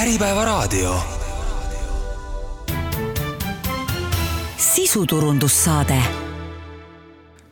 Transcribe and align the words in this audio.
Äripäevaraadio. 0.00 0.94
sisuturundussaade. 4.56 5.94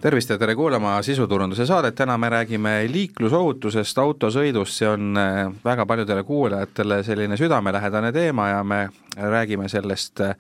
Tervist 0.01 0.31
ja 0.31 0.39
tere 0.39 0.55
kuulama 0.55 1.03
sisuturunduse 1.03 1.67
saadet, 1.67 1.95
täna 1.95 2.19
me 2.19 2.29
räägime 2.29 2.71
liiklusohutusest, 2.93 3.99
autosõidust, 3.99 4.79
see 4.81 4.89
on 4.89 5.21
äh, 5.21 5.53
väga 5.65 5.87
paljudele 5.87 6.25
kuulajatele 6.25 7.03
selline 7.03 7.37
südamelähedane 7.37 8.13
teema 8.13 8.49
ja 8.49 8.65
me 8.65 8.89
räägime 9.17 9.69
sellest 9.69 10.21
äh, 10.25 10.33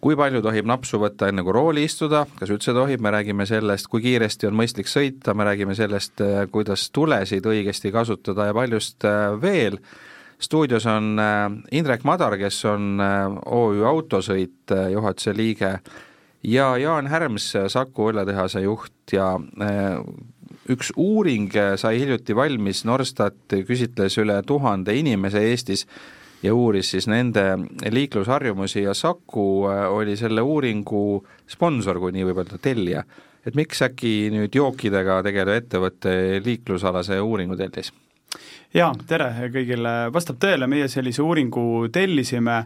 kui 0.00 0.16
palju 0.16 0.44
tohib 0.44 0.68
napsu 0.68 1.00
võtta 1.00 1.32
enne 1.32 1.42
kui 1.46 1.56
rooli 1.56 1.86
istuda, 1.88 2.26
kas 2.36 2.52
üldse 2.52 2.76
tohib, 2.76 3.00
me 3.00 3.14
räägime 3.16 3.48
sellest, 3.48 3.88
kui 3.88 4.04
kiiresti 4.04 4.50
on 4.50 4.60
mõistlik 4.60 4.92
sõita, 4.92 5.32
me 5.34 5.48
räägime 5.48 5.74
sellest, 5.74 6.20
eh, 6.20 6.44
kuidas 6.52 6.90
tulesid 6.90 7.48
õigesti 7.48 7.96
kasutada 7.96 8.50
ja 8.50 8.60
paljust 8.60 9.08
veel. 9.40 9.80
Stuudios 10.40 10.86
on 10.90 11.18
eh, 11.20 11.78
Indrek 11.78 12.04
Madar, 12.04 12.36
kes 12.40 12.62
on 12.70 13.00
OÜ 13.00 13.84
Autosõit 13.88 14.74
juhatuse 14.92 15.34
liige 15.36 15.74
ja 16.42 16.70
Jaan 16.80 17.10
Härms, 17.12 17.52
Saku 17.68 18.10
õlletehase 18.10 18.64
juht 18.64 19.12
ja 19.12 19.34
üks 20.70 20.92
uuring 20.96 21.52
sai 21.76 21.98
hiljuti 22.00 22.36
valmis, 22.36 22.84
Norstat 22.88 23.58
küsitles 23.68 24.16
üle 24.22 24.38
tuhande 24.46 24.94
inimese 24.96 25.42
Eestis 25.50 25.86
ja 26.42 26.54
uuris 26.54 26.90
siis 26.90 27.08
nende 27.08 27.42
liiklusharjumusi 27.90 28.82
ja 28.82 28.94
Saku 28.94 29.66
äh, 29.68 29.92
oli 29.92 30.16
selle 30.16 30.42
uuringu 30.42 31.26
sponsor, 31.48 32.00
kui 32.00 32.14
nii 32.16 32.28
võib 32.30 32.42
öelda, 32.42 32.58
tellija. 32.62 33.04
et 33.46 33.56
miks 33.56 33.82
äkki 33.82 34.30
nüüd 34.32 34.54
jookidega 34.54 35.22
tegelev 35.24 35.62
ettevõte 35.62 36.40
liiklusalase 36.44 37.20
uuringu 37.20 37.56
tellis? 37.56 37.92
Jaa, 38.76 38.90
tere 39.08 39.50
kõigile, 39.52 39.94
vastab 40.14 40.38
tõele, 40.42 40.68
meie 40.70 40.88
sellise 40.90 41.22
uuringu 41.24 41.88
tellisime. 41.92 42.62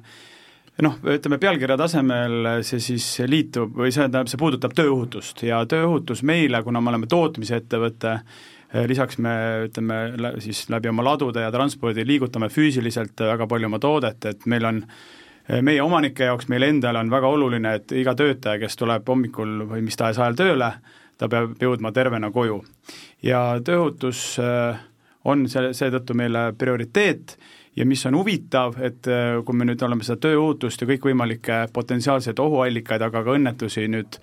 Noh, 0.82 0.96
ütleme 1.06 1.38
pealkirja 1.38 1.76
tasemel 1.78 2.48
see 2.66 2.80
siis 2.82 3.06
liitub 3.30 3.76
või 3.78 3.92
see 3.94 4.02
tähendab, 4.02 4.26
see 4.30 4.40
puudutab 4.40 4.74
tööohutust. 4.74 5.44
Ja 5.46 5.60
tööohutus 5.70 6.24
meile, 6.26 6.64
kuna 6.66 6.82
me 6.82 6.90
oleme 6.90 7.06
tootmisettevõte, 7.10 8.16
lisaks 8.90 9.20
me 9.22 9.34
ütleme, 9.68 9.98
siis 10.42 10.64
läbi 10.74 10.90
oma 10.90 11.04
ladude 11.06 11.44
ja 11.44 11.52
transpordi 11.54 12.02
liigutame 12.06 12.48
füüsiliselt 12.50 13.22
väga 13.22 13.46
palju 13.46 13.70
oma 13.70 13.78
toodet, 13.78 14.26
et 14.26 14.48
meil 14.50 14.66
on 14.66 14.82
meie 15.62 15.82
omanike 15.84 16.26
jaoks, 16.26 16.48
meil 16.50 16.66
endal 16.66 16.98
on 16.98 17.12
väga 17.12 17.30
oluline, 17.36 17.76
et 17.78 17.94
iga 17.94 18.16
töötaja, 18.18 18.58
kes 18.58 18.74
tuleb 18.80 19.06
hommikul 19.06 19.68
või 19.70 19.84
mis 19.84 20.00
tahes 20.00 20.18
ajal 20.18 20.34
tööle, 20.40 20.72
ta 21.20 21.28
peab 21.30 21.54
jõudma 21.62 21.94
tervena 21.94 22.32
koju. 22.34 22.64
ja 23.22 23.60
tööohutus 23.62 24.40
äh, 24.42 24.80
on 25.24 25.46
see, 25.48 25.72
seetõttu 25.72 26.16
meile 26.18 26.52
prioriteet. 26.58 27.38
Ja 27.74 27.82
mis 27.86 28.04
on 28.06 28.14
huvitav, 28.14 28.76
et 28.86 29.02
kui 29.44 29.56
me 29.58 29.64
nüüd 29.66 29.80
oleme 29.82 30.04
seda 30.06 30.20
tööohutust 30.28 30.84
ja 30.84 30.86
kõikvõimalikke 30.86 31.56
potentsiaalseid 31.74 32.38
ohuallikaid, 32.38 33.02
aga 33.02 33.22
ka 33.26 33.34
õnnetusi 33.34 33.88
nüüd 33.90 34.20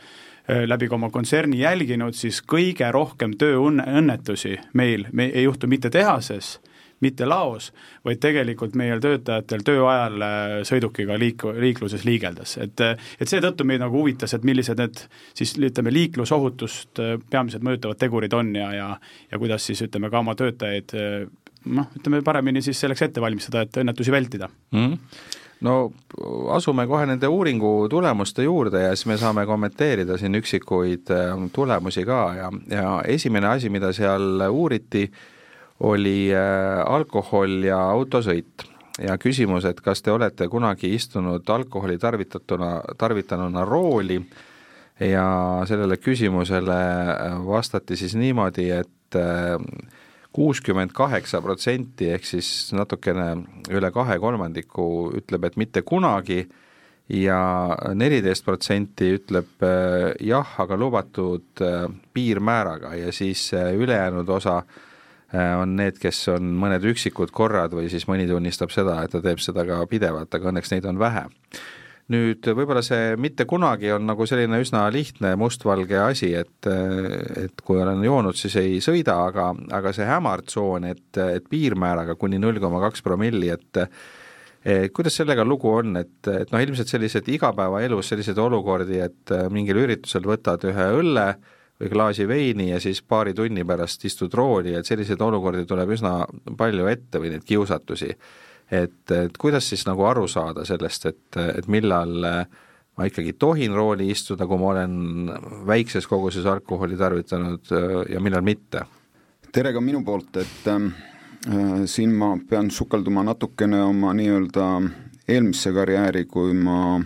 Äh, 0.50 0.66
läbi 0.68 0.88
ka 0.90 0.96
oma 0.98 1.10
kontserni 1.14 1.60
jälginud, 1.62 2.16
siis 2.18 2.42
kõige 2.42 2.88
rohkem 2.92 3.36
tööõnnetusi 3.38 4.56
meil 4.74 5.06
me 5.14 5.28
ei 5.30 5.46
juhtu 5.46 5.70
mitte 5.70 5.92
tehases, 5.94 6.56
mitte 7.02 7.26
laos, 7.26 7.72
vaid 8.06 8.22
tegelikult 8.24 8.76
meie 8.80 8.98
töötajatel 9.02 9.66
töö 9.68 9.86
ajal 9.90 10.26
äh, 10.26 10.56
sõidukiga 10.68 11.18
liik-, 11.22 11.48
liikluses 11.60 12.06
liigeldes, 12.08 12.58
et 12.62 12.86
et 12.92 13.28
seetõttu 13.30 13.66
meid 13.68 13.84
nagu 13.84 14.02
huvitas, 14.02 14.34
et 14.38 14.48
millised 14.48 14.80
need 14.82 15.04
siis 15.38 15.54
ütleme, 15.60 15.94
liiklusohutust 15.94 17.04
äh, 17.04 17.18
peamiselt 17.30 17.66
mõjutavad 17.68 18.00
tegurid 18.02 18.34
on 18.38 18.56
ja, 18.56 18.72
ja 18.76 18.90
ja 19.32 19.40
kuidas 19.42 19.66
siis 19.66 19.82
ütleme, 19.86 20.10
ka 20.12 20.22
oma 20.22 20.36
töötajaid 20.38 20.96
noh, 21.66 21.92
ütleme 21.98 22.24
paremini 22.26 22.64
siis 22.66 22.80
selleks 22.82 23.08
ette 23.08 23.22
valmistada, 23.22 23.66
et 23.66 23.84
õnnetusi 23.84 24.12
vältida 24.12 24.50
mm. 24.50 24.88
-hmm 24.88 25.40
no 25.62 25.76
asume 26.56 26.88
kohe 26.90 27.06
nende 27.10 27.30
uuringu 27.30 27.88
tulemuste 27.90 28.46
juurde 28.48 28.82
ja 28.82 28.96
siis 28.96 29.08
me 29.12 29.18
saame 29.22 29.46
kommenteerida 29.50 30.18
siin 30.18 30.36
üksikuid 30.40 31.12
äh, 31.14 31.44
tulemusi 31.54 32.06
ka 32.08 32.22
ja, 32.38 32.50
ja 32.70 32.88
esimene 33.08 33.52
asi, 33.54 33.70
mida 33.70 33.92
seal 33.94 34.46
uuriti, 34.50 35.06
oli 35.82 36.30
äh, 36.34 36.82
alkohol 36.86 37.64
ja 37.66 37.80
autosõit. 37.92 38.68
ja 39.02 39.18
küsimus, 39.18 39.66
et 39.66 39.80
kas 39.82 40.02
te 40.02 40.12
olete 40.12 40.48
kunagi 40.48 40.94
istunud 40.94 41.50
alkoholi 41.50 41.98
tarvitatuna, 41.98 42.82
tarvitanuna 42.98 43.66
rooli 43.66 44.20
ja 45.00 45.26
sellele 45.66 45.98
küsimusele 45.98 46.82
äh, 46.82 47.38
vastati 47.46 47.98
siis 47.98 48.16
niimoodi, 48.16 48.70
et 48.70 48.90
kuuskümmend 50.32 50.94
kaheksa 50.96 51.42
protsenti 51.44 52.08
ehk 52.16 52.26
siis 52.26 52.72
natukene 52.76 53.32
üle 53.72 53.92
kahe 53.92 54.18
kolmandiku 54.20 54.86
ütleb, 55.20 55.48
et 55.50 55.58
mitte 55.60 55.82
kunagi 55.84 56.46
ja 57.12 57.42
neliteist 57.96 58.46
protsenti 58.46 59.12
ütleb 59.18 59.66
äh, 59.66 60.14
jah, 60.24 60.56
aga 60.64 60.78
lubatud 60.80 61.64
äh, 61.66 61.90
piirmääraga 62.14 62.96
ja 62.96 63.12
siis 63.12 63.50
äh, 63.54 63.74
ülejäänud 63.76 64.30
osa 64.30 64.62
on 65.34 65.76
need, 65.78 66.00
kes 66.02 66.26
on 66.34 66.50
mõned 66.60 66.84
üksikud 66.92 67.32
korrad 67.36 67.72
või 67.76 67.88
siis 67.92 68.08
mõni 68.10 68.26
tunnistab 68.28 68.74
seda, 68.74 68.98
et 69.04 69.14
ta 69.14 69.22
teeb 69.24 69.40
seda 69.40 69.64
ka 69.68 69.78
pidevalt, 69.88 70.34
aga 70.36 70.52
õnneks 70.52 70.74
neid 70.74 70.88
on 70.90 71.00
vähe. 71.00 71.28
Nüüd 72.12 72.44
võib-olla 72.44 72.82
see 72.84 73.14
mitte 73.22 73.46
kunagi 73.48 73.94
on 73.96 74.04
nagu 74.10 74.26
selline 74.28 74.58
üsna 74.60 74.82
lihtne 74.92 75.30
mustvalge 75.40 75.96
asi, 76.02 76.34
et, 76.36 76.68
et 77.40 77.62
kui 77.64 77.80
olen 77.80 78.02
joonud, 78.04 78.36
siis 78.36 78.58
ei 78.60 78.82
sõida, 78.84 79.16
aga, 79.30 79.52
aga 79.78 79.94
see 79.96 80.08
hämartsoon, 80.10 80.90
et, 80.92 81.22
et 81.22 81.48
piirmääraga 81.48 82.18
kuni 82.20 82.42
null 82.42 82.60
koma 82.60 82.82
kaks 82.90 83.06
promilli, 83.06 83.54
et 83.54 83.86
et 84.62 84.92
kuidas 84.94 85.16
sellega 85.18 85.46
lugu 85.48 85.72
on, 85.72 85.96
et, 85.98 86.20
et 86.28 86.52
noh, 86.52 86.62
ilmselt 86.62 86.92
sellised 86.92 87.32
igapäevaelus 87.34 88.12
selliseid 88.12 88.38
olukordi, 88.38 89.00
et 89.02 89.34
mingil 89.50 89.80
üritusel 89.86 90.28
võtad 90.28 90.68
ühe 90.70 90.86
õlle 91.00 91.26
või 91.82 91.90
klaasi 91.92 92.28
veini 92.30 92.70
ja 92.70 92.80
siis 92.80 93.02
paari 93.02 93.34
tunni 93.34 93.66
pärast 93.66 94.06
istud 94.06 94.34
rooli, 94.38 94.76
et 94.78 94.86
selliseid 94.86 95.22
olukordi 95.22 95.66
tuleb 95.66 95.92
üsna 95.98 96.20
palju 96.58 96.88
ette 96.92 97.20
või 97.20 97.34
neid 97.34 97.46
kiusatusi 97.48 98.14
et, 98.72 99.12
et 99.12 99.38
kuidas 99.38 99.68
siis 99.70 99.84
nagu 99.88 100.06
aru 100.08 100.28
saada 100.32 100.66
sellest, 100.68 101.08
et, 101.12 101.40
et 101.58 101.68
millal 101.72 102.26
ma 102.98 103.08
ikkagi 103.08 103.36
tohin 103.40 103.76
rooli 103.76 104.10
istuda, 104.12 104.48
kui 104.48 104.60
ma 104.60 104.74
olen 104.74 104.96
väikses 105.68 106.08
koguses 106.08 106.46
alkoholi 106.48 106.98
tarvitanud 107.00 107.76
ja 108.10 108.24
millal 108.24 108.46
mitte? 108.46 108.86
tere 109.52 109.74
ka 109.76 109.82
minu 109.84 110.00
poolt, 110.08 110.38
et 110.40 110.68
äh, 110.72 110.86
siin 111.86 112.14
ma 112.16 112.38
pean 112.50 112.70
sukelduma 112.72 113.26
natukene 113.28 113.82
oma 113.84 114.14
nii-öelda 114.16 114.68
eelmisse 115.28 115.74
karjääri, 115.76 116.24
kui 116.32 116.54
ma 116.56 117.02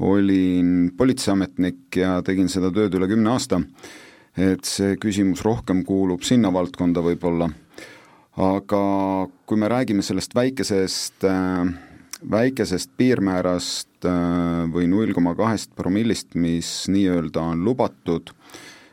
olin 0.00 0.90
politseiametnik 0.96 2.00
ja 2.00 2.20
tegin 2.24 2.48
seda 2.48 2.72
tööd 2.72 2.94
üle 2.96 3.08
kümne 3.10 3.34
aasta, 3.34 3.60
et 4.36 4.64
see 4.64 4.96
küsimus 5.00 5.44
rohkem 5.44 5.84
kuulub 5.84 6.24
sinna 6.24 6.52
valdkonda 6.54 7.02
võib-olla 7.04 7.50
aga 8.40 8.82
kui 9.46 9.58
me 9.58 9.68
räägime 9.68 10.02
sellest 10.06 10.34
väikesest 10.34 11.24
äh, 11.28 11.70
väikesest 12.30 12.92
piirmäärast 12.96 14.06
äh, 14.06 14.66
või 14.72 14.88
null 14.90 15.14
koma 15.16 15.34
kahest 15.38 15.72
promillist, 15.76 16.34
mis 16.34 16.88
nii-öelda 16.92 17.42
on 17.54 17.64
lubatud, 17.64 18.32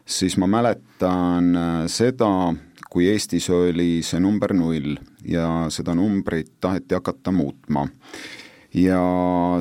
siis 0.06 0.38
ma 0.40 0.48
mäletan 0.48 1.52
äh, 1.56 1.78
seda, 1.92 2.32
kui 2.90 3.10
Eestis 3.12 3.50
oli 3.54 4.02
see 4.04 4.20
number 4.24 4.56
null 4.56 4.96
ja 5.28 5.68
seda 5.74 5.96
numbrit 5.96 6.56
taheti 6.64 6.96
hakata 6.96 7.34
muutma. 7.36 7.86
Ja 8.78 9.02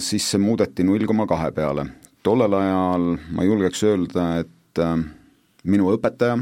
siis 0.04 0.26
see 0.30 0.42
muudeti 0.42 0.84
null 0.84 1.06
koma 1.08 1.26
kahe 1.26 1.50
peale. 1.56 1.86
tollel 2.22 2.52
ajal 2.58 3.16
ma 3.32 3.44
julgeks 3.46 3.82
öelda, 3.86 4.26
et 4.42 4.80
minu 5.64 5.92
õpetaja 5.94 6.36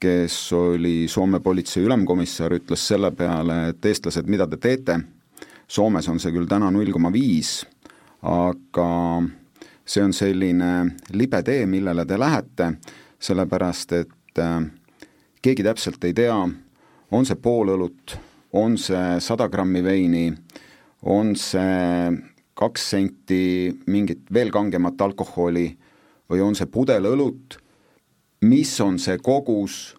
kes 0.00 0.52
oli 0.52 1.08
Soome 1.08 1.40
politsei 1.40 1.82
ülemkomissar, 1.82 2.54
ütles 2.54 2.86
selle 2.88 3.10
peale, 3.16 3.68
et 3.72 3.84
eestlased, 3.84 4.28
mida 4.30 4.46
te 4.46 4.58
teete, 4.62 5.00
Soomes 5.68 6.06
on 6.08 6.20
see 6.22 6.32
küll 6.32 6.48
täna 6.48 6.70
null 6.72 6.92
koma 6.94 7.10
viis, 7.12 7.60
aga 8.24 8.88
see 9.84 10.04
on 10.04 10.14
selline 10.16 10.70
libe 11.12 11.42
tee, 11.44 11.66
millele 11.66 12.06
te 12.08 12.18
lähete, 12.18 12.70
sellepärast 13.20 13.92
et 13.98 14.40
äh, 14.40 14.62
keegi 15.42 15.66
täpselt 15.66 16.04
ei 16.08 16.14
tea, 16.16 16.38
on 17.10 17.28
see 17.28 17.40
pool 17.42 17.74
õlut, 17.74 18.16
on 18.56 18.78
see 18.80 19.18
sada 19.20 19.48
grammi 19.52 19.82
veini, 19.84 20.30
on 21.02 21.36
see 21.36 22.10
kaks 22.58 22.90
senti 22.90 23.70
mingit 23.86 24.26
veel 24.34 24.50
kangemat 24.50 25.00
alkoholi 25.00 25.68
või 26.28 26.42
on 26.42 26.56
see 26.58 26.66
pudel 26.66 27.06
õlut 27.06 27.58
mis 28.40 28.80
on 28.80 28.98
see 28.98 29.18
kogus, 29.18 29.96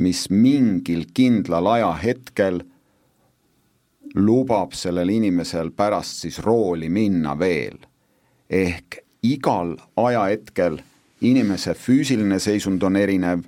mis 0.00 0.26
mingil 0.30 1.06
kindlal 1.14 1.68
ajahetkel 1.76 2.62
lubab 4.16 4.72
sellel 4.76 5.10
inimesel 5.12 5.72
pärast 5.76 6.22
siis 6.24 6.38
rooli 6.44 6.88
minna 6.88 7.38
veel. 7.38 7.78
ehk 8.50 9.00
igal 9.22 9.74
ajahetkel 9.96 10.78
inimese 11.20 11.74
füüsiline 11.74 12.38
seisund 12.38 12.82
on 12.82 12.96
erinev, 12.96 13.42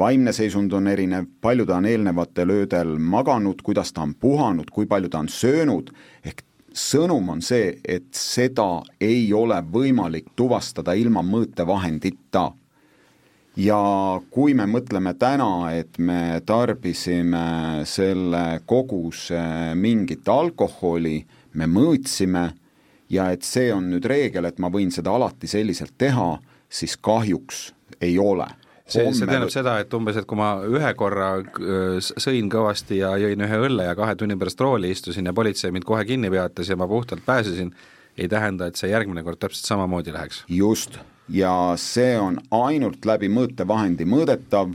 vaimne 0.00 0.32
seisund 0.32 0.72
on 0.72 0.88
erinev, 0.88 1.26
palju 1.44 1.66
ta 1.68 1.76
on 1.78 1.88
eelnevatel 1.88 2.52
öödel 2.54 2.94
maganud, 2.98 3.60
kuidas 3.62 3.92
ta 3.92 4.04
on 4.06 4.14
puhanud, 4.14 4.70
kui 4.72 4.88
palju 4.88 5.10
ta 5.12 5.20
on 5.20 5.28
söönud, 5.28 5.90
ehk 6.24 6.44
sõnum 6.76 7.28
on 7.34 7.42
see, 7.44 7.74
et 7.84 8.08
seda 8.16 8.82
ei 9.02 9.28
ole 9.34 9.58
võimalik 9.72 10.32
tuvastada 10.38 10.94
ilma 10.98 11.22
mõõtevahendita. 11.26 12.50
Ja 13.60 13.80
kui 14.30 14.54
me 14.54 14.64
mõtleme 14.70 15.12
täna, 15.18 15.72
et 15.74 15.98
me 15.98 16.40
tarbisime 16.46 17.82
selle 17.84 18.62
koguse 18.64 19.42
mingit 19.76 20.28
alkoholi, 20.30 21.18
me 21.58 21.66
mõõtsime 21.66 22.46
ja 23.10 23.26
et 23.34 23.44
see 23.44 23.72
on 23.74 23.90
nüüd 23.90 24.06
reegel, 24.06 24.46
et 24.46 24.62
ma 24.62 24.70
võin 24.70 24.94
seda 24.94 25.12
alati 25.18 25.50
selliselt 25.50 25.98
teha, 25.98 26.30
siis 26.70 26.96
kahjuks 26.96 27.72
ei 28.00 28.16
ole 28.22 28.46
see, 28.92 29.06
see 29.16 29.28
tähendab 29.28 29.52
seda, 29.52 29.76
et 29.82 29.94
umbes, 29.96 30.18
et 30.20 30.26
kui 30.28 30.38
ma 30.38 30.50
ühe 30.66 30.90
korra 30.98 31.30
sõin 32.00 32.50
kõvasti 32.52 33.00
ja 33.00 33.14
jõin 33.20 33.46
ühe 33.46 33.62
õlle 33.68 33.88
ja 33.88 33.94
kahe 33.98 34.16
tunni 34.18 34.36
pärast 34.40 34.60
rooli 34.60 34.92
istusin 34.94 35.30
ja 35.30 35.34
politsei 35.36 35.72
mind 35.74 35.86
kohe 35.88 36.04
kinni 36.08 36.30
peatas 36.32 36.70
ja 36.70 36.78
ma 36.80 36.88
puhtalt 36.90 37.24
pääsesin, 37.26 37.72
ei 38.18 38.28
tähenda, 38.28 38.68
et 38.68 38.76
see 38.80 38.90
järgmine 38.90 39.24
kord 39.26 39.40
täpselt 39.40 39.70
samamoodi 39.70 40.12
läheks. 40.12 40.44
just. 40.48 40.98
Ja 41.30 41.74
see 41.78 42.16
on 42.18 42.40
ainult 42.50 43.06
läbi 43.06 43.28
mõõtevahendi 43.30 44.06
mõõdetav 44.08 44.72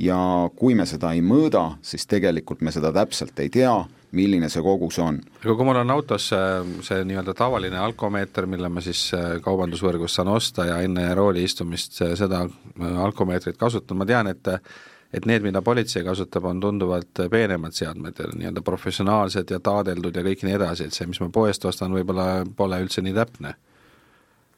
ja 0.00 0.18
kui 0.56 0.74
me 0.78 0.86
seda 0.88 1.12
ei 1.12 1.20
mõõda, 1.20 1.74
siis 1.82 2.06
tegelikult 2.08 2.62
me 2.64 2.72
seda 2.72 2.92
täpselt 2.94 3.38
ei 3.44 3.50
tea, 3.52 3.74
milline 4.16 4.48
see 4.52 4.62
kogus 4.64 4.98
on. 5.04 5.20
aga 5.42 5.54
kui 5.54 5.68
mul 5.68 5.80
on 5.82 5.94
autos 5.94 6.28
see, 6.32 6.76
see 6.86 7.04
nii-öelda 7.08 7.34
tavaline 7.36 7.80
alkomeeter, 7.82 8.46
mille 8.46 8.70
ma 8.72 8.82
siis 8.84 9.08
äh, 9.16 9.38
kaubandusvõrgus 9.44 10.18
saan 10.18 10.32
osta 10.32 10.68
ja 10.68 10.78
enne 10.84 11.08
rooli 11.14 11.44
istumist 11.44 12.00
seda 12.00 12.44
äh, 12.46 13.00
alkomeetrit 13.04 13.58
kasutan, 13.60 14.00
ma 14.00 14.08
tean, 14.08 14.30
et 14.34 14.54
et 15.08 15.24
need, 15.24 15.40
mida 15.40 15.62
politsei 15.64 16.02
kasutab, 16.04 16.44
on 16.50 16.58
tunduvalt 16.60 17.22
peenemad 17.32 17.72
seadmed, 17.72 18.18
nii-öelda 18.36 18.60
professionaalsed 18.60 19.48
ja 19.54 19.56
taadeldud 19.64 20.16
ja 20.16 20.24
kõik 20.26 20.42
nii 20.44 20.56
edasi, 20.58 20.84
et 20.84 20.96
see, 20.96 21.06
mis 21.08 21.20
ma 21.22 21.30
poest 21.32 21.64
ostan, 21.64 21.94
võib-olla 21.96 22.44
pole 22.56 22.76
üldse 22.84 23.00
nii 23.00 23.16
täpne 23.16 23.54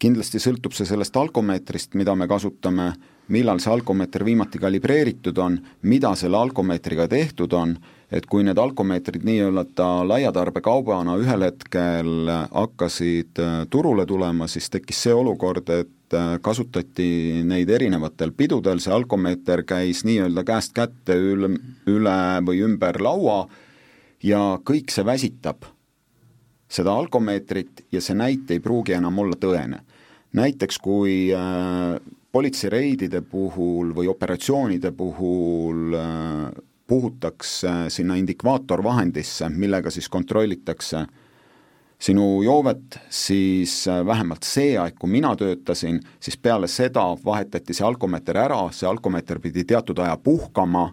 kindlasti 0.00 0.41
sõltub 0.41 0.75
see 0.75 0.88
sellest 0.88 1.17
alkomeetrist, 1.20 1.94
mida 1.99 2.14
me 2.17 2.29
kasutame, 2.31 2.91
millal 3.31 3.61
see 3.62 3.73
alkomeeter 3.73 4.25
viimati 4.26 4.58
kalibreeritud 4.58 5.38
on, 5.38 5.58
mida 5.87 6.14
selle 6.19 6.38
alkomeetriga 6.41 7.06
tehtud 7.11 7.52
on, 7.55 7.76
et 8.11 8.26
kui 8.26 8.43
need 8.47 8.58
alkomeetrid 8.58 9.23
nii-öelda 9.26 9.88
laiatarbekaubana 10.08 11.14
ühel 11.20 11.44
hetkel 11.47 12.31
hakkasid 12.32 13.43
äh, 13.44 13.56
turule 13.70 14.06
tulema, 14.08 14.49
siis 14.50 14.70
tekkis 14.73 15.05
see 15.06 15.14
olukord, 15.14 15.69
et 15.70 16.17
äh, 16.17 16.32
kasutati 16.43 17.44
neid 17.46 17.70
erinevatel 17.70 18.32
pidudel, 18.37 18.81
see 18.82 18.94
alkomeeter 18.96 19.62
käis 19.69 20.03
nii-öelda 20.08 20.46
käest 20.49 20.75
kätte 20.75 21.14
üle, 21.14 21.53
üle 21.91 22.17
või 22.46 22.64
ümber 22.67 22.99
laua 23.05 23.44
ja 24.25 24.56
kõik 24.64 24.91
see 24.91 25.06
väsitab 25.06 25.69
seda 26.70 26.94
alkomeetrit 26.94 27.87
ja 27.93 28.03
see 28.03 28.17
näit 28.19 28.50
ei 28.50 28.62
pruugi 28.62 28.94
enam 28.96 29.19
olla 29.23 29.38
tõene 29.38 29.85
näiteks 30.32 30.79
kui 30.79 31.31
äh, 31.35 32.00
politseireidide 32.32 33.21
puhul 33.21 33.94
või 33.94 34.09
operatsioonide 34.11 34.93
puhul 34.93 35.97
äh, 35.99 36.50
puhutakse 36.87 37.73
sinna 37.88 38.17
indikaatorvahendisse, 38.19 39.49
millega 39.49 39.91
siis 39.91 40.09
kontrollitakse 40.09 41.05
sinu 42.00 42.43
joovet, 42.43 42.99
siis 43.11 43.88
äh, 43.88 44.06
vähemalt 44.06 44.47
see 44.47 44.79
aeg, 44.79 44.97
kui 44.99 45.11
mina 45.11 45.35
töötasin, 45.37 46.00
siis 46.21 46.38
peale 46.38 46.69
seda 46.69 47.05
vahetati 47.25 47.77
see 47.77 47.87
alkomeeter 47.87 48.41
ära, 48.47 48.62
see 48.73 48.88
alkomeeter 48.88 49.41
pidi 49.43 49.65
teatud 49.65 49.99
aja 49.99 50.17
puhkama, 50.17 50.88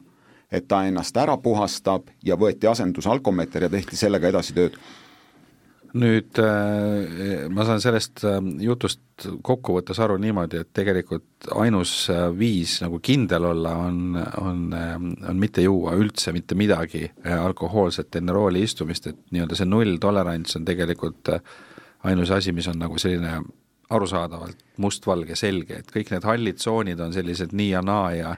et 0.51 0.68
ta 0.68 0.84
ennast 0.88 1.18
ära 1.18 1.38
puhastab 1.38 2.10
ja 2.24 2.36
võeti 2.39 2.69
asendusalkomeeter 2.72 3.68
ja 3.68 3.69
tehti 3.69 4.00
sellega 4.00 4.30
edasi 4.31 4.56
tööd 4.56 4.78
nüüd 5.95 6.39
äh, 6.42 7.48
ma 7.54 7.66
saan 7.68 7.81
sellest 7.84 8.24
äh, 8.28 8.39
jutust 8.63 9.28
kokkuvõttes 9.45 10.00
aru 10.04 10.18
niimoodi, 10.22 10.62
et 10.62 10.72
tegelikult 10.75 11.48
ainus 11.57 11.94
äh, 12.13 12.28
viis 12.38 12.78
nagu 12.84 13.00
kindel 13.04 13.48
olla 13.51 13.75
on, 13.88 14.19
on, 14.42 14.66
on 15.30 15.39
mitte 15.39 15.63
juua 15.66 15.95
üldse 15.98 16.34
mitte 16.36 16.57
midagi 16.60 17.06
alkohoolset 17.38 18.19
enne 18.19 18.36
rooli 18.36 18.66
istumist, 18.68 19.07
et 19.07 19.24
nii-öelda 19.31 19.57
see 19.57 19.69
nulltolerants 19.69 20.60
on 20.60 20.68
tegelikult 20.68 21.31
ainus 22.07 22.31
asi, 22.31 22.54
mis 22.54 22.68
on 22.68 22.80
nagu 22.81 23.00
selline 23.01 23.39
arusaadavalt 23.89 24.63
mustvalge 24.84 25.36
selge, 25.39 25.81
et 25.81 25.92
kõik 25.94 26.12
need 26.12 26.25
hallid 26.28 26.60
tsoonid 26.60 27.00
on 27.00 27.16
sellised 27.16 27.56
nii 27.56 27.72
ja 27.72 27.81
naa 27.86 28.07
ja 28.18 28.38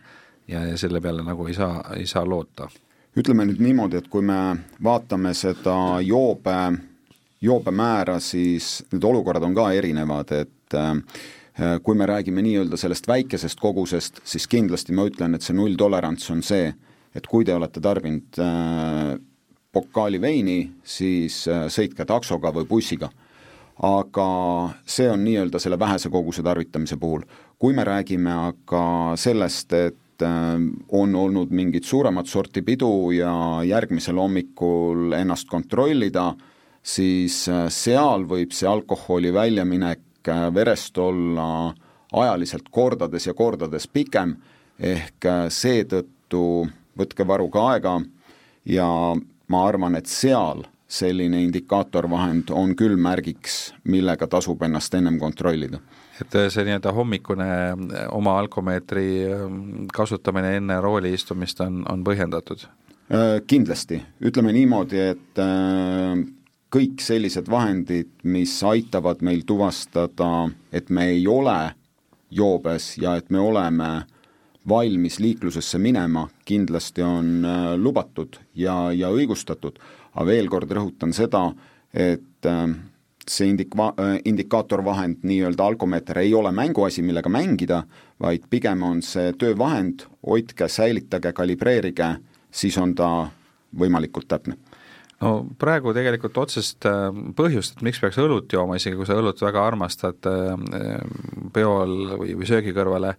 ja, 0.50 0.66
ja 0.66 0.78
selle 0.78 1.02
peale 1.02 1.24
nagu 1.24 1.48
ei 1.48 1.54
saa, 1.54 1.84
ei 1.98 2.08
saa 2.08 2.26
loota. 2.26 2.70
ütleme 3.18 3.46
nüüd 3.46 3.60
niimoodi, 3.62 3.98
et 3.98 4.08
kui 4.08 4.22
me 4.26 4.58
vaatame 4.84 5.34
seda 5.34 5.76
joobe 6.06 6.56
joobemäära, 7.42 8.20
siis 8.20 8.84
need 8.92 9.04
olukorrad 9.04 9.44
on 9.48 9.56
ka 9.56 9.70
erinevad, 9.76 10.32
et 10.36 10.76
äh, 10.76 11.80
kui 11.84 11.96
me 11.96 12.08
räägime 12.10 12.44
nii-öelda 12.44 12.78
sellest 12.80 13.08
väikesest 13.08 13.60
kogusest, 13.60 14.22
siis 14.24 14.48
kindlasti 14.48 14.96
ma 14.96 15.08
ütlen, 15.08 15.36
et 15.36 15.46
see 15.46 15.56
nulltolerants 15.56 16.30
on 16.34 16.44
see, 16.44 16.74
et 17.16 17.28
kui 17.28 17.48
te 17.48 17.56
olete 17.56 17.82
tarbinud 17.84 18.42
äh, 18.44 19.16
pokaali 19.72 20.22
veini, 20.22 20.60
siis 20.84 21.46
äh, 21.48 21.68
sõitke 21.72 22.06
taksoga 22.06 22.54
või 22.56 22.68
bussiga. 22.68 23.10
aga 23.80 24.24
see 24.84 25.08
on 25.08 25.22
nii-öelda 25.24 25.60
selle 25.60 25.78
vähese 25.80 26.10
koguse 26.12 26.44
tarvitamise 26.44 26.98
puhul. 26.98 27.22
kui 27.58 27.74
me 27.74 27.84
räägime 27.84 28.32
aga 28.32 29.16
sellest, 29.16 29.74
et 29.74 29.96
on 30.92 31.16
olnud 31.16 31.52
mingit 31.52 31.84
suuremat 31.84 32.28
sorti 32.28 32.62
pidu 32.62 33.12
ja 33.12 33.64
järgmisel 33.64 34.18
hommikul 34.20 35.14
ennast 35.16 35.48
kontrollida, 35.48 36.34
siis 36.84 37.44
äh, 37.50 37.68
seal 37.74 38.26
võib 38.30 38.54
see 38.56 38.70
alkoholi 38.70 39.34
väljaminek 39.34 40.30
äh, 40.30 40.48
verest 40.54 40.98
olla 40.98 41.74
ajaliselt 42.14 42.70
kordades 42.72 43.28
ja 43.28 43.36
kordades 43.38 43.88
pikem, 43.88 44.36
ehk 44.80 45.26
äh, 45.26 45.46
seetõttu 45.54 46.44
võtke 47.00 47.28
varuga 47.28 47.68
aega 47.74 48.00
ja 48.66 48.90
ma 49.50 49.64
arvan, 49.68 49.96
et 49.96 50.10
seal 50.10 50.66
selline 50.90 51.44
indikaatorvahend 51.46 52.50
on 52.56 52.74
küll 52.78 52.98
märgiks, 52.98 53.76
millega 53.86 54.26
tasub 54.28 54.64
ennast 54.66 54.96
ennem 54.98 55.20
kontrollida. 55.22 55.78
et 56.20 56.34
see 56.52 56.66
nii-öelda 56.66 56.92
hommikune 56.92 57.46
oma 58.12 58.34
alkomeetri 58.40 59.06
kasutamine 59.94 60.56
enne 60.58 60.80
rooli 60.82 61.14
istumist 61.14 61.62
on, 61.62 61.84
on 61.88 62.02
põhjendatud? 62.04 62.66
Kindlasti, 63.48 64.02
ütleme 64.26 64.52
niimoodi, 64.54 65.00
et 65.14 65.40
kõik 66.74 67.02
sellised 67.02 67.50
vahendid, 67.50 68.12
mis 68.24 68.54
aitavad 68.64 69.24
meil 69.26 69.42
tuvastada, 69.48 70.50
et 70.72 70.90
me 70.90 71.08
ei 71.16 71.26
ole 71.28 71.58
joobes 72.30 72.94
ja 73.02 73.16
et 73.18 73.30
me 73.34 73.42
oleme 73.42 73.90
valmis 74.70 75.18
liiklusesse 75.20 75.80
minema, 75.82 76.28
kindlasti 76.46 77.02
on 77.02 77.32
äh, 77.46 77.74
lubatud 77.78 78.38
ja, 78.56 78.92
ja 78.94 79.10
õigustatud. 79.10 79.80
aga 80.14 80.26
veel 80.26 80.50
kord 80.50 80.72
rõhutan 80.72 81.14
seda, 81.14 81.48
et 81.94 82.46
äh, 82.46 82.68
see 83.26 83.50
indik-, 83.50 83.74
äh, 83.74 84.20
indikaatorvahend, 84.30 85.24
nii-öelda 85.26 85.66
alkomeeter, 85.66 86.22
ei 86.22 86.34
ole 86.34 86.52
mänguasi, 86.52 87.02
millega 87.02 87.30
mängida, 87.30 87.84
vaid 88.22 88.46
pigem 88.50 88.84
on 88.84 89.02
see 89.02 89.34
töövahend, 89.34 90.06
hoidke, 90.28 90.70
säilitage, 90.70 91.34
kalibreerige, 91.34 92.18
siis 92.52 92.78
on 92.78 92.94
ta 92.94 93.10
võimalikult 93.74 94.30
täpne 94.30 94.58
no 95.24 95.34
praegu 95.60 95.94
tegelikult 95.96 96.38
otsest 96.44 96.88
äh, 96.90 97.10
põhjust, 97.38 97.78
et 97.78 97.86
miks 97.88 98.00
peaks 98.02 98.20
õlut 98.22 98.52
jooma, 98.54 98.80
isegi 98.80 98.98
kui 99.00 99.08
sa 99.10 99.20
õlut 99.20 99.42
väga 99.44 99.66
armastad 99.68 100.30
äh, 100.30 100.98
peol 101.56 101.96
või, 102.22 102.34
või 102.40 102.50
söögi 102.50 102.74
kõrvale, 102.76 103.16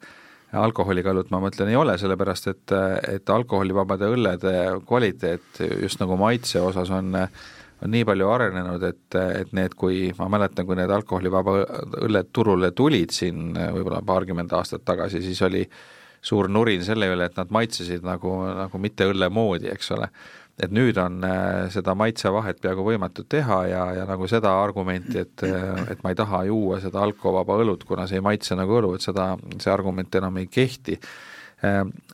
alkoholiga 0.57 1.13
õlut 1.15 1.31
ma 1.31 1.43
mõtlen, 1.45 1.71
ei 1.71 1.79
ole, 1.79 1.95
sellepärast 2.01 2.51
et, 2.51 2.75
et 3.07 3.31
alkoholivabade 3.31 4.09
õllede 4.11 4.55
kvaliteet 4.89 5.61
just 5.85 6.03
nagu 6.03 6.19
maitse 6.19 6.63
osas 6.65 6.91
on 6.95 7.15
on 7.81 7.89
nii 7.95 8.05
palju 8.05 8.27
arenenud, 8.29 8.83
et, 8.85 9.15
et 9.17 9.53
need, 9.57 9.73
kui 9.79 10.11
ma 10.19 10.27
mäletan, 10.29 10.67
kui 10.69 10.77
need 10.77 10.91
alkoholivaba 10.93 11.55
õlled 12.05 12.29
turule 12.29 12.69
tulid 12.77 13.15
siin 13.17 13.55
võib-olla 13.57 14.03
paarkümmend 14.05 14.53
aastat 14.53 14.85
tagasi, 14.85 15.23
siis 15.25 15.41
oli 15.47 15.63
suur 16.21 16.51
nurin 16.53 16.85
selle 16.85 17.09
üle, 17.09 17.31
et 17.31 17.39
nad 17.41 17.49
maitsesid 17.57 18.05
nagu, 18.05 18.35
nagu 18.59 18.81
mitte 18.83 19.09
õlle 19.09 19.31
moodi, 19.33 19.71
eks 19.73 19.95
ole 19.97 20.11
et 20.61 20.73
nüüd 20.75 20.99
on 21.01 21.25
äh, 21.25 21.71
seda 21.73 21.95
maitsevahet 21.99 22.61
peaaegu 22.63 22.85
võimatu 22.85 23.25
teha 23.29 23.63
ja, 23.71 23.85
ja 24.01 24.07
nagu 24.09 24.29
seda 24.31 24.53
argumenti, 24.63 25.25
et, 25.25 25.45
äh, 25.47 25.83
et 25.95 26.05
ma 26.05 26.13
ei 26.13 26.19
taha 26.19 26.45
juua 26.51 26.81
seda 26.83 27.03
alkovaba 27.07 27.59
õlut, 27.63 27.87
kuna 27.89 28.07
see 28.11 28.21
ei 28.21 28.25
maitse 28.25 28.59
nagu 28.59 28.81
õlu, 28.81 28.95
et 28.97 29.07
seda, 29.07 29.33
see 29.59 29.73
argument 29.73 30.21
enam 30.21 30.41
ei 30.43 30.51
kehti 30.53 30.99
äh, 30.99 31.31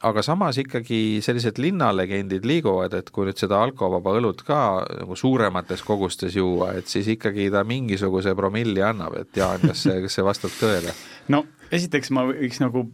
aga 0.03 0.23
samas 0.27 0.59
ikkagi 0.59 1.21
sellised 1.25 1.61
linnalegendid 1.63 2.47
liiguvad, 2.49 2.95
et 2.99 3.11
kui 3.15 3.29
nüüd 3.29 3.39
seda 3.39 3.61
alkovaba 3.63 4.17
õlut 4.19 4.43
ka 4.47 4.61
nagu 5.03 5.19
suuremates 5.19 5.85
kogustes 5.87 6.35
juua, 6.39 6.73
et 6.81 6.91
siis 6.91 7.09
ikkagi 7.15 7.49
ta 7.55 7.63
mingisuguse 7.67 8.35
promilli 8.39 8.83
annab, 8.83 9.21
et 9.23 9.39
Jaan, 9.39 9.63
kas 9.63 9.85
see, 9.87 10.01
kas 10.03 10.19
see 10.19 10.27
vastab 10.27 10.57
tõele? 10.59 10.95
no 11.33 11.45
esiteks 11.75 12.11
ma 12.15 12.27
võiks 12.29 12.61
nagu 12.63 12.87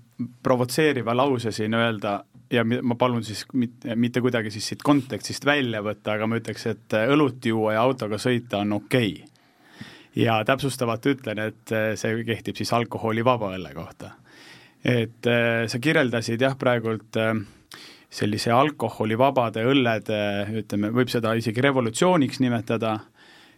provotseeriva 0.44 1.16
lause 1.16 1.52
siin 1.54 1.74
öelda, 1.76 2.20
ja 2.52 2.64
ma 2.64 2.96
palun 3.00 3.24
siis 3.24 3.44
mitte, 3.56 3.96
mitte 3.96 4.22
kuidagi 4.24 4.52
siis 4.52 4.72
siit 4.72 4.82
kontekstist 4.84 5.46
välja 5.48 5.82
võtta, 5.84 6.16
aga 6.16 6.28
ma 6.28 6.38
ütleks, 6.40 6.66
et 6.70 6.96
õlut 7.08 7.44
juua 7.48 7.76
ja 7.76 7.84
autoga 7.86 8.20
sõita 8.20 8.62
on 8.62 8.76
okei 8.78 9.14
okay. 9.22 9.80
ja 10.24 10.38
täpsustavalt 10.48 11.06
ütlen, 11.08 11.40
et 11.48 11.74
see 11.98 12.22
kehtib 12.28 12.60
siis 12.60 12.72
alkoholivaba 12.76 13.54
õlle 13.56 13.72
kohta. 13.74 14.12
et 14.84 15.28
sa 15.66 15.78
kirjeldasid 15.78 16.42
jah, 16.42 16.56
praegult 16.58 17.16
sellise 18.12 18.52
alkoholivabade 18.52 19.64
õllede, 19.64 20.20
ütleme, 20.60 20.90
võib 20.92 21.08
seda 21.08 21.32
isegi 21.38 21.64
revolutsiooniks 21.64 22.42
nimetada 22.44 22.98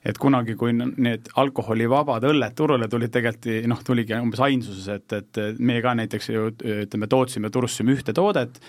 et 0.05 0.19
kunagi, 0.21 0.57
kui 0.61 0.75
need 0.77 1.31
alkoholivabad 1.41 2.27
õlled 2.29 2.57
turule 2.57 2.89
tulid, 2.93 3.13
tegelikult 3.15 3.69
noh, 3.71 3.85
tuligi 3.87 4.17
umbes 4.19 4.43
ainsuses, 4.45 4.89
et, 4.93 5.17
et 5.17 5.45
meie 5.59 5.83
ka 5.85 5.95
näiteks 5.97 6.29
ju 6.33 6.51
ütleme, 6.53 7.09
tootsime, 7.11 7.51
turustasime 7.53 7.95
ühte 7.97 8.13
toodet 8.17 8.61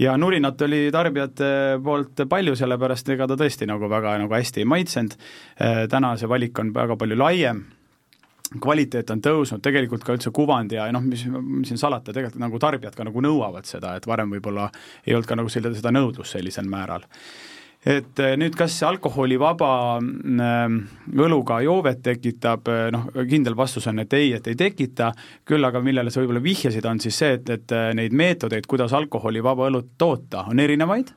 ja 0.00 0.16
nurinat 0.16 0.62
oli 0.62 0.86
tarbijate 0.92 1.50
poolt 1.84 2.24
palju, 2.28 2.56
sellepärast 2.56 3.12
ega 3.12 3.28
ta 3.28 3.36
tõesti 3.40 3.68
nagu 3.68 3.90
väga 3.92 4.16
nagu 4.22 4.34
hästi 4.34 4.64
ei 4.64 4.70
maitsenud, 4.72 5.18
täna 5.92 6.14
see 6.16 6.30
valik 6.30 6.58
on 6.62 6.72
väga 6.76 6.96
palju 7.00 7.20
laiem, 7.20 7.62
kvaliteet 8.60 9.12
on 9.14 9.20
tõusnud, 9.22 9.62
tegelikult 9.62 10.04
ka 10.06 10.16
üldse 10.16 10.32
kuvand 10.34 10.72
ja 10.74 10.88
noh, 10.94 11.04
mis, 11.04 11.26
mis 11.28 11.70
siin 11.70 11.78
salata, 11.78 12.14
tegelikult 12.16 12.42
nagu 12.42 12.58
tarbijad 12.62 12.96
ka 12.96 13.06
nagu 13.06 13.22
nõuavad 13.22 13.68
seda, 13.68 13.94
et 13.98 14.08
varem 14.10 14.32
võib-olla 14.32 14.70
ei 15.04 15.14
olnud 15.14 15.28
ka 15.28 15.38
nagu 15.38 15.52
seda, 15.52 15.74
seda 15.76 15.92
nõudlust 15.94 16.38
sellisel 16.38 16.66
määral 16.70 17.04
et 17.80 18.20
eh, 18.20 18.34
nüüd, 18.36 18.54
kas 18.58 18.74
alkoholivaba 18.84 19.70
äh, 19.96 20.74
õluga 21.16 21.60
joovet 21.64 22.02
tekitab, 22.04 22.68
eh, 22.68 22.88
noh, 22.92 23.06
kindel 23.28 23.56
vastus 23.56 23.88
on, 23.88 24.02
et 24.04 24.16
ei, 24.18 24.34
et 24.36 24.50
ei 24.52 24.58
tekita, 24.58 25.10
küll 25.48 25.64
aga 25.64 25.80
millele 25.84 26.12
sa 26.12 26.20
võib-olla 26.20 26.44
vihjasid, 26.44 26.84
on 26.90 27.00
siis 27.00 27.20
see, 27.22 27.38
et, 27.38 27.48
et 27.56 27.76
eh, 27.76 27.86
neid 27.96 28.16
meetodeid, 28.16 28.68
kuidas 28.68 28.92
alkoholivaba 28.96 29.70
õlut 29.70 29.94
toota, 30.00 30.44
on 30.52 30.60
erinevaid, 30.60 31.14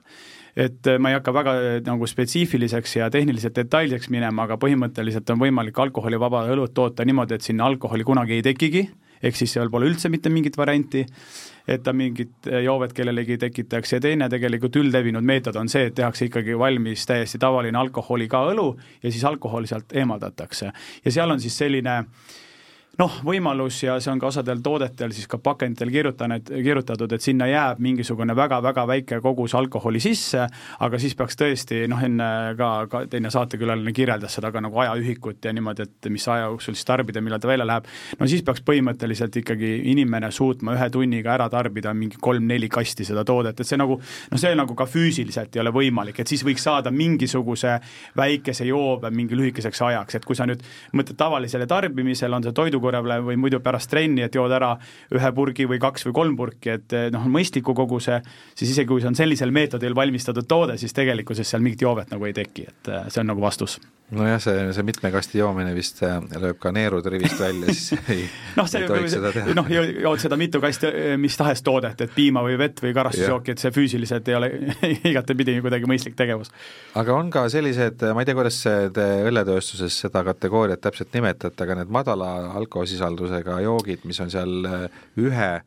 et 0.56 0.88
ma 1.02 1.10
ei 1.10 1.18
hakka 1.18 1.34
väga 1.34 1.54
nagu 1.84 2.08
spetsiifiliseks 2.08 3.00
ja 3.00 3.08
tehniliselt 3.12 3.56
detailseks 3.58 4.12
minema, 4.14 4.46
aga 4.46 4.60
põhimõtteliselt 4.62 5.32
on 5.34 5.42
võimalik 5.42 5.80
alkoholivaba 5.82 6.46
õlut 6.54 6.76
toota 6.78 7.04
niimoodi, 7.04 7.40
et 7.40 7.48
sinna 7.48 7.66
alkoholi 7.66 8.06
kunagi 8.06 8.38
ei 8.38 8.46
tekigi, 8.46 8.84
ehk 9.24 9.40
siis 9.40 9.56
seal 9.58 9.72
pole 9.74 9.90
üldse 9.90 10.12
mitte 10.14 10.30
mingit 10.32 10.56
varianti 10.60 11.08
et 11.68 11.84
ta 11.84 11.94
mingit 11.94 12.50
joovet 12.64 12.94
kellelegi 12.94 13.38
tekitaks 13.38 13.94
ja 13.94 14.00
teine 14.04 14.30
tegelikult 14.30 14.76
üldlevinud 14.82 15.24
meetod 15.24 15.56
on 15.56 15.70
see, 15.72 15.88
et 15.88 15.96
tehakse 15.96 16.28
ikkagi 16.28 16.58
valmis 16.60 17.06
täiesti 17.08 17.40
tavaline 17.40 17.78
alkoholiga 17.80 18.44
õlu 18.52 18.70
ja 19.04 19.12
siis 19.12 19.24
alkohol 19.26 19.68
sealt 19.70 19.96
eemaldatakse. 19.96 20.72
ja 21.06 21.12
seal 21.12 21.32
on 21.32 21.40
siis 21.40 21.58
selline 21.58 21.98
äh, 21.98 22.34
noh, 23.02 23.14
võimalus 23.26 23.80
ja 23.82 23.96
see 24.04 24.12
on 24.14 24.20
ka 24.22 24.30
osadel 24.30 24.60
toodetel 24.62 25.14
siis 25.16 25.26
ka 25.30 25.40
pakenditel 25.42 25.90
kirjutanud, 25.90 26.46
kirjutatud, 26.46 27.16
et 27.16 27.26
sinna 27.26 27.48
jääb 27.50 27.80
mingisugune 27.82 28.36
väga-väga 28.38 28.84
väike 28.90 29.18
kogus 29.24 29.56
alkoholi 29.58 30.02
sisse, 30.04 30.46
aga 30.86 31.00
siis 31.02 31.16
peaks 31.18 31.38
tõesti 31.40 31.88
noh, 31.90 32.04
enne 32.06 32.28
ka, 32.60 32.70
ka 32.92 33.04
teine 33.10 33.32
saatekülaline 33.34 33.94
kirjeldas 33.98 34.38
seda 34.38 34.52
ka 34.54 34.62
nagu 34.62 34.78
ajaühikut 34.84 35.48
ja 35.48 35.54
niimoodi, 35.58 35.88
et 35.88 36.10
mis 36.14 36.28
aja 36.30 36.46
jooksul 36.52 36.78
siis 36.78 36.86
tarbida, 36.86 37.24
millal 37.26 37.42
ta 37.42 37.50
välja 37.50 37.66
läheb, 37.66 37.90
no 38.20 38.30
siis 38.30 38.46
peaks 38.46 38.62
põhimõtteliselt 38.68 39.42
ikkagi 39.42 39.74
inimene 39.96 40.30
suutma 40.32 40.78
ühe 40.78 40.90
tunniga 40.94 41.34
ära 41.34 41.50
tarbida 41.50 41.96
mingi 41.98 42.22
kolm-neli 42.22 42.70
kasti 42.70 43.10
seda 43.10 43.26
toodet, 43.26 43.58
et 43.58 43.70
see 43.70 43.82
nagu 43.82 43.98
noh, 43.98 44.38
see 44.38 44.54
nagu 44.60 44.78
ka 44.78 44.86
füüsiliselt 44.90 45.58
ei 45.58 45.64
ole 45.66 45.74
võimalik, 45.74 46.22
et 46.22 46.30
siis 46.30 46.46
võiks 46.46 46.70
saada 46.70 46.94
mingisuguse 46.94 47.80
väikese 48.22 48.70
joobe 48.70 49.10
mingi 49.10 49.34
lühikeseks 49.40 49.82
ajaks, 49.90 50.22
et 50.22 50.30
kui 50.30 50.38
sa 50.38 50.46
nüüd 50.46 50.62
mõtled 50.94 51.18
tavalisele 51.18 51.66
tarbimisele, 51.66 52.38
on 52.38 52.46
see 52.46 52.54
toidu 52.54 52.83
toidukorjale 52.84 53.22
või 53.24 53.38
muidu 53.40 53.60
pärast 53.64 53.90
trenni, 53.92 54.24
et 54.24 54.36
jood 54.36 54.52
ära 54.52 54.74
ühe 55.14 55.32
purgi 55.36 55.68
või 55.70 55.80
kaks 55.80 56.08
või 56.08 56.14
kolm 56.14 56.38
purki, 56.38 56.76
et 56.78 56.94
eh, 56.94 57.10
noh, 57.14 57.26
mõistliku 57.32 57.74
koguse, 57.76 58.22
siis 58.56 58.72
isegi 58.72 58.88
kui 58.88 59.02
see 59.02 59.12
on 59.12 59.18
sellisel 59.18 59.52
meetodil 59.52 59.96
valmistatud 59.96 60.48
toode, 60.48 60.78
siis 60.78 60.94
tegelikkuses 60.94 61.50
seal 61.50 61.64
mingit 61.64 61.82
joovet 61.82 62.12
nagu 62.12 62.26
ei 62.26 62.34
teki, 62.34 62.68
et 62.68 62.92
eh, 62.92 63.10
see 63.10 63.24
on 63.24 63.32
nagu 63.32 63.44
vastus. 63.44 63.80
Nojah, 64.18 64.42
see, 64.44 64.66
see 64.76 64.86
mitme 64.88 65.12
kasti 65.14 65.42
joomine 65.42 65.74
vist 65.76 66.04
eh, 66.06 66.20
lööb 66.44 66.60
ka 66.62 66.74
neerud 66.76 67.08
rivist 67.14 67.40
välja, 67.42 67.74
siis 67.74 68.04
ei 68.14 68.28
noh, 68.58 68.70
see 68.70 68.84
noh, 69.58 69.72
jood 69.74 70.22
seda 70.22 70.40
mitu 70.40 70.62
kasti 70.64 70.92
mis 71.22 71.38
tahes 71.40 71.64
toodet, 71.66 72.06
et 72.06 72.14
piima 72.16 72.44
või 72.46 72.60
vett 72.62 72.84
või 72.84 72.94
karastusjooki, 72.96 73.56
et 73.56 73.64
see 73.64 73.74
füüsiliselt 73.74 74.30
ei 74.30 74.38
ole 74.38 74.52
igatepidi 75.14 75.58
kuidagi 75.64 75.90
mõistlik 75.90 76.18
tegevus. 76.20 76.54
aga 77.00 77.18
on 77.18 77.34
ka 77.34 77.48
sellised, 77.54 78.06
ma 78.14 78.22
ei 78.22 78.30
tea, 78.30 78.38
kuidas 78.38 78.62
te 78.94 79.10
õlletööstuses 79.32 79.98
seda 80.06 80.24
kategooriat 80.28 80.84
täpselt 80.84 81.16
nimetate, 81.16 81.58
aga 81.66 81.82
need 81.82 81.94
madala 81.94 82.32
alkoholi 82.54 82.84
alkohosisaldusega 82.84 83.62
joogid, 83.64 84.04
mis 84.06 84.20
on 84.20 84.32
seal 84.34 84.66
äh, 84.68 84.90
ühe 85.18 85.50
äh, 85.56 85.64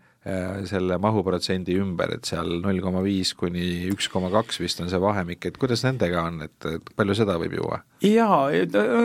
selle 0.66 0.97
mahuprotsendi 0.99 1.76
ümber, 1.78 2.16
et 2.16 2.26
seal 2.26 2.56
null 2.62 2.80
koma 2.83 3.02
viis 3.04 3.30
kuni 3.38 3.87
üks 3.92 4.09
koma 4.11 4.26
kaks 4.33 4.59
vist 4.59 4.80
on 4.83 4.90
see 4.90 4.99
vahemik, 5.02 5.47
et 5.47 5.59
kuidas 5.61 5.85
nendega 5.87 6.25
on, 6.26 6.40
et, 6.49 6.66
palju 6.99 7.14
seda 7.14 7.37
võib 7.38 7.54
juua? 7.61 7.78
jaa, 8.02 8.40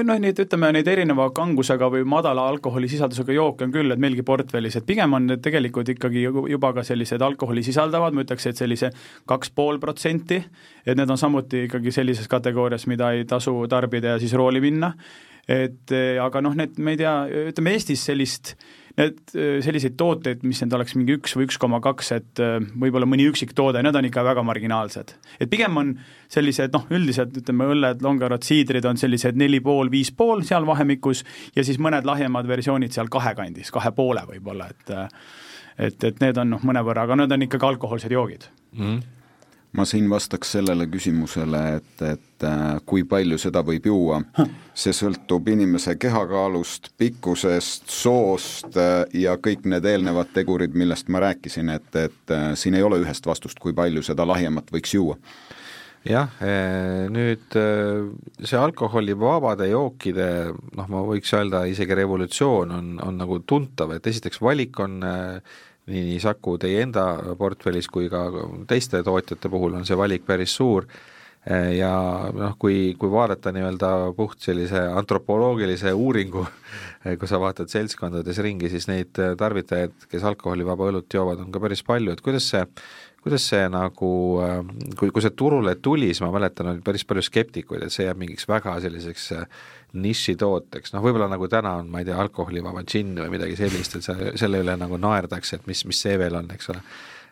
noh, 0.07 0.17
neid 0.23 0.41
ütleme, 0.41 0.71
neid 0.73 0.89
erineva 0.89 1.29
kangusega 1.35 1.91
või 1.93 2.07
madala 2.09 2.47
alkoholisisaldusega 2.55 3.37
jooke 3.37 3.67
on 3.67 3.75
küll, 3.75 3.93
et 3.93 4.01
meilgi 4.01 4.25
portfellis, 4.25 4.79
et 4.79 4.87
pigem 4.87 5.13
on 5.13 5.29
need 5.29 5.43
tegelikult 5.45 5.93
ikkagi 5.93 6.25
juba 6.25 6.73
ka 6.75 6.85
sellised 6.87 7.21
alkoholi 7.21 7.63
sisaldavad, 7.69 8.17
ma 8.17 8.25
ütleks, 8.25 8.49
et 8.49 8.61
sellise 8.61 8.89
kaks 9.29 9.53
pool 9.53 9.77
protsenti, 9.83 10.41
et 10.85 10.97
need 10.97 11.13
on 11.13 11.21
samuti 11.21 11.67
ikkagi 11.67 11.93
sellises 11.93 12.31
kategoorias, 12.31 12.87
mida 12.89 13.13
ei 13.13 13.27
tasu 13.29 13.59
tarbida 13.69 14.15
ja 14.15 14.21
siis 14.21 14.33
rooli 14.33 14.63
minna 14.63 14.95
et 15.49 15.93
eh, 15.95 16.17
aga 16.21 16.41
noh, 16.43 16.55
need, 16.57 16.77
ma 16.81 16.93
ei 16.93 16.99
tea, 16.99 17.15
ütleme 17.51 17.73
Eestis 17.75 18.03
sellist, 18.09 18.55
need 18.99 19.35
eh, 19.35 19.59
selliseid 19.63 19.95
tooteid, 19.99 20.41
mis 20.47 20.61
need 20.63 20.73
oleks 20.75 20.95
mingi 20.97 21.15
üks 21.17 21.35
või 21.37 21.47
üks 21.47 21.59
koma 21.61 21.81
kaks, 21.83 22.11
et 22.17 22.41
eh, 22.43 22.57
võib-olla 22.83 23.07
mõni 23.09 23.27
üksik 23.29 23.53
toode, 23.57 23.83
need 23.83 23.97
on 23.97 24.07
ikka 24.09 24.23
väga 24.27 24.43
marginaalsed. 24.47 25.13
et 25.39 25.51
pigem 25.51 25.77
on 25.77 25.93
sellised 26.31 26.73
noh, 26.75 26.87
üldiselt 26.91 27.37
ütleme, 27.37 27.69
õlled, 27.75 28.03
longarod, 28.05 28.43
siidrid 28.47 28.87
on 28.87 28.99
sellised 28.99 29.39
neli 29.39 29.61
pool, 29.63 29.91
viis 29.91 30.11
pool 30.15 30.43
seal 30.47 30.67
vahemikus 30.67 31.23
ja 31.55 31.65
siis 31.67 31.79
mõned 31.79 32.07
lahjemad 32.07 32.47
versioonid 32.49 32.93
seal 32.95 33.11
kahe 33.11 33.35
kandis, 33.37 33.71
kahe 33.71 33.93
poole 33.95 34.25
võib-olla, 34.27 34.69
et 34.71 34.93
et, 35.81 36.03
et 36.03 36.19
need 36.21 36.37
on 36.37 36.49
noh, 36.51 36.61
mõnevõrra, 36.67 37.07
aga 37.07 37.15
need 37.21 37.31
on 37.31 37.47
ikkagi 37.47 37.65
alkohoolsed 37.73 38.11
joogid 38.11 38.49
mm. 38.75 38.83
-hmm 38.83 39.20
ma 39.77 39.85
siin 39.87 40.09
vastaks 40.09 40.51
sellele 40.57 40.87
küsimusele, 40.91 41.61
et, 41.77 42.01
et 42.03 42.47
äh, 42.47 42.81
kui 42.85 43.05
palju 43.07 43.37
seda 43.41 43.63
võib 43.65 43.87
juua, 43.87 44.19
see 44.83 44.93
sõltub 44.95 45.47
inimese 45.53 45.95
kehakaalust, 46.01 46.91
pikkusest, 46.99 47.87
soost 47.91 48.75
äh, 48.75 49.05
ja 49.23 49.37
kõik 49.39 49.65
need 49.71 49.87
eelnevad 49.87 50.33
tegurid, 50.35 50.75
millest 50.75 51.11
ma 51.11 51.23
rääkisin, 51.27 51.71
et, 51.77 51.89
et 51.95 52.35
äh, 52.35 52.51
siin 52.59 52.75
ei 52.75 52.83
ole 52.83 52.99
ühest 53.05 53.27
vastust, 53.27 53.59
kui 53.63 53.75
palju 53.77 54.03
seda 54.05 54.27
lahjemat 54.27 54.71
võiks 54.75 54.95
juua. 54.97 55.17
Jah, 56.01 56.31
nüüd 57.13 57.53
see 57.53 58.57
alkoholivabade 58.57 59.67
jookide 59.69 60.29
noh, 60.49 60.87
ma 60.89 61.03
võiks 61.05 61.29
öelda 61.37 61.59
isegi 61.69 61.93
revolutsioon 61.99 62.71
on, 62.73 62.87
on 63.05 63.19
nagu 63.21 63.37
tuntav, 63.45 63.93
et 63.93 64.09
esiteks 64.09 64.41
valik 64.41 64.81
on 64.81 64.95
äh, 65.05 65.59
nii 65.89 66.19
Saku 66.21 66.57
teie 66.61 66.83
enda 66.85 67.35
portfellis 67.37 67.89
kui 67.89 68.09
ka 68.11 68.27
teiste 68.69 69.01
tootjate 69.05 69.49
puhul 69.49 69.79
on 69.79 69.87
see 69.87 69.97
valik 69.97 70.27
päris 70.27 70.53
suur. 70.59 70.85
Ja 71.49 71.89
noh, 72.37 72.51
kui, 72.61 72.93
kui 73.01 73.09
vaadata 73.09 73.49
nii-öelda 73.49 74.11
puht 74.13 74.43
sellise 74.45 74.77
antropoloogilise 74.93 75.89
uuringu, 75.89 76.43
kui 77.17 77.29
sa 77.29 77.39
vaatad 77.41 77.71
seltskondades 77.73 78.37
ringi, 78.45 78.69
siis 78.69 78.85
neid 78.85 79.17
tarvitajaid, 79.17 80.05
kes 80.11 80.27
alkoholivaba 80.29 80.91
õlut 80.91 81.17
joovad, 81.17 81.41
on 81.41 81.49
ka 81.49 81.63
päris 81.63 81.81
palju, 81.87 82.13
et 82.13 82.21
kuidas 82.21 82.45
see 82.53 82.61
kuidas 83.21 83.43
see 83.45 83.67
nagu, 83.69 84.11
kui, 84.97 85.11
kui 85.13 85.21
see 85.21 85.33
turule 85.37 85.75
tuli, 85.81 86.09
siis 86.09 86.23
ma 86.25 86.31
mäletan, 86.33 86.71
oli 86.71 86.85
päris 86.85 87.05
palju 87.05 87.25
skeptikuid, 87.25 87.85
et 87.85 87.93
see 87.93 88.07
jääb 88.07 88.17
mingiks 88.21 88.47
väga 88.49 88.79
selliseks 88.81 89.27
nišitooteks, 89.93 90.93
noh 90.95 91.03
võib-olla 91.03 91.27
nagu 91.31 91.47
täna 91.51 91.75
on, 91.81 91.89
ma 91.91 92.01
ei 92.01 92.07
tea, 92.07 92.17
alkoholivaba 92.21 92.83
džinn 92.87 93.17
või 93.19 93.33
midagi 93.33 93.57
sellist, 93.59 93.97
et 93.97 94.05
see, 94.07 94.35
selle 94.39 94.61
üle 94.63 94.75
nagu 94.79 94.99
naerdakse, 95.01 95.59
et 95.59 95.67
mis, 95.67 95.83
mis 95.89 95.99
see 96.05 96.17
veel 96.21 96.37
on, 96.39 96.47
eks 96.55 96.71
ole. 96.71 96.83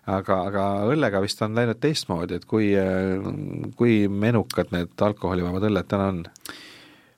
aga, 0.10 0.40
aga 0.50 0.66
õllega 0.92 1.22
vist 1.24 1.42
on 1.46 1.56
läinud 1.56 1.80
teistmoodi, 1.80 2.40
et 2.40 2.48
kui, 2.50 2.72
kui 3.80 4.02
menukad 4.12 4.74
need 4.76 5.08
alkoholivabad 5.10 5.70
õlled 5.70 5.92
täna 5.92 6.12
on? 6.14 6.26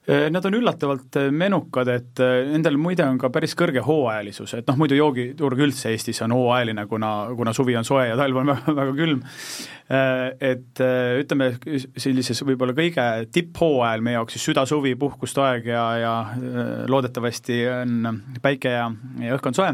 Äh, 0.08 0.30
nad 0.34 0.42
on 0.44 0.54
üllatavalt 0.58 1.14
äh, 1.16 1.28
menukad, 1.30 1.86
et 1.86 2.18
äh, 2.18 2.40
nendel 2.50 2.74
muide 2.74 3.04
on 3.06 3.20
ka 3.22 3.28
päris 3.30 3.52
kõrge 3.54 3.84
hooajalisus, 3.86 4.56
et 4.58 4.66
noh, 4.66 4.74
muidu 4.80 4.96
joogiturg 4.98 5.60
üldse 5.62 5.92
Eestis 5.94 6.18
on 6.26 6.34
hooajaline, 6.34 6.88
kuna, 6.90 7.10
kuna 7.38 7.52
suvi 7.54 7.76
on 7.78 7.86
soe 7.86 8.08
ja 8.08 8.16
talv 8.18 8.40
on 8.40 8.50
väga, 8.50 8.74
väga 8.80 8.96
külm. 8.98 9.20
Et 9.92 10.80
ütleme, 11.20 11.50
sellises 12.00 12.38
võib-olla 12.48 12.72
kõige 12.72 13.04
tipphooajal 13.34 14.02
meie 14.02 14.16
jaoks 14.16 14.38
siis 14.38 14.46
süda-suvi, 14.48 14.94
puhkuste 14.96 15.42
aeg 15.44 15.68
ja, 15.68 15.82
ja 16.00 16.14
loodetavasti 16.88 17.58
on 17.68 18.22
päike 18.42 18.72
ja, 18.72 18.86
ja 19.20 19.36
õhk 19.36 19.50
on 19.50 19.58
soe, 19.58 19.70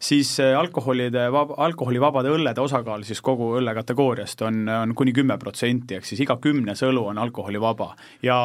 siis 0.00 0.32
alkoholide, 0.40 1.26
alkoholivabade 1.28 2.32
õllede 2.32 2.64
osakaal 2.64 3.04
siis 3.04 3.20
kogu 3.20 3.52
õllekategooriast 3.60 4.46
on, 4.48 4.62
on 4.72 4.96
kuni 4.96 5.12
kümme 5.12 5.36
protsenti, 5.42 6.00
ehk 6.00 6.08
siis 6.08 6.24
iga 6.24 6.40
kümnes 6.40 6.82
õlu 6.88 7.10
on 7.12 7.20
alkoholivaba 7.20 7.92
ja 8.24 8.40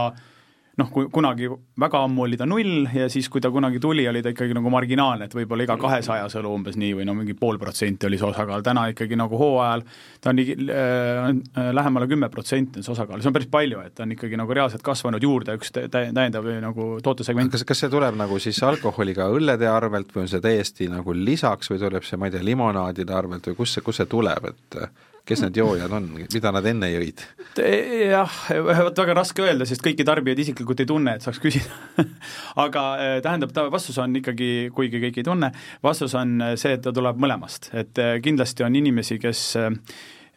noh, 0.77 0.89
kui 0.93 1.07
kunagi 1.13 1.49
väga 1.81 2.01
ammu 2.05 2.25
oli 2.27 2.37
ta 2.37 2.45
null 2.49 2.85
ja 2.93 3.07
siis, 3.09 3.27
kui 3.33 3.41
ta 3.41 3.49
kunagi 3.53 3.79
tuli, 3.81 4.05
oli 4.09 4.21
ta 4.23 4.31
ikkagi 4.33 4.55
nagu 4.57 4.69
marginaalne, 4.73 5.25
et 5.27 5.33
võib-olla 5.33 5.65
iga 5.65 5.77
kahesajas 5.81 6.37
õlu 6.37 6.51
umbes 6.53 6.77
nii 6.77 6.93
või 6.99 7.07
no 7.09 7.15
mingi 7.17 7.33
pool 7.37 7.57
protsenti 7.61 8.09
oli 8.09 8.19
see 8.21 8.27
osakaal, 8.29 8.61
täna 8.65 8.87
ikkagi 8.93 9.17
nagu 9.17 9.39
hooajal 9.41 9.83
ta 10.21 10.31
on 10.31 10.41
ligi 10.41 10.57
äh, 10.69 11.31
äh 11.31 11.71
lähemale 11.77 12.07
kümme 12.09 12.29
protsenti 12.33 12.81
on 12.81 12.85
see 12.85 12.93
osakaal, 12.93 13.21
see 13.21 13.31
on 13.31 13.37
päris 13.39 13.51
palju, 13.53 13.81
et 13.85 13.95
ta 13.97 14.05
on 14.05 14.13
ikkagi 14.13 14.37
nagu 14.39 14.57
reaalselt 14.59 14.85
kasvanud 14.85 15.23
juurde 15.23 15.57
üks 15.57 15.73
täiendav 15.73 16.45
nagu 16.61 16.89
tootesegment. 17.03 17.51
kas, 17.55 17.65
kas 17.67 17.85
see 17.85 17.93
tuleb 17.93 18.17
nagu 18.19 18.39
siis 18.43 18.61
alkoholiga 18.65 19.31
õllede 19.33 19.69
arvelt 19.71 20.13
või 20.13 20.27
on 20.27 20.31
see 20.31 20.43
täiesti 20.43 20.91
nagu 20.93 21.13
lisaks 21.17 21.73
või 21.73 21.81
tuleb 21.81 22.05
see, 22.05 22.21
ma 22.21 22.29
ei 22.29 22.37
tea, 22.37 22.45
limonaadide 22.45 23.17
arvelt 23.17 23.49
või 23.49 23.61
kust 23.63 23.77
see, 23.77 23.85
kust 23.85 24.03
see 24.03 24.11
tuleb, 24.13 24.51
et 24.53 24.81
kes 25.27 25.43
need 25.43 25.59
joojad 25.59 25.91
on, 25.97 26.09
mida 26.21 26.51
nad 26.55 26.67
enne 26.69 26.89
jõid? 26.93 27.23
jah, 27.57 28.39
vot 28.87 29.01
väga 29.03 29.17
raske 29.17 29.43
öelda, 29.45 29.67
sest 29.67 29.83
kõiki 29.85 30.05
tarbijaid 30.07 30.43
isiklikult 30.45 30.83
ei 30.83 30.89
tunne, 30.89 31.17
et 31.17 31.25
saaks 31.25 31.41
küsida 31.43 32.05
aga 32.65 32.85
eh, 33.03 33.15
tähendab, 33.25 33.53
ta 33.55 33.67
vastus 33.73 33.97
on 34.03 34.15
ikkagi, 34.21 34.51
kuigi 34.75 35.01
kõiki 35.03 35.23
ei 35.23 35.27
tunne, 35.27 35.51
vastus 35.83 36.15
on 36.17 36.37
see, 36.55 36.77
et 36.77 36.85
ta 36.85 36.93
tuleb 36.95 37.19
mõlemast, 37.21 37.71
et 37.77 38.03
eh, 38.03 38.17
kindlasti 38.23 38.67
on 38.67 38.79
inimesi, 38.79 39.19
kes 39.21 39.43
Eh, 39.57 39.77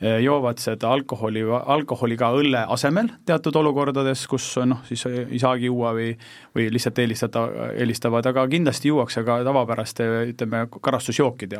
joovad 0.00 0.58
seda 0.62 0.92
alkoholi, 0.94 1.42
alkoholi 1.44 2.16
ka 2.16 2.30
õlle 2.32 2.62
asemel 2.72 3.10
teatud 3.28 3.56
olukordades, 3.60 4.22
kus 4.30 4.46
noh, 4.64 4.80
siis 4.88 5.04
ei 5.10 5.40
saagi 5.40 5.68
juua 5.68 5.92
või 5.96 6.14
või 6.54 6.66
lihtsalt 6.72 6.98
eelistada, 6.98 7.42
eelistavad, 7.78 8.26
aga 8.26 8.46
kindlasti 8.50 8.88
juuakse 8.88 9.22
ka 9.24 9.38
tavapäraste 9.46 10.06
ütleme, 10.32 10.64
karastusjookide 10.80 11.58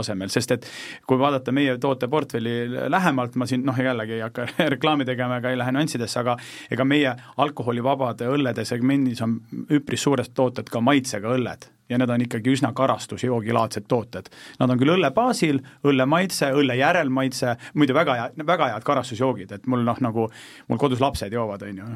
asemel, 0.00 0.30
sest 0.32 0.54
et 0.56 0.68
kui 1.06 1.18
vaadata 1.20 1.52
meie 1.52 1.76
tooteportfelli 1.78 2.54
lähemalt, 2.88 3.36
ma 3.36 3.48
siin 3.50 3.66
noh, 3.66 3.76
jällegi 3.76 4.16
ei 4.18 4.24
hakka 4.24 4.46
reklaami 4.74 5.04
tegema 5.08 5.40
ega 5.40 5.52
ei 5.52 5.60
lähe 5.60 5.74
nüanssidesse, 5.76 6.22
aga 6.22 6.36
ega 6.70 6.86
meie 6.88 7.12
alkoholivabade 7.36 8.30
õllede 8.32 8.64
segmendis 8.68 9.20
on 9.26 9.36
üpris 9.70 10.08
suured 10.08 10.32
tooted 10.34 10.72
ka 10.72 10.80
maitsega 10.84 11.36
õlled 11.36 11.68
ja 11.90 11.98
need 11.98 12.10
on 12.10 12.24
ikkagi 12.24 12.54
üsna 12.54 12.72
karastusjoogilaadsed 12.76 13.86
tooted. 13.90 14.30
Nad 14.60 14.72
on 14.72 14.80
küll 14.80 14.94
õlle 14.94 15.10
baasil, 15.14 15.60
õlle 15.86 16.06
maitse, 16.08 16.50
õlle 16.56 16.76
järelmaitse, 16.78 17.56
muidu 17.74 17.96
väga 17.96 18.16
hea, 18.18 18.28
väga 18.46 18.70
head 18.74 18.86
karastusjoogid, 18.86 19.54
et 19.58 19.66
mul 19.70 19.84
noh, 19.86 20.00
nagu 20.04 20.28
mul 20.68 20.80
kodus 20.80 21.02
lapsed 21.02 21.32
joovad, 21.34 21.64
on 21.66 21.82
ju, 21.82 21.90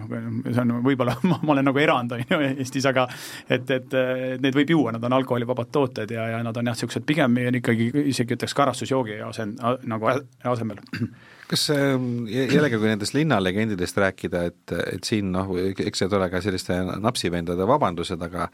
see 0.51 0.65
on 0.65 0.77
võib-olla, 0.85 1.17
ma 1.31 1.41
olen 1.57 1.71
nagu 1.71 1.83
erand, 1.83 2.17
on 2.17 2.25
ju, 2.25 2.41
Eestis, 2.55 2.87
aga 2.91 3.07
et, 3.49 3.71
et 3.71 3.99
neid 4.43 4.57
võib 4.57 4.75
juua, 4.75 4.95
nad 4.95 5.05
on 5.07 5.19
alkoholivabad 5.21 5.71
tooted 5.75 6.15
ja, 6.15 6.29
ja 6.35 6.43
nad 6.45 6.57
on 6.57 6.71
jah, 6.71 6.75
niisugused 6.75 7.07
pigem 7.07 7.39
ikkagi 7.61 7.91
isegi 8.11 8.35
ütleks 8.37 8.57
karastusjoogi 8.57 9.21
asen-, 9.25 9.55
nagu 9.91 10.11
asemel 10.51 10.83
kas 11.55 11.69
jällegi, 11.71 12.79
kui 12.79 12.91
nendest 12.91 13.15
linnalegendidest 13.17 14.01
rääkida, 14.05 14.43
et, 14.51 14.75
et 14.97 15.07
siin 15.07 15.31
noh, 15.35 15.55
eks 15.71 16.05
need 16.05 16.19
ole 16.19 16.29
ka 16.33 16.43
selliste 16.45 16.77
napsivendade 17.03 17.69
vabandused, 17.69 18.21
aga 18.29 18.51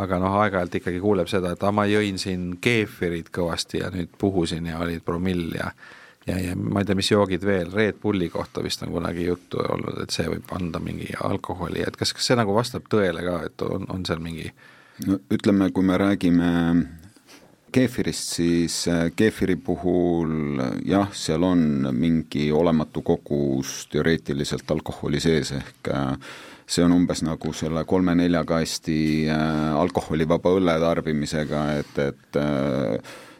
aga 0.00 0.18
noh, 0.18 0.38
aeg-ajalt 0.42 0.80
ikkagi 0.80 1.02
kuuleb 1.02 1.28
seda, 1.30 1.52
et 1.54 1.62
aa, 1.62 1.74
ma 1.74 1.84
jõin 1.86 2.16
siin 2.18 2.56
keefirit 2.62 3.28
kõvasti 3.34 3.82
ja 3.82 3.92
nüüd 3.94 4.16
puhusin 4.18 4.66
ja 4.66 4.80
olid 4.82 5.04
promill 5.06 5.52
ja 5.54 5.70
ja, 6.26 6.38
ja 6.40 6.56
ma 6.56 6.80
ei 6.80 6.88
tea, 6.88 6.96
mis 6.98 7.10
joogid 7.10 7.44
veel, 7.44 7.72
Red 7.72 8.00
Bulli 8.02 8.30
kohta 8.32 8.62
vist 8.64 8.82
on 8.82 8.92
kunagi 8.94 9.26
juttu 9.26 9.60
olnud, 9.60 10.00
et 10.02 10.14
see 10.14 10.26
võib 10.30 10.50
anda 10.56 10.80
mingi 10.82 11.10
alkoholi, 11.20 11.84
et 11.84 11.98
kas, 12.00 12.14
kas 12.16 12.30
see 12.30 12.38
nagu 12.38 12.54
vastab 12.56 12.88
tõele 12.90 13.24
ka, 13.26 13.40
et 13.48 13.66
on, 13.66 13.86
on 13.92 14.06
seal 14.08 14.22
mingi 14.24 14.48
no 15.06 15.20
ütleme, 15.34 15.70
kui 15.74 15.86
me 15.86 15.98
räägime 16.00 16.50
keefirist, 17.74 18.36
siis 18.38 18.76
äh, 18.90 19.08
keefiri 19.16 19.56
puhul 19.56 20.60
jah, 20.86 21.10
seal 21.16 21.42
on 21.46 21.88
mingi 21.96 22.46
olematu 22.54 23.02
kogus 23.02 23.84
teoreetiliselt 23.92 24.70
alkoholi 24.70 25.20
sees, 25.22 25.50
ehk 25.56 25.90
äh, 25.90 26.12
see 26.66 26.84
on 26.84 26.94
umbes 26.94 27.24
nagu 27.26 27.52
selle 27.56 27.82
kolme-nelja 27.88 28.44
kasti 28.48 28.98
äh, 29.26 29.72
alkoholivaba 29.80 30.54
õlle 30.58 30.76
tarbimisega, 30.82 31.64
et, 31.80 31.98
et 32.04 32.38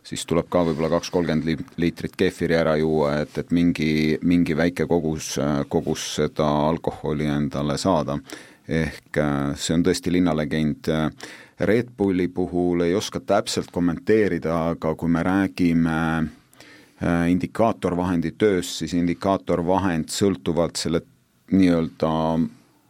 siis 0.04 0.26
tuleb 0.28 0.50
ka 0.52 0.64
võib-olla 0.66 0.90
kaks 0.96 1.12
kolmkümmend 1.14 1.78
liitrit 1.80 2.16
keefiri 2.18 2.58
ära 2.58 2.74
juua, 2.80 3.20
et, 3.22 3.38
et 3.40 3.54
mingi, 3.54 4.18
mingi 4.26 4.56
väike 4.58 4.88
kogus, 4.90 5.36
kogus 5.72 6.08
seda 6.18 6.48
alkoholi 6.72 7.30
endale 7.30 7.78
saada. 7.80 8.18
ehk 8.64 9.18
see 9.60 9.74
on 9.74 9.82
tõesti 9.84 10.12
linnalegend 10.12 10.88
Red 11.60 11.94
Bulli 11.96 12.28
puhul 12.28 12.80
ei 12.80 12.94
oska 12.94 13.20
täpselt 13.20 13.70
kommenteerida, 13.70 14.56
aga 14.74 14.94
kui 14.98 15.08
me 15.08 15.22
räägime 15.22 15.98
äh, 16.18 17.30
indikaatorvahendi 17.30 18.34
tööst, 18.38 18.80
siis 18.80 18.94
indikaatorvahend 18.98 20.10
sõltuvalt 20.10 20.80
selle 20.80 21.04
nii-öelda 21.54 22.10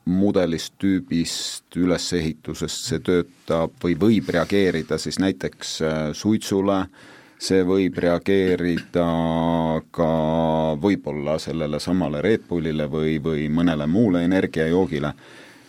mudelist, 0.04 0.74
tüübist, 0.80 1.68
ülesehitusest, 1.76 2.88
see 2.88 3.02
töötab 3.04 3.76
või 3.84 3.96
võib 4.00 4.30
reageerida 4.32 4.98
siis 5.00 5.20
näiteks 5.20 5.74
äh, 5.82 6.00
suitsule, 6.16 6.86
see 7.44 7.60
võib 7.68 8.00
reageerida 8.00 9.06
ka 9.92 10.10
võib-olla 10.80 11.36
sellele 11.42 11.80
samale 11.80 12.24
Red 12.24 12.48
Bullile 12.48 12.88
või, 12.88 13.18
või 13.20 13.48
mõnele 13.52 13.88
muule 13.90 14.24
energiajoogile, 14.24 15.12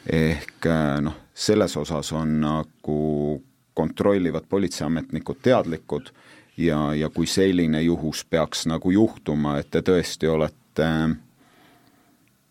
ehk 0.07 0.71
äh, 0.71 0.97
noh, 1.03 1.24
selles 1.35 1.75
osas 1.77 2.13
on 2.15 2.39
nagu 2.41 3.41
kontrollivad 3.75 4.47
politseiametnikud 4.49 5.41
teadlikud 5.43 6.09
ja, 6.57 6.93
ja 6.95 7.09
kui 7.09 7.27
selline 7.27 7.81
juhus 7.81 8.23
peaks 8.29 8.65
nagu 8.71 8.91
juhtuma, 8.91 9.57
et 9.59 9.67
te 9.71 9.83
tõesti 9.83 10.31
olete 10.31 10.87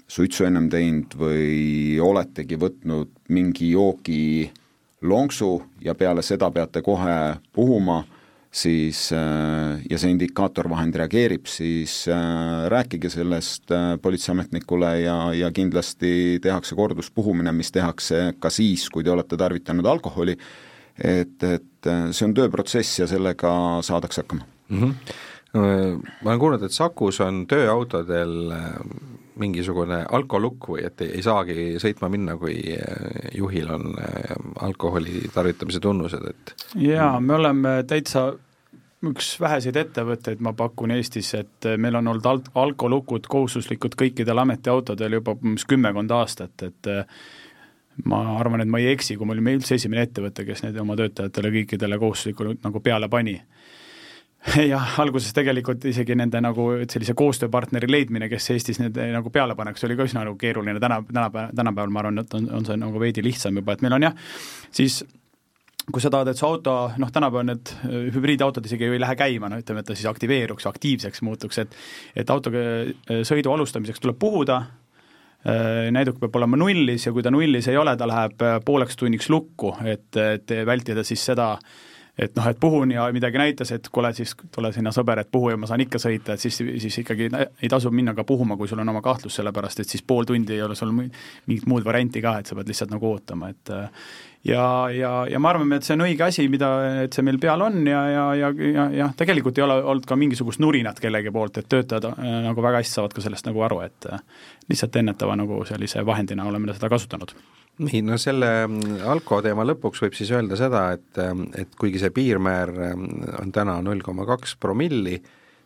suitsu 0.09 0.45
ennem 0.45 0.69
teinud 0.71 1.17
või 1.17 1.97
oletegi 2.01 2.59
võtnud 2.61 3.15
mingi 3.33 3.71
joogi 3.73 4.51
lonksu 5.03 5.63
ja 5.85 5.95
peale 5.95 6.23
seda 6.23 6.51
peate 6.51 6.83
kohe 6.85 7.37
puhuma 7.53 8.03
siis 8.55 9.09
äh, 9.13 9.83
ja 9.91 9.99
see 9.99 10.13
indikaatorvahend 10.15 10.95
reageerib, 11.03 11.49
siis 11.51 12.05
äh, 12.09 12.69
rääkige 12.71 13.11
sellest 13.11 13.73
äh, 13.75 13.97
politseiametnikule 14.03 14.93
ja, 15.01 15.17
ja 15.35 15.51
kindlasti 15.55 16.39
tehakse 16.43 16.79
korduspuhumine, 16.79 17.53
mis 17.53 17.73
tehakse 17.75 18.33
ka 18.39 18.53
siis, 18.55 18.87
kui 18.95 19.05
te 19.05 19.11
olete 19.11 19.39
tarvitanud 19.41 19.87
alkoholi, 19.91 20.37
et, 21.03 21.43
et 21.43 21.93
see 22.15 22.29
on 22.29 22.35
tööprotsess 22.37 23.03
ja 23.03 23.11
sellega 23.11 23.53
saadakse 23.83 24.23
hakkama 24.23 24.47
mm. 24.69 24.83
-hmm. 24.83 25.23
Ma 25.55 26.31
olen 26.31 26.39
kuulnud, 26.39 26.63
et 26.67 26.73
Sakus 26.75 27.21
on 27.23 27.45
tööautodel 27.47 28.51
mingisugune 29.39 30.01
alkolukk 30.11 30.67
või 30.69 30.83
et 30.83 31.01
ei 31.07 31.23
saagi 31.23 31.77
sõitma 31.79 32.09
minna, 32.11 32.35
kui 32.37 32.57
juhil 33.39 33.71
on 33.71 33.95
alkoholi 34.67 35.31
tarvitamise 35.35 35.79
tunnused, 35.81 36.27
et 36.27 36.55
jaa, 36.75 37.21
me 37.21 37.35
oleme 37.39 37.77
täitsa 37.87 38.33
üks 39.13 39.35
väheseid 39.41 39.77
ettevõtteid, 39.77 40.43
ma 40.45 40.55
pakun 40.57 40.95
Eestis, 40.95 41.33
et 41.39 41.71
meil 41.79 42.01
on 42.01 42.13
olnud 42.13 42.27
al-, 42.31 42.43
alkolukud 42.65 43.29
kohustuslikud 43.31 43.97
kõikidel 44.01 44.43
ametiautodel 44.43 45.19
juba 45.21 45.37
umbes 45.37 45.67
kümmekond 45.69 46.15
aastat, 46.15 46.67
et 46.69 46.93
ma 48.11 48.21
arvan, 48.39 48.65
et 48.65 48.71
ma 48.71 48.81
ei 48.83 48.93
eksi, 48.95 49.17
kui 49.17 49.27
me 49.29 49.37
olime 49.37 49.55
üldse 49.59 49.79
esimene 49.79 50.07
ettevõte, 50.09 50.47
kes 50.47 50.65
need 50.67 50.79
oma 50.83 50.97
töötajatele 50.99 51.53
kõikidele 51.61 51.99
kohustuslikult 52.03 52.65
nagu 52.67 52.83
peale 52.85 53.09
pani. 53.13 53.37
jah, 54.75 54.97
alguses 55.01 55.33
tegelikult 55.33 55.85
isegi 55.89 56.17
nende 56.19 56.41
nagu 56.45 56.67
sellise 56.91 57.15
koostööpartneri 57.17 57.89
leidmine, 57.89 58.29
kes 58.33 58.51
Eestis 58.53 58.81
need 58.83 58.99
nagu 59.15 59.33
peale 59.33 59.57
paneks, 59.57 59.87
oli 59.87 59.97
ka 59.97 60.09
üsna 60.09 60.27
nagu 60.27 60.37
keeruline, 60.41 60.81
täna, 60.83 61.01
tänapäeval, 61.09 61.55
tänapäeval 61.57 61.95
ma 61.95 62.03
arvan, 62.03 62.25
et 62.25 62.35
on, 62.37 62.49
on 62.59 62.67
see 62.69 62.81
nagu 62.81 63.01
veidi 63.01 63.25
lihtsam 63.25 63.63
juba, 63.63 63.77
et 63.77 63.85
meil 63.85 63.97
on 63.97 64.09
jah, 64.11 64.19
siis 64.75 65.03
kui 65.93 66.01
sa 66.01 66.11
tahad, 66.13 66.31
et 66.33 66.39
su 66.39 66.47
auto, 66.49 66.75
noh 67.01 67.11
tänapäeval 67.13 67.49
need 67.51 67.73
äh, 67.75 67.99
hübriidautod 68.15 68.65
isegi 68.67 68.89
ju 68.89 68.97
ei 68.97 69.03
lähe 69.03 69.17
käima, 69.19 69.51
no 69.53 69.61
ütleme, 69.61 69.83
et 69.83 69.91
ta 69.91 69.97
siis 69.97 70.09
aktiveeruks, 70.09 70.67
aktiivseks 70.71 71.25
muutuks, 71.27 71.61
et 71.65 71.77
et 72.17 72.31
autoga 72.33 72.63
äh, 72.65 73.23
sõidu 73.29 73.53
alustamiseks 73.53 74.01
tuleb 74.01 74.19
puhuda, 74.21 74.61
äh, 75.45 75.91
näiduk 75.95 76.21
peab 76.23 76.41
olema 76.41 76.61
nullis 76.61 77.09
ja 77.09 77.13
kui 77.13 77.25
ta 77.25 77.33
nullis 77.35 77.69
ei 77.69 77.81
ole, 77.81 77.97
ta 78.01 78.09
läheb 78.09 78.47
pooleks 78.65 78.97
tunniks 79.01 79.29
lukku, 79.33 79.75
et, 79.85 80.09
et 80.17 80.57
vältida 80.67 81.05
siis 81.05 81.25
seda, 81.33 81.53
et 82.17 82.37
noh, 82.39 82.47
et 82.49 82.59
puhun 82.61 82.91
ja 82.95 83.05
midagi 83.13 83.41
näitas, 83.43 83.75
et 83.75 83.89
kuule, 83.93 84.15
siis 84.17 84.33
tule 84.55 84.71
sinna 84.73 84.93
sõber, 84.95 85.21
et 85.21 85.31
puhu 85.31 85.51
ja 85.53 85.61
ma 85.61 85.69
saan 85.69 85.83
ikka 85.85 86.01
sõita, 86.01 86.37
et 86.37 86.41
siis, 86.41 86.63
siis 86.81 87.01
ikkagi 87.03 87.29
ei 87.35 87.69
tasu 87.69 87.91
minna 87.93 88.15
ka 88.17 88.25
puhuma, 88.25 88.57
kui 88.57 88.71
sul 88.71 88.81
on 88.81 88.93
oma 88.95 89.03
kahtlus, 89.05 89.37
sellepärast 89.37 89.83
et 89.83 89.97
siis 89.97 90.05
pool 90.07 90.25
tundi 90.25 90.57
ei 90.57 90.63
ole 90.65 90.79
sul 90.79 90.95
mingit 90.95 91.67
muud 91.69 91.85
varianti 91.85 92.23
ka, 92.25 92.39
et 92.39 92.49
sa 92.49 92.57
pead 92.57 92.71
lihtsalt 92.71 92.95
nagu 92.95 93.11
ootama, 93.11 93.51
et 93.51 93.75
ja, 94.45 94.91
ja, 94.93 95.13
ja 95.31 95.41
ma 95.41 95.51
arvan, 95.53 95.73
et 95.77 95.87
see 95.87 95.97
on 95.97 96.05
õige 96.05 96.27
asi, 96.27 96.47
mida, 96.53 96.71
et 97.05 97.17
see 97.17 97.25
meil 97.27 97.41
peal 97.43 97.65
on 97.65 97.81
ja, 97.89 98.03
ja, 98.13 98.25
ja, 98.39 98.51
ja 98.53 98.87
jah, 98.99 99.15
tegelikult 99.17 99.59
ei 99.59 99.65
ole 99.67 99.79
olnud 99.83 100.07
ka 100.09 100.19
mingisugust 100.21 100.61
nurinat 100.63 101.01
kellegi 101.03 101.33
poolt, 101.35 101.61
et 101.61 101.71
töötajad 101.73 102.11
äh, 102.13 102.25
nagu 102.49 102.65
väga 102.65 102.83
hästi 102.83 102.99
saavad 102.99 103.17
ka 103.17 103.25
sellest 103.25 103.49
nagu 103.49 103.65
aru, 103.65 103.81
et 103.87 104.09
äh, 104.13 104.25
lihtsalt 104.71 105.01
ennetava 105.01 105.37
nagu 105.41 105.63
sellise 105.69 106.05
vahendina 106.07 106.49
oleme 106.49 106.75
seda 106.77 106.93
kasutanud. 106.93 107.33
Nii, 107.85 108.05
no 108.07 108.19
selle 108.23 108.51
mm, 108.69 109.01
alko 109.11 109.41
teema 109.43 109.65
lõpuks 109.67 110.05
võib 110.05 110.15
siis 110.15 110.31
öelda 110.35 110.59
seda, 110.61 110.91
et, 110.99 111.09
äh, 111.23 111.33
et 111.65 111.81
kuigi 111.81 112.03
see 112.03 112.13
piirmäär 112.15 112.75
on 113.41 113.55
täna 113.55 113.81
null 113.85 114.05
koma 114.05 114.29
kaks 114.29 114.59
promilli, 114.61 115.17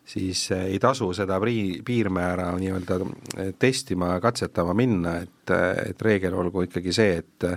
siis 0.09 0.47
ei 0.55 0.79
tasu 0.81 1.11
seda 1.13 1.35
prii-, 1.43 1.83
piirmäära 1.85 2.53
nii-öelda 2.57 3.03
testima, 3.61 4.15
katsetama 4.23 4.73
minna, 4.73 5.19
et, 5.21 5.53
et 5.91 6.01
reegel 6.01 6.33
olgu 6.39 6.63
ikkagi 6.65 6.95
see, 6.95 7.19
et 7.19 7.49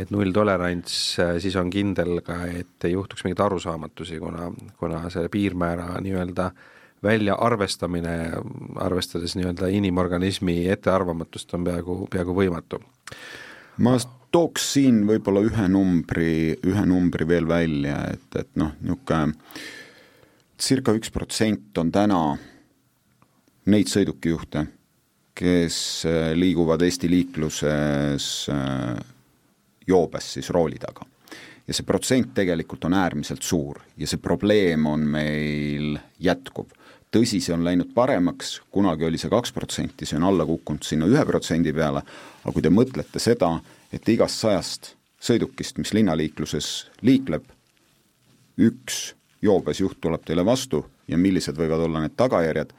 et 0.00 0.10
nulltolerants, 0.14 0.98
siis 1.42 1.56
on 1.60 1.70
kindel 1.72 2.20
ka, 2.26 2.42
et 2.48 2.88
ei 2.88 2.94
juhtuks 2.94 3.24
mingeid 3.26 3.42
arusaamatusi, 3.44 4.18
kuna, 4.22 4.50
kuna 4.80 5.02
selle 5.12 5.30
piirmäära 5.32 6.00
nii-öelda 6.02 6.50
väljaarvestamine, 7.02 8.16
arvestades 8.84 9.36
nii-öelda 9.38 9.70
inimorganismi 9.72 10.68
ettearvamatust, 10.68 11.54
on 11.56 11.64
peaaegu, 11.64 12.00
peaaegu 12.12 12.36
võimatu. 12.36 12.80
ma 13.80 13.96
tooks 14.30 14.72
siin 14.74 15.04
võib-olla 15.08 15.42
ühe 15.46 15.68
numbri, 15.72 16.32
ühe 16.66 16.86
numbri 16.86 17.26
veel 17.28 17.48
välja, 17.48 18.02
et, 18.12 18.28
et 18.36 18.50
noh, 18.60 18.74
niisugune 18.80 19.34
circa 20.60 20.92
üks 20.92 21.08
protsent 21.12 21.78
on 21.80 21.88
täna 21.92 22.20
neid 23.72 23.88
sõidukijuhte, 23.88 24.66
kes 25.40 25.78
äh, 26.08 26.32
liiguvad 26.36 26.82
Eesti 26.84 27.08
liikluses 27.08 28.26
äh, 28.52 29.00
joobes 29.86 30.32
siis 30.34 30.50
rooli 30.50 30.78
taga. 30.78 31.06
ja 31.66 31.74
see 31.76 31.86
protsent 31.86 32.32
tegelikult 32.34 32.84
on 32.88 32.96
äärmiselt 32.98 33.42
suur 33.46 33.78
ja 33.96 34.06
see 34.10 34.18
probleem 34.18 34.86
on 34.86 35.06
meil 35.06 35.98
jätkuv. 36.18 36.66
tõsi, 37.10 37.40
see 37.42 37.54
on 37.54 37.64
läinud 37.64 37.94
paremaks, 37.94 38.60
kunagi 38.70 39.04
oli 39.04 39.18
see 39.18 39.30
kaks 39.30 39.52
protsenti, 39.52 40.06
see 40.06 40.18
on 40.18 40.28
alla 40.28 40.46
kukkunud 40.46 40.86
sinna 40.86 41.08
ühe 41.10 41.24
protsendi 41.26 41.72
peale, 41.74 42.02
aga 42.44 42.52
kui 42.52 42.62
te 42.62 42.70
mõtlete 42.70 43.18
seda, 43.18 43.56
et 43.92 44.08
igast 44.08 44.38
sajast 44.38 44.92
sõidukist, 45.20 45.78
mis 45.78 45.92
linnaliikluses 45.92 46.68
liikleb, 47.02 47.44
üks 48.58 49.00
joobes 49.42 49.80
juht 49.80 49.98
tuleb 50.00 50.22
teile 50.24 50.44
vastu 50.46 50.84
ja 51.08 51.18
millised 51.18 51.58
võivad 51.58 51.82
olla 51.86 52.04
need 52.04 52.14
tagajärjed, 52.16 52.72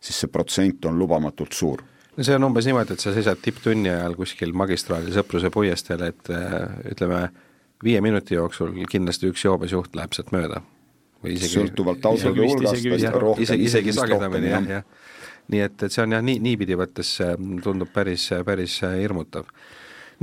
siis 0.00 0.20
see 0.20 0.30
protsent 0.32 0.84
on 0.84 0.98
lubamatult 0.98 1.56
suur 1.56 1.82
no 2.18 2.26
see 2.26 2.36
on 2.36 2.48
umbes 2.48 2.66
niimoodi, 2.66 2.96
et 2.96 3.04
sa 3.04 3.12
seisad 3.14 3.40
tipptunni 3.42 3.90
ajal 3.92 4.16
kuskil 4.18 4.54
magistraali 4.58 5.14
Sõpruse 5.14 5.52
puiesteel, 5.54 6.02
et 6.10 6.32
äh, 6.34 6.56
ütleme, 6.92 7.28
viie 7.84 8.00
minuti 8.04 8.34
jooksul 8.34 8.74
kindlasti 8.90 9.30
üks 9.30 9.44
joobes 9.46 9.74
juht 9.74 9.94
läheb 9.96 10.16
sealt 10.16 10.34
mööda. 10.34 10.62
või 11.22 11.34
isegi 11.34 11.56
sõltuvalt 11.56 12.04
autode 12.06 12.46
hulgast, 12.46 12.84
rohkem 13.14 13.42
isegi, 13.42 13.64
isegi 13.70 13.92
sagedamini 13.94 14.52
jah, 14.52 14.68
jah. 14.70 14.84
nii 15.50 15.62
et, 15.64 15.82
et 15.82 15.94
see 15.94 16.02
on 16.04 16.14
jah, 16.14 16.22
nii, 16.22 16.38
niipidi 16.42 16.76
võttes 16.78 17.16
tundub 17.64 17.90
päris, 17.94 18.28
päris 18.46 18.80
hirmutav 18.82 19.48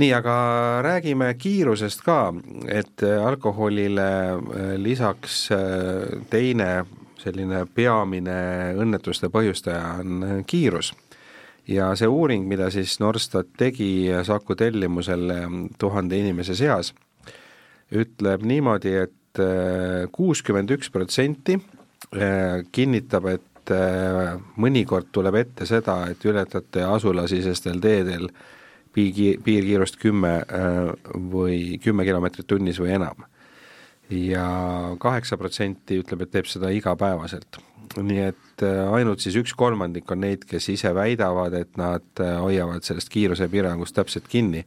nii, 0.00 0.12
aga 0.12 0.36
räägime 0.84 1.32
kiirusest 1.38 2.04
ka, 2.04 2.34
et 2.68 3.02
alkoholile 3.24 4.08
äh, 4.36 4.70
lisaks 4.80 5.48
äh, 5.52 6.22
teine 6.30 6.84
selline 7.20 7.64
peamine 7.74 8.38
õnnetuste 8.76 9.30
põhjustaja 9.32 9.96
on 10.02 10.22
äh, 10.22 10.38
kiirus. 10.46 10.92
Ja 11.68 11.90
see 11.98 12.08
uuring, 12.08 12.46
mida 12.48 12.70
siis 12.70 12.98
Norstat 13.02 13.52
tegi 13.58 14.08
Saku 14.24 14.54
tellimusel 14.54 15.32
tuhande 15.78 16.18
inimese 16.18 16.54
seas, 16.54 16.92
ütleb 17.94 18.42
niimoodi 18.46 18.94
et, 19.02 19.14
et 19.36 20.12
kuuskümmend 20.12 20.70
üks 20.76 20.90
protsenti 20.92 21.58
kinnitab, 22.72 23.28
et 23.28 23.72
mõnikord 24.62 25.10
tuleb 25.12 25.40
ette 25.42 25.66
seda, 25.68 26.04
et 26.10 26.22
ületate 26.24 26.84
asulasisestel 26.86 27.80
teedel 27.82 28.28
piirki-, 28.94 29.36
piirkiirust 29.44 29.98
kümme 30.00 30.38
või 31.32 31.80
kümme 31.82 32.06
kilomeetrit 32.06 32.46
tunnis 32.46 32.80
või 32.80 32.94
enam. 32.96 33.26
ja 34.10 34.46
kaheksa 35.02 35.36
protsenti 35.36 35.98
ütleb, 35.98 36.22
et 36.22 36.30
teeb 36.30 36.46
seda 36.46 36.70
igapäevaselt. 36.70 37.58
Nii 37.94 38.26
et 38.26 38.66
äh, 38.66 38.82
ainult 38.98 39.22
siis 39.24 39.38
üks 39.40 39.54
kolmandik 39.58 40.10
on 40.10 40.22
neid, 40.24 40.44
kes 40.48 40.68
ise 40.72 40.92
väidavad, 40.96 41.54
et 41.58 41.78
nad 41.80 42.24
äh, 42.24 42.36
hoiavad 42.42 42.84
sellest 42.86 43.12
kiirusepiirangust 43.14 43.96
täpselt 43.96 44.28
kinni, 44.32 44.64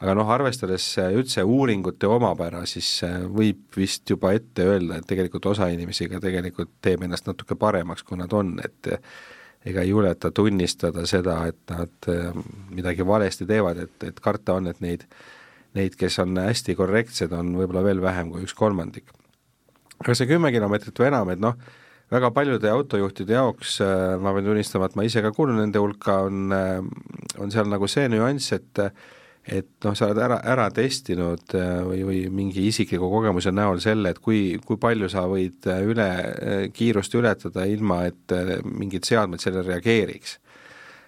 aga 0.00 0.16
noh, 0.16 0.28
arvestades 0.32 0.88
üldse 1.06 1.44
uuringute 1.44 2.08
omapära, 2.10 2.64
siis 2.68 3.00
võib 3.32 3.76
vist 3.76 4.08
juba 4.10 4.34
ette 4.36 4.66
öelda, 4.68 4.98
et 5.00 5.08
tegelikult 5.08 5.48
osa 5.52 5.70
inimesi 5.72 6.10
ka 6.12 6.20
tegelikult 6.20 6.74
teeb 6.84 7.06
ennast 7.06 7.28
natuke 7.30 7.56
paremaks, 7.56 8.04
kui 8.04 8.20
nad 8.20 8.32
on, 8.36 8.58
et 8.64 8.92
ega 9.66 9.82
ei 9.82 9.90
juleta 9.90 10.30
tunnistada 10.30 11.06
seda, 11.10 11.40
et 11.50 11.72
nad 11.72 12.10
äh, 12.12 12.28
midagi 12.74 13.06
valesti 13.06 13.46
teevad, 13.48 13.80
et, 13.82 13.96
et 14.06 14.20
karta 14.22 14.56
on, 14.60 14.70
et 14.70 14.80
neid, 14.84 15.06
neid, 15.76 15.96
kes 15.98 16.20
on 16.22 16.38
hästi 16.38 16.76
korrektsed, 16.78 17.34
on 17.34 17.54
võib-olla 17.58 17.82
veel 17.86 18.02
vähem 18.02 18.30
kui 18.32 18.46
üks 18.46 18.54
kolmandik. 18.56 19.10
aga 20.00 20.14
see 20.14 20.28
kümme 20.30 20.52
kilomeetrit 20.54 21.02
või 21.02 21.10
enam, 21.10 21.32
et 21.34 21.42
noh, 21.42 21.58
väga 22.12 22.30
paljude 22.30 22.70
autojuhtide 22.70 23.36
jaoks 23.36 23.80
äh, 23.82 24.14
ma 24.22 24.32
pean 24.34 24.46
tunnistama, 24.46 24.88
et 24.88 24.96
ma 24.98 25.06
ise 25.06 25.22
ka 25.24 25.32
kuulun 25.34 25.60
nende 25.60 25.82
hulka, 25.82 26.20
on, 26.28 26.48
äh, 26.54 26.80
on 27.42 27.52
seal 27.54 27.70
nagu 27.70 27.88
see 27.90 28.08
nüanss, 28.12 28.54
et 28.56 28.86
et 29.46 29.68
noh, 29.86 29.94
sa 29.94 30.08
oled 30.08 30.18
ära, 30.18 30.40
ära 30.42 30.64
testinud 30.74 31.52
äh, 31.54 31.76
või, 31.86 32.00
või 32.06 32.22
mingi 32.34 32.64
isikliku 32.66 33.06
kogemuse 33.10 33.52
näol 33.54 33.78
selle, 33.82 34.10
et 34.10 34.18
kui, 34.22 34.56
kui 34.66 34.78
palju 34.82 35.10
sa 35.10 35.22
võid 35.30 35.68
üle, 35.86 36.08
kiirust 36.74 37.14
ületada, 37.14 37.66
ilma 37.70 38.00
et 38.08 38.34
mingid 38.66 39.06
seadmed 39.06 39.42
sellele 39.42 39.76
reageeriks. 39.76 40.40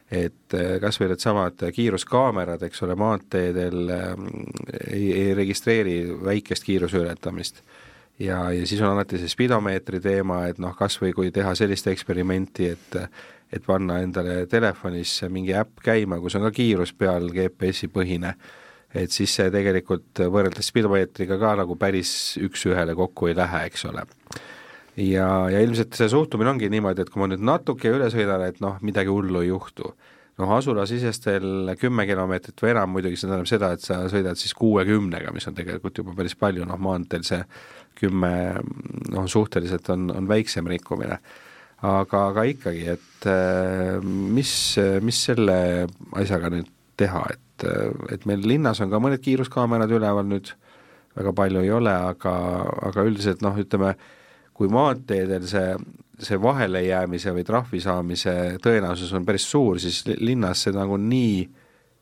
et 0.08 0.54
kas 0.80 0.96
või 1.00 1.10
needsamad 1.10 1.66
kiiruskaamerad, 1.74 2.62
eks 2.64 2.82
ole, 2.86 2.94
maanteedel 2.96 3.90
ei, 3.90 5.10
ei 5.12 5.34
registreeri 5.36 5.98
väikest 6.30 6.64
kiiruse 6.64 7.02
ületamist 7.02 7.60
ja, 8.18 8.50
ja 8.52 8.66
siis 8.66 8.80
on 8.82 8.92
alati 8.92 9.20
see 9.20 9.30
spidomeetri 9.30 10.00
teema, 10.02 10.44
et 10.50 10.58
noh, 10.62 10.74
kas 10.76 10.98
või 11.02 11.14
kui 11.16 11.32
teha 11.34 11.54
sellist 11.58 11.90
eksperimenti, 11.90 12.70
et 12.74 13.02
et 13.48 13.64
panna 13.64 14.02
endale 14.04 14.42
telefonisse 14.44 15.30
mingi 15.32 15.54
äpp 15.56 15.80
käima, 15.80 16.18
kus 16.20 16.34
on 16.36 16.44
ka 16.44 16.50
kiirus 16.52 16.92
peal, 16.92 17.30
GPS-i 17.32 17.88
põhine, 17.88 18.34
et 18.92 19.12
siis 19.12 19.32
see 19.38 19.48
tegelikult 19.52 20.20
võrreldes 20.28 20.68
spidomeetriga 20.68 21.38
ka 21.40 21.54
nagu 21.62 21.78
päris 21.80 22.10
üks-ühele 22.44 22.96
kokku 22.98 23.30
ei 23.30 23.38
lähe, 23.38 23.62
eks 23.70 23.86
ole. 23.88 24.04
ja, 25.00 25.30
ja 25.48 25.64
ilmselt 25.64 25.96
see 25.96 26.10
suhtumine 26.12 26.52
ongi 26.52 26.68
niimoodi, 26.68 27.06
et 27.06 27.14
kui 27.14 27.24
ma 27.24 27.30
nüüd 27.32 27.44
natuke 27.44 27.88
üle 27.88 28.10
sõidan, 28.12 28.44
et 28.44 28.60
noh, 28.60 28.76
midagi 28.84 29.08
hullu 29.12 29.40
ei 29.40 29.48
juhtu. 29.48 29.94
noh, 30.38 30.52
asulasisestel 30.54 31.72
kümme 31.80 32.04
kilomeetrit 32.06 32.60
või 32.62 32.70
enam 32.70 32.92
muidugi, 32.94 33.16
see 33.16 33.26
tähendab 33.26 33.48
seda, 33.48 33.72
et 33.74 33.82
sa 33.82 34.04
sõidad 34.12 34.38
siis 34.38 34.52
kuuekümnega, 34.54 35.32
mis 35.34 35.48
on 35.48 35.56
tegelikult 35.56 35.98
juba 35.98 36.12
päris 36.14 36.36
palju, 36.38 36.68
noh 36.68 36.78
maanteel 36.78 37.24
see 37.26 37.40
kümme 37.98 38.32
noh, 39.12 39.28
suhteliselt 39.30 39.90
on, 39.94 40.08
on 40.14 40.30
väiksem 40.30 40.66
rikkumine 40.70 41.18
aga, 41.86 42.22
aga 42.32 42.44
ikkagi, 42.50 42.86
et 42.94 43.28
äh, 43.30 43.98
mis, 44.02 44.52
mis 45.04 45.20
selle 45.28 45.58
asjaga 46.18 46.50
nüüd 46.54 46.70
teha, 46.98 47.22
et, 47.34 47.66
et 48.14 48.24
meil 48.26 48.42
linnas 48.46 48.80
on 48.82 48.90
ka 48.90 49.00
mõned 49.02 49.22
kiiruskaamerad 49.22 49.92
üleval 49.94 50.26
nüüd, 50.26 50.50
väga 51.18 51.32
palju 51.34 51.62
ei 51.62 51.70
ole, 51.74 51.94
aga, 52.12 52.32
aga 52.90 53.04
üldiselt 53.06 53.42
noh, 53.42 53.56
ütleme, 53.58 53.94
kui 54.58 54.68
maanteedel 54.70 55.46
see, 55.46 55.76
see 56.22 56.38
vahelejäämise 56.42 57.32
või 57.34 57.44
trahvi 57.46 57.80
saamise 57.82 58.32
tõenäosus 58.62 59.12
on 59.14 59.26
päris 59.26 59.46
suur, 59.46 59.78
siis 59.82 60.02
linnas 60.18 60.66
see 60.66 60.74
nagu 60.74 60.98
nii 60.98 61.46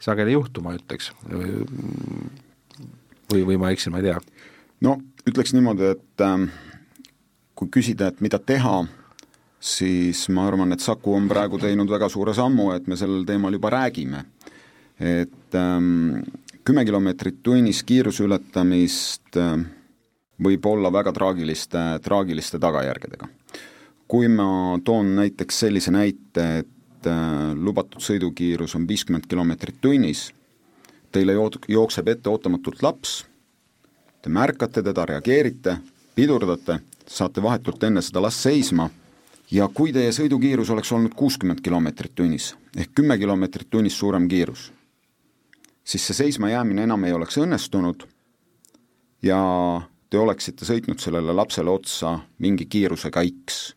sageli 0.01 0.33
ei 0.33 0.38
juhtu, 0.38 0.64
ma 0.64 0.72
ütleks. 0.77 1.12
või, 1.29 3.42
või 3.44 3.61
ma 3.61 3.72
eksin, 3.72 3.92
ma 3.92 4.01
ei 4.01 4.09
tea. 4.09 4.18
no 4.85 4.96
ütleks 5.27 5.55
niimoodi, 5.57 5.91
et 5.97 6.23
ähm, 6.25 6.49
kui 7.59 7.71
küsida, 7.73 8.11
et 8.12 8.23
mida 8.23 8.39
teha, 8.39 8.85
siis 9.61 10.27
ma 10.33 10.47
arvan, 10.47 10.75
et 10.75 10.85
Saku 10.85 11.17
on 11.17 11.27
praegu 11.31 11.59
teinud 11.59 11.91
väga 11.91 12.09
suure 12.12 12.35
sammu, 12.37 12.71
et 12.77 12.87
me 12.87 12.99
sellel 12.99 13.27
teemal 13.27 13.57
juba 13.57 13.73
räägime. 13.75 14.25
et 15.01 15.55
ähm, 15.55 16.23
kümme 16.65 16.85
kilomeetrit 16.85 17.43
tunnis 17.43 17.83
kiiruse 17.85 18.25
ületamist 18.25 19.37
äh, 19.37 19.59
võib 20.41 20.67
olla 20.67 20.93
väga 20.93 21.12
traagiliste, 21.12 21.83
traagiliste 22.03 22.59
tagajärgedega. 22.59 23.29
kui 24.09 24.29
ma 24.29 24.79
toon 24.85 25.17
näiteks 25.17 25.59
sellise 25.59 25.91
näite, 25.91 26.47
et 26.62 27.07
äh, 27.07 27.53
lubatud 27.55 28.01
sõidukiirus 28.01 28.77
on 28.77 28.87
viiskümmend 28.89 29.27
kilomeetrit 29.27 29.81
tunnis, 29.81 30.31
teile 31.12 31.35
jookseb 31.69 32.09
ette 32.09 32.31
ootamatult 32.31 32.83
laps, 32.83 33.25
te 34.22 34.31
märkate 34.31 34.83
teda, 34.83 35.05
reageerite, 35.07 35.79
pidurdate, 36.14 36.81
saate 37.07 37.42
vahetult 37.42 37.83
enne 37.87 38.02
seda 38.02 38.22
last 38.22 38.42
seisma 38.42 38.88
ja 39.50 39.68
kui 39.68 39.92
teie 39.94 40.12
sõidukiirus 40.12 40.70
oleks 40.74 40.92
olnud 40.92 41.14
kuuskümmend 41.14 41.61
kilomeetrit 41.62 42.14
tunnis 42.14 42.55
ehk 42.76 42.94
kümme 42.94 43.18
kilomeetrit 43.18 43.70
tunnis 43.70 43.98
suurem 43.98 44.29
kiirus, 44.29 44.72
siis 45.85 46.07
see 46.07 46.18
seismajäämine 46.22 46.87
enam 46.88 47.05
ei 47.05 47.12
oleks 47.12 47.38
õnnestunud 47.38 48.07
ja 49.22 49.38
te 50.11 50.18
oleksite 50.18 50.66
sõitnud 50.66 51.02
sellele 51.02 51.35
lapsele 51.35 51.70
otsa 51.70 52.18
mingi 52.38 52.66
kiirusega 52.66 53.22
X. 53.24 53.74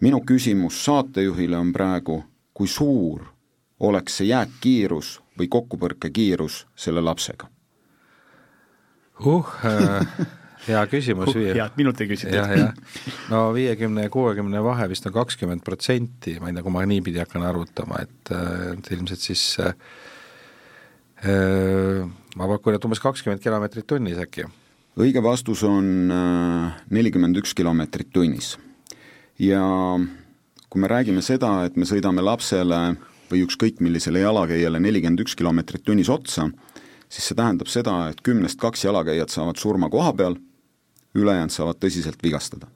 minu 0.00 0.20
küsimus 0.20 0.84
saatejuhile 0.84 1.56
on 1.56 1.72
praegu, 1.72 2.22
kui 2.54 2.68
suur 2.68 3.24
oleks 3.80 4.20
see 4.20 4.28
jääkkiirus 4.28 5.20
või 5.38 5.48
kokkupõrkekiirus 5.48 6.66
selle 6.76 7.00
lapsega 7.00 7.53
uh 9.20 9.52
äh 9.64 10.06
hea 10.68 10.80
küsimus 10.88 11.34
uh,. 11.34 11.52
head 11.56 11.76
minult 11.78 12.00
ei 12.00 12.08
küsitud. 12.10 12.80
no 13.32 13.44
viiekümne 13.56 14.06
ja 14.06 14.12
kuuekümne 14.12 14.62
vahe 14.64 14.88
vist 14.90 15.06
on 15.08 15.14
kakskümmend 15.16 15.64
protsenti, 15.66 16.38
ma 16.40 16.50
ei 16.50 16.56
tea, 16.56 16.64
kui 16.64 16.74
ma 16.74 16.84
niipidi 16.88 17.20
hakkan 17.22 17.44
arvutama, 17.46 18.00
et, 18.04 18.32
et 18.72 18.92
ilmselt 18.96 19.24
siis 19.24 19.44
äh, 19.62 19.74
ma 22.36 22.50
pakun, 22.50 22.76
et 22.76 22.84
umbes 22.88 23.02
kakskümmend 23.04 23.42
kilomeetrit 23.44 23.86
tunnis 23.88 24.20
äkki. 24.20 24.48
õige 25.00 25.22
vastus 25.24 25.64
on 25.68 26.10
nelikümmend 26.90 27.42
üks 27.42 27.54
kilomeetrit 27.56 28.12
tunnis. 28.14 28.54
ja 29.38 29.62
kui 30.68 30.82
me 30.82 30.90
räägime 30.90 31.22
seda, 31.22 31.64
et 31.68 31.76
me 31.76 31.86
sõidame 31.88 32.24
lapsele 32.24 32.96
või 33.30 33.44
ükskõik 33.46 33.80
millisele 33.84 34.24
jalakäijale 34.24 34.80
nelikümmend 34.80 35.24
üks 35.24 35.36
kilomeetrit 35.38 35.84
tunnis 35.84 36.10
otsa, 36.12 36.48
siis 37.14 37.30
see 37.30 37.38
tähendab 37.38 37.70
seda, 37.70 37.94
et 38.10 38.20
kümnest 38.26 38.58
kaks 38.60 38.84
jalakäijat 38.86 39.32
saavad 39.32 39.60
surma 39.60 39.90
koha 39.92 40.12
peal, 40.18 40.36
ülejäänud 41.14 41.54
saavad 41.54 41.78
tõsiselt 41.82 42.22
vigastada. 42.22 42.66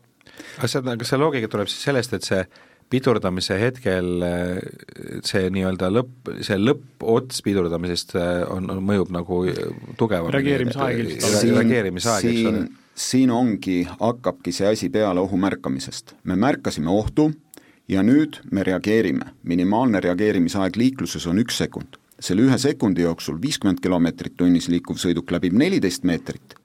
kas 0.60 0.74
see, 0.76 0.96
kas 1.00 1.12
see 1.12 1.18
loogika 1.18 1.50
tuleb 1.50 1.70
siis 1.70 1.86
sellest, 1.88 2.14
et 2.14 2.26
see 2.26 2.42
pidurdamise 2.88 3.58
hetkel 3.60 4.06
see 5.26 5.48
nii-öelda 5.52 5.90
lõpp, 5.92 6.30
see 6.46 6.56
lõppots 6.60 7.42
pidurdamisest 7.44 8.14
on, 8.18 8.70
on, 8.70 8.80
mõjub 8.84 9.10
nagu 9.12 9.42
tugevam 10.00 10.32
reageerimisaeg 10.32 11.02
ilmselt. 11.02 11.50
reageerimisaeg, 11.58 12.30
eks 12.30 12.48
ole. 12.52 12.62
siin 13.08 13.34
ongi, 13.34 13.82
hakkabki 13.90 14.54
see 14.54 14.70
asi 14.70 14.88
peale 14.94 15.20
ohu 15.20 15.40
märkamisest. 15.40 16.14
me 16.24 16.38
märkasime 16.38 16.90
ohtu 16.94 17.30
ja 17.88 18.04
nüüd 18.06 18.40
me 18.52 18.64
reageerime. 18.64 19.34
minimaalne 19.42 20.00
reageerimisaeg 20.00 20.80
liikluses 20.80 21.26
on 21.26 21.44
üks 21.44 21.60
sekund 21.60 21.97
selle 22.20 22.46
ühe 22.48 22.58
sekundi 22.58 23.04
jooksul 23.04 23.38
viiskümmend 23.42 23.82
kilomeetrit 23.82 24.36
tunnis 24.36 24.68
liikuv 24.68 24.98
sõiduk 25.00 25.30
läbib 25.30 25.54
neliteist 25.58 26.04
meetrit, 26.08 26.56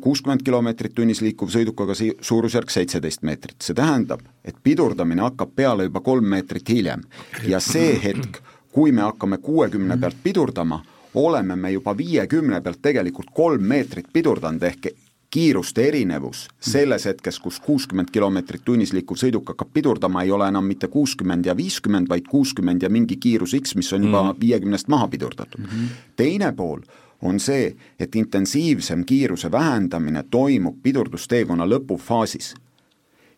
kuuskümmend 0.00 0.44
kilomeetrit 0.46 0.94
tunnis 0.94 1.22
liikuv 1.24 1.50
sõiduk 1.52 1.82
aga 1.84 1.96
si-, 1.98 2.12
suurusjärk 2.20 2.70
seitseteist 2.70 3.24
meetrit, 3.26 3.58
see 3.62 3.76
tähendab, 3.76 4.22
et 4.44 4.56
pidurdamine 4.62 5.24
hakkab 5.28 5.54
peale 5.56 5.88
juba 5.88 6.02
kolm 6.04 6.28
meetrit 6.34 6.68
hiljem. 6.68 7.04
Ja 7.48 7.60
see 7.64 7.96
hetk, 8.02 8.40
kui 8.72 8.92
me 8.92 9.02
hakkame 9.06 9.40
kuuekümne 9.42 9.96
pealt 10.00 10.18
pidurdama, 10.22 10.82
oleme 11.14 11.56
me 11.56 11.72
juba 11.74 11.96
viiekümne 11.96 12.60
pealt 12.62 12.82
tegelikult 12.82 13.32
kolm 13.34 13.64
meetrit 13.66 14.12
pidurdanud, 14.12 14.62
ehk 14.62 14.92
kiiruste 15.30 15.88
erinevus 15.88 16.48
selles 16.60 17.04
hetkes, 17.06 17.38
kus 17.38 17.60
kuuskümmend 17.60 18.10
kilomeetrit 18.12 18.64
tunnis 18.64 18.92
liikuv 18.92 19.18
sõiduk 19.20 19.52
hakkab 19.52 19.68
pidurdama, 19.72 20.24
ei 20.24 20.32
ole 20.34 20.48
enam 20.50 20.66
mitte 20.66 20.88
kuuskümmend 20.90 21.46
ja 21.46 21.56
viiskümmend, 21.56 22.08
vaid 22.10 22.26
kuuskümmend 22.30 22.82
ja 22.82 22.90
mingi 22.90 23.16
kiirus 23.16 23.54
X, 23.60 23.76
mis 23.78 23.92
on 23.92 24.08
juba 24.08 24.22
mm. 24.22 24.40
viiekümnest 24.40 24.88
mm. 24.88 24.96
maha 24.96 25.08
pidurdatud 25.08 25.60
mm. 25.60 25.66
-hmm. 25.66 25.94
teine 26.16 26.52
pool 26.52 26.80
on 27.22 27.40
see, 27.40 27.76
et 28.00 28.16
intensiivsem 28.16 29.04
kiiruse 29.04 29.50
vähendamine 29.52 30.24
toimub 30.30 30.82
pidurdusteekonna 30.82 31.66
lõpufaasis. 31.66 32.54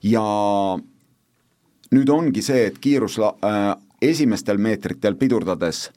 ja 0.02 0.22
nüüd 1.90 2.08
ongi 2.08 2.42
see, 2.42 2.66
et 2.66 2.78
kiirus 2.78 3.18
äh, 3.18 3.76
esimestel 4.02 4.58
meetritel 4.58 5.14
pidurdades 5.14 5.90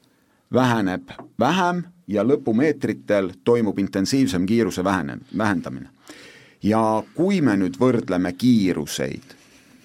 väheneb 0.52 1.10
vähem 1.38 1.84
ja 2.06 2.22
lõpumeetritel 2.24 3.32
toimub 3.44 3.78
intensiivsem 3.78 4.46
kiiruse 4.46 4.84
vähene, 4.84 5.18
vähendamine. 5.38 5.88
ja 6.62 7.02
kui 7.14 7.40
me 7.40 7.56
nüüd 7.56 7.76
võrdleme 7.78 8.32
kiiruseid 8.32 9.34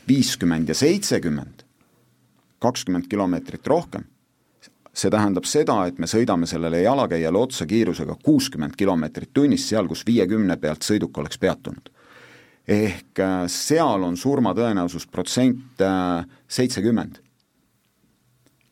viiskümmend 0.07 0.69
ja 0.69 0.75
seitsekümmend, 0.75 1.63
kakskümmend 2.59 3.07
kilomeetrit 3.09 3.67
rohkem, 3.67 4.03
see 4.93 5.09
tähendab 5.11 5.45
seda, 5.47 5.85
et 5.87 5.99
me 5.99 6.07
sõidame 6.09 6.47
sellele 6.49 6.81
jalakäijale 6.83 7.37
otsa 7.37 7.65
kiirusega 7.65 8.17
kuuskümmend 8.23 8.75
kilomeetrit 8.77 9.31
tunnis, 9.33 9.67
seal, 9.69 9.87
kus 9.87 10.03
viiekümne 10.07 10.57
pealt 10.57 10.83
sõiduk 10.83 11.17
oleks 11.17 11.39
peatunud. 11.39 11.89
ehk 12.67 13.19
äh, 13.19 13.47
seal 13.47 14.03
on 14.03 14.17
surmatõenäosus 14.17 15.07
protsent 15.07 15.81
äh, 15.81 16.25
seitsekümmend. 16.47 17.19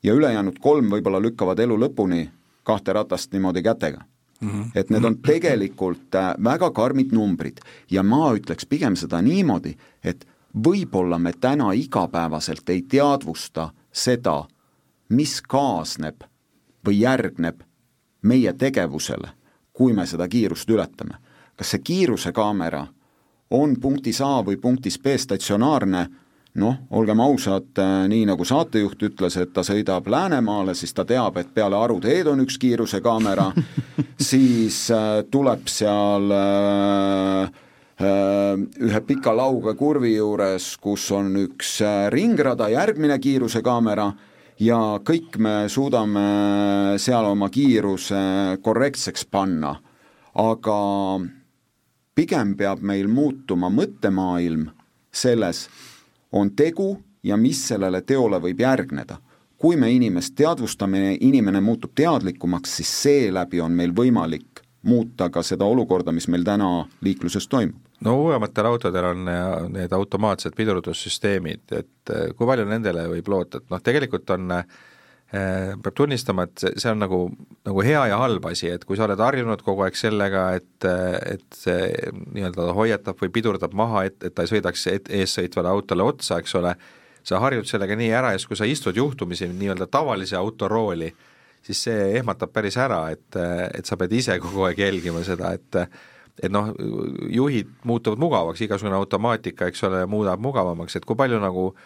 ja 0.03 0.13
ülejäänud 0.13 0.59
kolm 0.59 0.89
võib-olla 0.91 1.21
lükkavad 1.21 1.59
elu 1.59 1.77
lõpuni 1.77 2.29
kahte 2.69 2.93
ratast 2.93 3.33
niimoodi 3.33 3.65
kätega 3.65 4.05
Mm 4.39 4.49
-hmm. 4.49 4.71
et 4.75 4.89
need 4.89 5.03
on 5.03 5.17
tegelikult 5.17 6.15
äh, 6.15 6.43
väga 6.43 6.71
karmid 6.71 7.11
numbrid 7.11 7.57
ja 7.91 8.03
ma 8.03 8.31
ütleks 8.33 8.65
pigem 8.69 8.95
seda 8.95 9.21
niimoodi, 9.21 9.75
et 10.03 10.27
võib-olla 10.55 11.19
me 11.19 11.33
täna 11.41 11.71
igapäevaselt 11.71 12.69
ei 12.69 12.81
teadvusta 12.81 13.69
seda, 13.91 14.47
mis 15.09 15.41
kaasneb 15.41 16.23
või 16.87 16.99
järgneb 16.99 17.61
meie 18.21 18.53
tegevusele, 18.53 19.29
kui 19.73 19.93
me 19.93 20.05
seda 20.05 20.27
kiirust 20.27 20.69
ületame. 20.69 21.13
kas 21.55 21.71
see 21.71 21.79
kiirusekaamera 21.83 22.87
on 23.49 23.75
punktis 23.81 24.21
A 24.21 24.43
või 24.45 24.57
punktis 24.57 24.99
B 24.99 25.17
statsionaarne 25.17 26.07
noh, 26.59 26.75
olgem 26.95 27.19
ausad, 27.23 27.71
äh, 27.79 28.07
nii 28.11 28.25
nagu 28.29 28.45
saatejuht 28.45 29.01
ütles, 29.09 29.37
et 29.39 29.53
ta 29.55 29.63
sõidab 29.65 30.07
Läänemaale, 30.11 30.75
siis 30.75 30.93
ta 30.93 31.05
teab, 31.07 31.37
et 31.39 31.53
peale 31.53 31.79
haruteed 31.79 32.27
on 32.31 32.43
üks 32.45 32.59
kiirusekaamera 32.61 33.49
siis 34.31 34.85
äh, 34.93 35.23
tuleb 35.31 35.67
seal 35.71 36.31
äh, 36.35 37.51
ühe 37.99 39.01
pika 39.03 39.33
lauge 39.35 39.73
kurvi 39.75 40.13
juures, 40.15 40.71
kus 40.79 41.09
on 41.11 41.33
üks 41.41 41.79
ringrada, 42.13 42.69
järgmine 42.71 43.17
kiirusekaamera 43.19 44.05
ja 44.63 44.79
kõik 45.03 45.35
me 45.39 45.55
suudame 45.71 46.95
seal 46.99 47.27
oma 47.27 47.49
kiiruse 47.51 48.21
korrektseks 48.63 49.27
panna, 49.27 49.73
aga 50.39 50.79
pigem 52.15 52.55
peab 52.59 52.81
meil 52.83 53.07
muutuma 53.11 53.67
mõttemaailm 53.71 54.69
selles, 55.11 55.67
on 56.31 56.51
tegu 56.55 56.97
ja 57.23 57.37
mis 57.37 57.61
sellele 57.67 58.01
teole 58.01 58.39
võib 58.39 58.59
järgneda. 58.59 59.17
kui 59.59 59.75
me 59.75 59.91
inimest 59.91 60.37
teadvustame, 60.39 61.17
inimene 61.19 61.59
muutub 61.61 61.91
teadlikumaks, 61.95 62.77
siis 62.77 62.91
seeläbi 63.01 63.59
on 63.61 63.71
meil 63.71 63.91
võimalik 63.91 64.61
muuta 64.87 65.27
ka 65.29 65.43
seda 65.43 65.65
olukorda, 65.65 66.11
mis 66.15 66.27
meil 66.27 66.45
täna 66.47 66.85
liikluses 67.01 67.47
toimub. 67.47 67.81
no 68.03 68.15
uuematel 68.21 68.65
autodel 68.65 69.05
on 69.05 69.25
need 69.73 69.91
automaatsed 69.91 70.55
pidurdussüsteemid, 70.55 71.65
et 71.71 72.13
kui 72.35 72.47
palju 72.47 72.65
nendele 72.65 73.07
võib 73.09 73.27
loota, 73.27 73.57
et 73.57 73.69
noh, 73.69 73.81
tegelikult 73.83 74.29
on 74.29 74.47
Äh, 74.51 74.65
peab 75.29 75.93
tunnistama, 75.93 76.47
et 76.47 76.61
see, 76.63 76.71
see 76.81 76.89
on 76.89 77.03
nagu, 77.03 77.19
nagu 77.67 77.83
hea 77.85 78.01
ja 78.09 78.17
halb 78.17 78.45
asi, 78.49 78.71
et 78.73 78.85
kui 78.87 78.97
sa 78.97 79.05
oled 79.05 79.19
harjunud 79.21 79.61
kogu 79.65 79.83
aeg 79.85 79.97
sellega, 79.97 80.45
et, 80.57 80.87
et 81.35 81.57
see 81.57 81.91
nii-öelda 82.33 82.71
hoiatab 82.73 83.19
või 83.21 83.29
pidurdab 83.35 83.75
maha, 83.77 84.07
et, 84.09 84.17
et 84.25 84.33
ta 84.33 84.45
ei 84.45 84.49
sõidaks 84.49 84.87
et, 84.89 85.11
eessõitvale 85.19 85.69
autole 85.69 86.07
otsa, 86.09 86.39
eks 86.41 86.55
ole, 86.57 86.73
sa 87.21 87.41
harjud 87.43 87.69
sellega 87.69 87.97
nii 87.99 88.09
ära 88.15 88.33
ja 88.33 88.39
siis, 88.39 88.49
kui 88.49 88.57
sa 88.57 88.65
istud 88.65 88.97
juhtumisi 88.97 89.51
nii-öelda 89.51 89.85
tavalise 89.91 90.39
auto 90.39 90.69
rooli, 90.71 91.11
siis 91.61 91.83
see 91.85 92.09
ehmatab 92.17 92.55
päris 92.55 92.79
ära, 92.81 93.03
et, 93.13 93.37
et 93.37 93.85
sa 93.85 93.99
pead 94.01 94.15
ise 94.17 94.39
kogu 94.41 94.65
aeg 94.65 94.81
jälgima 94.81 95.25
seda, 95.27 95.53
et 95.57 95.83
et 96.39 96.47
noh, 96.47 96.69
juhid 97.35 97.67
muutuvad 97.83 98.15
mugavaks, 98.21 98.61
igasugune 98.63 98.95
automaatika, 98.95 99.67
eks 99.67 99.81
ole, 99.83 100.05
muudab 100.07 100.39
mugavamaks, 100.39 100.95
et 100.95 101.03
kui 101.03 101.17
palju 101.19 101.35
nagu 101.43 101.65
äh, 101.73 101.81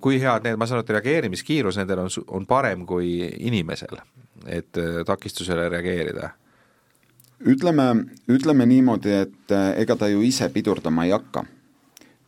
kui 0.00 0.20
head 0.20 0.44
need, 0.44 0.58
ma 0.58 0.66
saan 0.66 0.80
aru, 0.80 0.86
et 0.86 0.94
reageerimiskiirus 0.96 1.78
nendel 1.80 2.04
on, 2.04 2.10
on 2.34 2.46
parem 2.48 2.84
kui 2.86 3.18
inimesel, 3.38 4.00
et 4.46 4.80
äh, 4.80 5.02
takistusele 5.06 5.68
reageerida? 5.72 6.34
ütleme, 7.46 7.84
ütleme 8.28 8.66
niimoodi, 8.66 9.12
et 9.14 9.54
äh, 9.54 9.70
ega 9.84 9.96
ta 9.96 10.08
ju 10.10 10.24
ise 10.26 10.48
pidurdama 10.50 11.06
ei 11.06 11.14
hakka. 11.14 11.44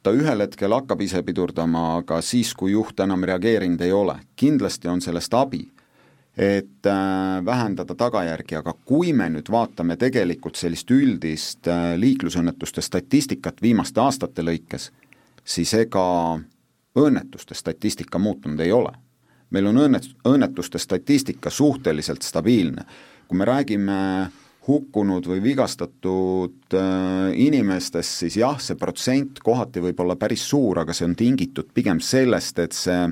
ta 0.03 0.13
ühel 0.17 0.41
hetkel 0.41 0.73
hakkab 0.73 1.03
ise 1.05 1.23
pidurdama, 1.23 1.99
aga 1.99 2.23
siis, 2.25 2.55
kui 2.55 2.73
juht 2.73 3.01
enam 3.01 3.25
reageerinud 3.25 3.81
ei 3.85 3.93
ole, 3.93 4.17
kindlasti 4.37 4.89
on 4.89 5.03
sellest 5.05 5.35
abi, 5.35 5.67
et 6.39 6.87
äh, 6.87 7.45
vähendada 7.45 7.95
tagajärgi, 7.95 8.57
aga 8.57 8.73
kui 8.85 9.13
me 9.13 9.29
nüüd 9.29 9.51
vaatame 9.51 9.99
tegelikult 10.01 10.57
sellist 10.57 10.91
üldist 10.91 11.69
liiklusõnnetuste 11.97 12.81
statistikat 12.81 13.61
viimaste 13.63 14.01
aastate 14.01 14.47
lõikes, 14.47 14.89
siis 15.45 15.75
ega 15.75 16.07
õnnetuste 16.99 17.55
statistika 17.55 18.19
muutunud 18.19 18.61
ei 18.61 18.73
ole. 18.73 18.93
meil 19.51 19.67
on 19.67 19.77
õnnet-, 19.83 20.13
õnnetuste 20.25 20.79
statistika 20.79 21.51
suhteliselt 21.51 22.23
stabiilne. 22.23 22.85
kui 23.29 23.39
me 23.39 23.45
räägime 23.45 24.31
hukkunud 24.67 25.27
või 25.27 25.43
vigastatud 25.43 26.75
äh, 26.75 27.31
inimestest, 27.35 28.19
siis 28.25 28.37
jah, 28.37 28.59
see 28.61 28.77
protsent 28.77 29.41
kohati 29.43 29.81
võib 29.81 30.01
olla 30.01 30.17
päris 30.17 30.43
suur, 30.49 30.83
aga 30.83 30.93
see 30.93 31.07
on 31.09 31.17
tingitud 31.17 31.71
pigem 31.75 32.01
sellest, 32.01 32.59
et 32.59 32.77
see 32.77 33.09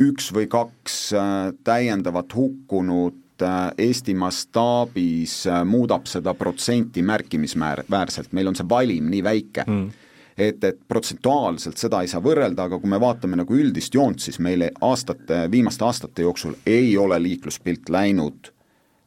üks 0.00 0.30
või 0.34 0.50
kaks 0.50 1.00
äh, 1.14 1.32
täiendavat 1.64 2.34
hukkunut 2.36 3.42
äh, 3.42 3.72
Eesti 3.78 4.14
mastaabis 4.14 5.46
muudab 5.64 6.06
seda 6.10 6.34
protsenti 6.34 7.02
märkimisväärselt, 7.02 8.34
meil 8.36 8.52
on 8.52 8.58
see 8.58 8.68
valim 8.68 9.10
nii 9.10 9.24
väike 9.24 9.66
mm 9.66 10.06
et, 10.40 10.64
et 10.64 10.78
protsentuaalselt 10.88 11.80
seda 11.80 12.00
ei 12.02 12.08
saa 12.10 12.22
võrrelda, 12.24 12.68
aga 12.68 12.78
kui 12.80 12.90
me 12.90 13.00
vaatame 13.00 13.38
nagu 13.40 13.56
üldist 13.56 13.94
joont, 13.94 14.20
siis 14.22 14.40
meil 14.42 14.64
aastate, 14.80 15.44
viimaste 15.52 15.84
aastate 15.84 16.24
jooksul 16.24 16.56
ei 16.66 16.96
ole 16.98 17.20
liikluspilt 17.22 17.92
läinud 17.92 18.52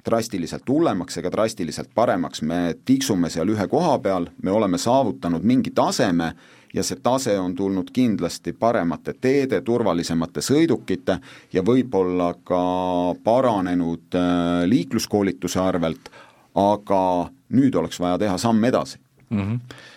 drastiliselt 0.05 0.67
hullemaks 0.69 1.17
ega 1.17 1.31
drastiliselt 1.31 1.93
paremaks, 1.95 2.41
me 2.41 2.75
tiksume 2.85 3.29
seal 3.31 3.49
ühe 3.53 3.67
koha 3.71 3.95
peal, 4.03 4.27
me 4.43 4.51
oleme 4.51 4.77
saavutanud 4.77 5.45
mingi 5.47 5.71
taseme 5.71 6.33
ja 6.73 6.83
see 6.83 6.99
tase 7.03 7.37
on 7.39 7.55
tulnud 7.55 7.89
kindlasti 7.93 8.53
paremate 8.59 9.15
teede, 9.21 9.61
turvalisemate 9.61 10.43
sõidukite 10.43 11.19
ja 11.53 11.63
võib-olla 11.63 12.33
ka 12.43 12.61
paranenud 13.23 14.19
äh, 14.19 14.67
liikluskoolituse 14.67 15.61
arvelt, 15.63 16.11
aga 16.59 17.01
nüüd 17.55 17.75
oleks 17.79 18.01
vaja 18.01 18.19
teha 18.25 18.37
samm 18.37 18.69
edasi 18.69 18.99
mm. 19.29 19.41
-hmm 19.41 19.91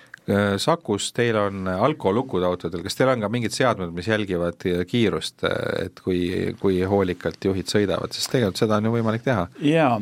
Sakus, 0.58 1.12
teil 1.14 1.36
on 1.38 1.68
alkolukud 1.70 2.42
autodel, 2.46 2.82
kas 2.82 2.98
teil 2.98 3.12
on 3.12 3.22
ka 3.22 3.30
mingid 3.32 3.54
seadmed, 3.54 3.92
mis 3.94 4.08
jälgivad 4.10 4.64
kiirust, 4.90 5.44
et 5.84 6.02
kui, 6.02 6.52
kui 6.60 6.80
hoolikalt 6.88 7.46
juhid 7.46 7.70
sõidavad, 7.70 8.14
sest 8.16 8.32
tegelikult 8.32 8.58
seda 8.58 8.80
on 8.80 8.88
ju 8.88 8.94
võimalik 8.96 9.26
teha? 9.26 9.46
jaa, 9.62 9.94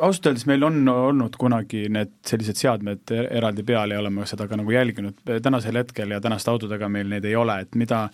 ausalt 0.00 0.30
öeldes 0.30 0.46
meil 0.48 0.64
on 0.64 0.80
olnud 0.88 1.36
kunagi 1.40 1.86
need 1.92 2.14
sellised 2.28 2.60
seadmed 2.60 3.12
eraldi 3.28 3.66
peal 3.68 3.92
ja 3.92 4.00
oleme 4.00 4.26
seda 4.28 4.48
ka 4.48 4.56
nagu 4.58 4.72
jälginud, 4.72 5.20
tänasel 5.44 5.80
hetkel 5.82 6.16
ja 6.16 6.20
tänaste 6.24 6.52
autodega 6.52 6.88
meil 6.92 7.10
neid 7.12 7.28
ei 7.28 7.36
ole, 7.36 7.60
et 7.66 7.76
mida 7.78 8.06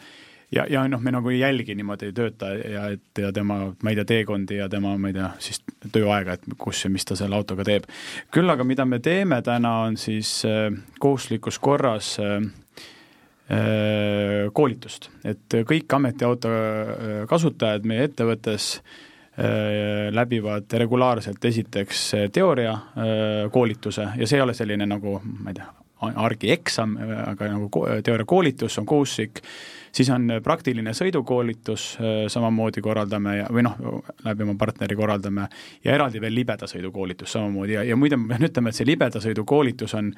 ja, 0.53 0.67
ja 0.71 0.85
noh, 0.89 1.01
me 1.01 1.13
nagu 1.15 1.31
ei 1.33 1.41
jälgi 1.41 1.75
niimoodi 1.75 2.13
töötaja, 2.13 2.89
et 2.95 3.23
ja 3.23 3.33
tema, 3.33 3.59
ma 3.83 3.93
ei 3.93 3.99
tea, 3.99 4.07
teekondi 4.09 4.59
ja 4.59 4.69
tema, 4.69 4.97
ma 4.99 5.11
ei 5.11 5.17
tea, 5.17 5.31
siis 5.43 5.63
tööaega, 5.93 6.37
et 6.37 6.59
kus 6.59 6.85
ja 6.85 6.91
mis 6.93 7.07
ta 7.07 7.17
selle 7.19 7.37
autoga 7.39 7.67
teeb. 7.67 7.89
küll 8.35 8.51
aga 8.51 8.65
mida 8.65 8.87
me 8.89 9.01
teeme 9.05 9.41
täna, 9.43 9.79
on 9.89 9.97
siis 10.01 10.43
äh, 10.49 10.69
kohustuslikus 10.99 11.59
korras 11.59 12.17
äh, 12.21 12.37
äh 13.51 14.53
koolitust, 14.53 15.11
et 15.25 15.61
kõik 15.69 15.93
ametiauto 15.93 16.49
kasutajad 17.29 17.85
meie 17.85 18.09
ettevõttes 18.09 18.79
läbivad 20.15 20.71
regulaarselt 20.79 21.45
esiteks 21.45 22.03
teooria 22.33 22.77
koolituse 23.51 24.05
ja 24.15 24.29
see 24.31 24.39
ei 24.39 24.45
ole 24.45 24.55
selline 24.55 24.87
nagu, 24.87 25.17
ma 25.25 25.51
ei 25.51 25.57
tea, 25.59 25.67
argieksam, 26.23 26.95
aga 27.27 27.49
nagu 27.57 27.83
teooriakoolitus 28.07 28.79
on 28.79 28.87
kohustuslik 28.87 29.43
siis 29.95 30.11
on 30.11 30.31
äh, 30.31 30.41
praktiline 30.43 30.95
sõidukoolitus, 30.97 31.87
äh, 32.01 32.25
samamoodi 32.33 32.83
korraldame 32.85 33.37
ja, 33.39 33.51
või 33.53 33.67
noh, 33.67 33.77
läbi 34.25 34.47
oma 34.47 34.57
partneri 34.59 34.97
korraldame, 34.99 35.49
ja 35.85 35.95
eraldi 35.95 36.23
veel 36.23 36.35
libeda 36.35 36.69
sõidu 36.71 36.93
koolitus 36.95 37.37
samamoodi 37.37 37.79
ja, 37.79 37.87
ja 37.87 37.99
muide 37.99 38.19
ma 38.21 38.35
pean 38.35 38.49
ütlema, 38.51 38.73
et 38.73 38.81
see 38.81 38.89
libeda 38.89 39.23
sõidu 39.23 39.47
koolitus 39.49 39.95
on 39.99 40.13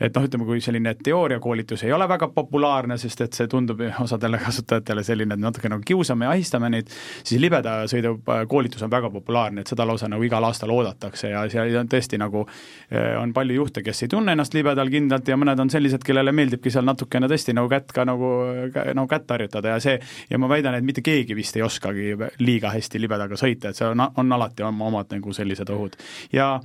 et 0.00 0.12
noh, 0.12 0.24
ütleme, 0.28 0.44
kui 0.44 0.60
selline 0.60 0.92
teooriakoolitus 1.00 1.86
ei 1.86 1.92
ole 1.96 2.04
väga 2.08 2.28
populaarne, 2.34 2.98
sest 3.00 3.22
et 3.24 3.36
see 3.36 3.48
tundub 3.48 3.80
osadele 4.02 4.38
kasutajatele 4.44 5.04
selline, 5.06 5.36
et 5.36 5.42
natuke 5.42 5.70
nagu 5.72 5.84
kiusame 5.86 6.28
ja 6.28 6.34
ahistame 6.34 6.70
neid, 6.72 6.92
siis 7.22 7.40
libeda 7.40 7.78
sõidu 7.90 8.16
koolitus 8.50 8.84
on 8.84 8.92
väga 8.92 9.10
populaarne, 9.14 9.64
et 9.64 9.72
seda 9.72 9.86
lausa 9.88 10.10
nagu 10.12 10.24
igal 10.26 10.44
aastal 10.44 10.72
oodatakse 10.74 11.32
ja 11.32 11.46
seal 11.52 11.72
on 11.80 11.88
tõesti 11.92 12.20
nagu 12.20 12.44
eh, 12.90 13.14
on 13.16 13.32
palju 13.36 13.56
juhte, 13.56 13.84
kes 13.86 14.04
ei 14.04 14.12
tunne 14.12 14.36
ennast 14.36 14.56
libedal 14.56 14.92
kindlalt 14.92 15.32
ja 15.32 15.38
mõned 15.40 15.64
on 15.64 15.72
sellised, 15.72 16.04
kellele 16.04 16.34
meeldibki 16.36 16.72
seal 16.72 16.84
natukene 16.84 17.30
tõesti 17.32 17.56
nagu 17.56 17.72
kätt 17.72 17.96
ka 17.96 18.04
nagu, 18.08 18.30
nagu 18.76 19.08
kätt 19.08 19.15
harjutada 19.30 19.76
ja 19.76 19.80
see, 19.80 19.96
ja 20.30 20.38
ma 20.38 20.48
väidan, 20.48 20.74
et 20.74 20.84
mitte 20.84 21.04
keegi 21.04 21.36
vist 21.36 21.56
ei 21.56 21.62
oskagi 21.62 22.12
liiga 22.38 22.72
hästi 22.74 23.00
libedaga 23.00 23.38
sõita, 23.40 23.70
et 23.70 23.78
see 23.78 23.88
on, 23.88 24.02
on 24.16 24.36
alati 24.36 24.66
oma 24.66 24.90
omad 24.90 25.12
nagu 25.16 25.32
sellised 25.32 25.70
ohud. 25.72 25.96
ja 26.32 26.60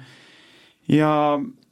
ja 0.91 1.11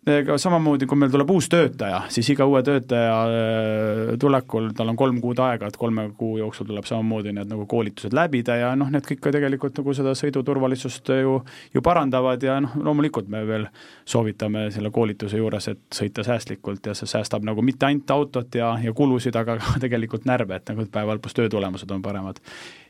ega 0.08 0.38
samamoodi, 0.40 0.88
kui 0.88 0.98
meil 0.98 1.12
tuleb 1.12 1.30
uus 1.34 1.50
töötaja, 1.52 2.00
siis 2.14 2.30
iga 2.32 2.46
uue 2.48 2.62
töötaja 2.64 3.16
äh, 3.28 4.14
tulekul 4.20 4.70
tal 4.78 4.92
on 4.94 4.98
kolm 5.00 5.20
kuud 5.22 5.42
aega, 5.44 5.68
et 5.68 5.78
kolme 5.80 6.06
kuu 6.18 6.38
jooksul 6.40 6.70
tuleb 6.70 6.88
samamoodi 6.88 7.34
need 7.36 7.52
nagu 7.52 7.66
koolitused 7.70 8.16
läbida 8.16 8.56
ja 8.62 8.72
noh, 8.80 8.90
need 8.94 9.04
kõik 9.06 9.22
ka 9.26 9.34
tegelikult 9.36 9.82
nagu 9.82 9.96
seda 9.98 10.16
sõiduturvalisust 10.16 11.12
ju, 11.20 11.36
ju 11.76 11.84
parandavad 11.86 12.44
ja 12.44 12.60
noh, 12.64 12.78
loomulikult 12.80 13.28
me 13.32 13.44
veel 13.48 13.68
soovitame 14.08 14.70
selle 14.72 14.92
koolituse 14.96 15.42
juures, 15.42 15.68
et 15.74 15.84
sõita 16.00 16.24
säästlikult 16.26 16.90
ja 16.90 16.96
see 16.98 17.10
säästab 17.10 17.44
nagu 17.48 17.64
mitte 17.66 17.90
ainult 17.90 18.16
autot 18.16 18.56
ja, 18.56 18.74
ja 18.84 18.96
kulusid, 18.96 19.36
aga 19.36 19.60
ka 19.60 19.78
tegelikult 19.86 20.28
närve, 20.30 20.62
et 20.62 20.72
nagu 20.72 20.88
päeva 20.92 21.20
lõpus 21.20 21.36
töötulemused 21.36 21.92
on 21.92 22.04
paremad. 22.06 22.40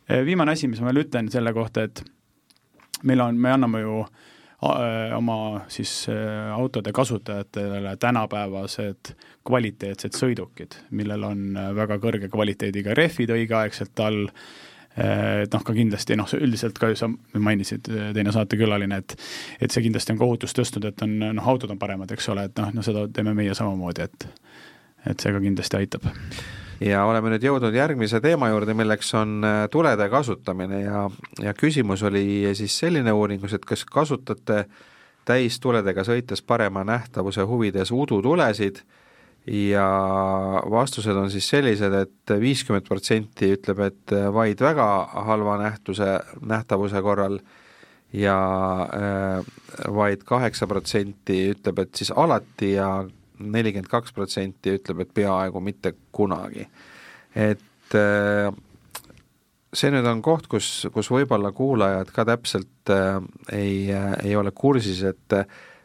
Äh, 0.05 0.21
viimane 0.29 0.53
asi, 0.53 0.69
mis 0.69 0.81
ma 0.81 0.93
veel 0.93 1.07
ütlen 1.07 1.33
selle 1.33 1.57
kohta, 1.57 1.89
et 1.89 2.05
meil 3.03 3.25
on, 3.25 3.37
me 3.39 3.57
anname 3.57 3.81
ju 3.81 4.03
Äh, 4.03 4.27
oma 4.61 5.65
siis 5.67 6.09
äh, 6.09 6.51
autode 6.53 6.91
kasutajatele 6.91 7.95
tänapäevased 7.97 9.13
kvaliteetsed 9.47 10.17
sõidukid, 10.19 10.75
millel 10.91 11.23
on 11.23 11.45
äh, 11.57 11.69
väga 11.75 11.99
kõrge 12.03 12.27
kvaliteediga 12.31 12.95
rehvid 12.97 13.31
õigeaegselt 13.35 14.03
all, 14.03 14.27
et 14.99 15.53
noh, 15.53 15.61
ka 15.63 15.71
kindlasti 15.71 16.17
noh, 16.19 16.27
üldiselt 16.35 16.79
ka 16.81 16.89
sa 16.97 17.07
mainisid, 17.39 17.87
teine 17.87 18.33
saatekülaline, 18.35 18.97
et 18.99 19.13
et 19.61 19.71
see 19.71 19.85
kindlasti 19.85 20.11
on 20.11 20.19
ka 20.19 20.25
ohutust 20.25 20.57
tõstnud, 20.59 20.89
et 20.89 21.03
on 21.05 21.13
noh, 21.21 21.47
autod 21.53 21.71
on 21.71 21.79
paremad, 21.79 22.11
eks 22.11 22.27
ole, 22.33 22.49
et 22.49 22.59
noh, 22.59 22.73
no 22.75 22.83
seda 22.83 23.05
teeme 23.13 23.35
meie 23.37 23.55
samamoodi, 23.55 24.09
et 24.09 24.27
et 25.07 25.21
see 25.23 25.31
ka 25.31 25.39
kindlasti 25.39 25.79
aitab 25.79 26.09
ja 26.83 27.03
oleme 27.05 27.33
nüüd 27.33 27.43
jõudnud 27.43 27.75
järgmise 27.75 28.21
teema 28.23 28.49
juurde, 28.51 28.75
milleks 28.77 29.11
on 29.19 29.39
äh, 29.43 29.63
tulede 29.71 30.09
kasutamine. 30.11 30.83
Ja, 30.85 31.03
ja 31.43 31.53
küsimus 31.57 32.03
oli 32.07 32.47
siis 32.57 32.77
selline 32.79 33.13
uuringus, 33.15 33.53
et 33.57 33.67
kas 33.67 33.85
kasutate 33.85 34.65
täistuledega 35.29 36.05
sõites 36.07 36.41
parema 36.41 36.85
nähtavuse 36.87 37.45
huvides 37.47 37.91
udutulesid? 37.91 38.83
Ja 39.49 39.85
vastused 40.69 41.15
on 41.15 41.31
siis 41.31 41.47
sellised 41.49 41.93
et, 41.95 42.11
et 42.27 42.41
viiskümmend 42.41 42.85
protsenti 42.85 43.47
ütleb, 43.55 43.79
et 43.87 44.13
vaid 44.35 44.59
väga 44.61 44.85
halva 45.25 45.55
nähtuse, 45.57 46.19
nähtavuse 46.45 47.01
korral 47.01 47.39
ja 48.13 48.35
äh, 48.83 49.45
vaid 49.95 50.25
kaheksa 50.27 50.67
protsenti 50.67 51.39
ütleb, 51.53 51.79
et 51.85 52.01
siis 52.01 52.11
alati 52.11 52.73
ja 52.73 52.91
nelikümmend 53.39 53.89
kaks 53.91 54.15
protsenti 54.15 54.75
ütleb, 54.77 55.03
et 55.03 55.13
peaaegu 55.15 55.61
mitte 55.63 55.93
kunagi. 56.15 56.67
et 57.35 57.95
äh, 57.97 58.49
see 59.73 59.91
nüüd 59.93 60.07
on 60.09 60.21
koht, 60.25 60.47
kus, 60.51 60.87
kus 60.93 61.11
võib-olla 61.13 61.51
kuulajad 61.55 62.11
ka 62.13 62.25
täpselt 62.25 62.93
äh, 62.93 63.19
ei, 63.53 63.89
ei 64.23 64.35
ole 64.35 64.51
kursis, 64.51 65.03
et 65.03 65.39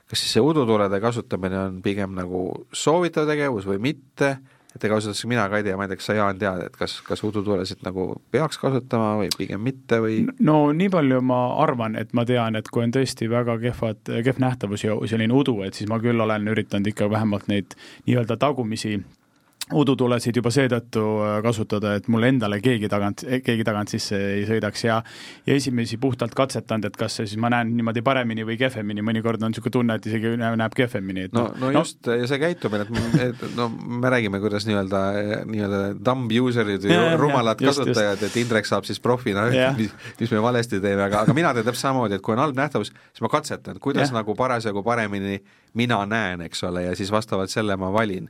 kas 0.05 0.21
siis 0.21 0.37
see 0.37 0.45
udutulede 0.45 1.01
kasutamine 1.01 1.59
on 1.59 1.79
pigem 1.85 2.17
nagu 2.17 2.67
soovitav 2.73 3.29
tegevus 3.29 3.69
või 3.69 3.81
mitte 3.91 4.37
et 4.75 4.85
ega 4.85 4.97
ausalt 4.97 5.13
öeldes 5.13 5.29
mina 5.31 5.47
ka 5.51 5.61
ei 5.61 5.67
tea, 5.67 5.77
ma 5.79 5.87
ei 5.87 5.93
tea, 5.93 5.99
kas 6.01 6.09
sa, 6.11 6.17
Jaan, 6.19 6.39
tead, 6.41 6.63
et 6.69 6.79
kas, 6.79 6.97
kas 7.07 7.23
udutuulesid 7.27 7.85
nagu 7.87 8.07
peaks 8.35 8.59
kasutama 8.63 9.15
või 9.21 9.31
pigem 9.39 9.63
mitte 9.63 10.01
või? 10.03 10.21
no 10.43 10.59
nii 10.77 10.91
palju 10.93 11.21
ma 11.25 11.41
arvan, 11.65 11.99
et 12.01 12.15
ma 12.17 12.27
tean, 12.29 12.59
et 12.59 12.71
kui 12.73 12.85
on 12.87 12.95
tõesti 12.95 13.31
väga 13.31 13.59
kehvad, 13.63 14.03
kehv 14.27 14.41
nähtavus 14.43 14.87
ja 14.87 14.97
selline 15.11 15.35
udu, 15.37 15.61
et 15.67 15.79
siis 15.79 15.91
ma 15.91 16.01
küll 16.03 16.21
olen 16.21 16.51
üritanud 16.55 16.91
ikka 16.91 17.11
vähemalt 17.13 17.47
neid 17.53 17.77
nii-öelda 18.09 18.39
tagumisi 18.41 18.99
udutulesid 19.73 20.37
juba 20.37 20.51
seetõttu 20.53 21.03
äh, 21.25 21.39
kasutada, 21.45 21.95
et 21.97 22.09
mulle 22.13 22.29
endale 22.35 22.59
keegi 22.61 22.89
tagant, 22.93 23.23
keegi 23.45 23.65
tagant 23.65 23.89
sisse 23.89 24.19
ei 24.35 24.43
sõidaks. 24.49 24.83
Ja 24.85 24.99
ja 25.47 25.55
esimesi 25.57 25.97
puhtalt 26.01 26.35
katsetanud, 26.37 26.85
et 26.91 26.97
kas 27.01 27.17
siis 27.23 27.37
ma 27.41 27.49
näen 27.53 27.73
niimoodi 27.77 28.03
paremini 28.05 28.45
või 28.45 28.59
kehvemini, 28.61 29.03
mõnikord 29.05 29.43
on 29.43 29.55
niisugune 29.55 29.73
tunne, 29.73 29.97
et 29.97 30.09
isegi 30.11 30.35
näeb 30.37 30.77
kehvemini, 30.77 31.27
et 31.29 31.37
no, 31.37 31.47
no, 31.55 31.71
no 31.71 31.73
just, 31.79 32.05
ja 32.05 32.29
see 32.29 32.41
käitumine, 32.43 32.85
et, 33.17 33.25
et 33.41 33.45
no 33.57 33.71
me 33.73 34.13
räägime, 34.13 34.41
kuidas 34.43 34.69
nii-öelda, 34.69 35.03
nii-öelda 35.49 35.83
dumb 36.05 36.33
user'id 36.45 36.85
või 36.85 36.99
rumalad 37.21 37.65
ja, 37.65 37.73
kasutajad, 37.73 38.27
et 38.29 38.37
Indrek 38.41 38.69
saab 38.69 38.89
siis 38.89 39.01
profina, 39.01 39.47
mis, 39.79 39.95
mis 40.21 40.35
me 40.35 40.43
valesti 40.45 40.81
teeme, 40.85 41.07
aga, 41.07 41.25
aga 41.25 41.37
mina 41.37 41.55
teen 41.57 41.65
täpselt 41.65 41.89
samamoodi, 41.89 42.19
et 42.19 42.25
kui 42.25 42.37
on 42.37 42.45
halb 42.45 42.59
nähtavus, 42.59 42.93
siis 42.93 43.25
ma 43.25 43.33
katsetan, 43.33 43.81
kuidas 43.81 44.13
ja. 44.13 44.19
nagu 44.21 44.37
parasjagu 44.37 44.85
paremini 44.85 45.41
mina 45.75 46.03
näen, 46.07 46.45
eks 46.45 46.63
ole, 46.69 46.85
ja 46.91 46.97
siis 46.99 47.13
vastavalt 47.13 47.53
selle 47.53 47.77
ma 47.81 47.93
valin 47.93 48.29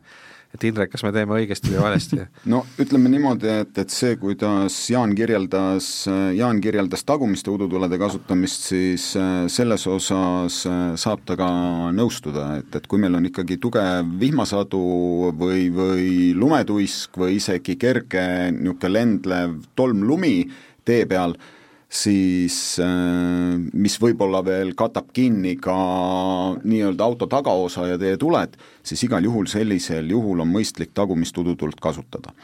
et 0.54 0.64
Indrek, 0.68 0.92
kas 0.92 1.02
me 1.02 1.10
teeme 1.14 1.34
õigesti 1.36 1.72
või 1.72 1.82
valesti? 1.82 2.20
no 2.52 2.62
ütleme 2.80 3.10
niimoodi, 3.12 3.50
et, 3.64 3.72
et 3.82 3.94
see, 3.94 4.14
kuidas 4.20 4.76
Jaan 4.92 5.14
kirjeldas, 5.18 5.88
Jaan 6.36 6.60
kirjeldas 6.64 7.04
tagumiste 7.06 7.50
udutulede 7.52 7.98
kasutamist, 8.00 8.68
siis 8.70 9.10
äh, 9.18 9.46
selles 9.52 9.86
osas 9.90 10.60
äh, 10.70 10.82
saab 11.00 11.24
ta 11.26 11.38
ka 11.40 11.48
nõustuda, 11.96 12.50
et, 12.62 12.70
et 12.78 12.86
kui 12.90 13.02
meil 13.02 13.18
on 13.18 13.26
ikkagi 13.30 13.58
tugev 13.62 14.14
vihmasadu 14.20 14.84
või, 15.40 15.66
või 15.74 16.12
lumetuisk 16.38 17.18
või 17.20 17.40
isegi 17.40 17.78
kerge 17.80 18.24
niisugune 18.54 18.92
lendlev 18.94 19.58
tolmlumi 19.78 20.36
tee 20.84 21.04
peal, 21.08 21.34
siis 21.94 22.56
äh, 22.82 23.54
mis 23.72 23.96
võib-olla 24.02 24.42
veel 24.44 24.74
katab 24.78 25.12
kinni 25.14 25.54
ka 25.62 25.76
nii-öelda 26.64 27.06
auto 27.06 27.28
tagaosa 27.30 27.86
ja 27.92 27.98
teie 28.00 28.18
tuled, 28.20 28.56
siis 28.82 29.04
igal 29.06 29.24
juhul 29.24 29.46
sellisel 29.50 30.10
juhul 30.10 30.42
on 30.42 30.50
mõistlik 30.50 30.94
tagumist 30.94 31.38
udutuld 31.38 31.78
kasutada. 31.82 32.34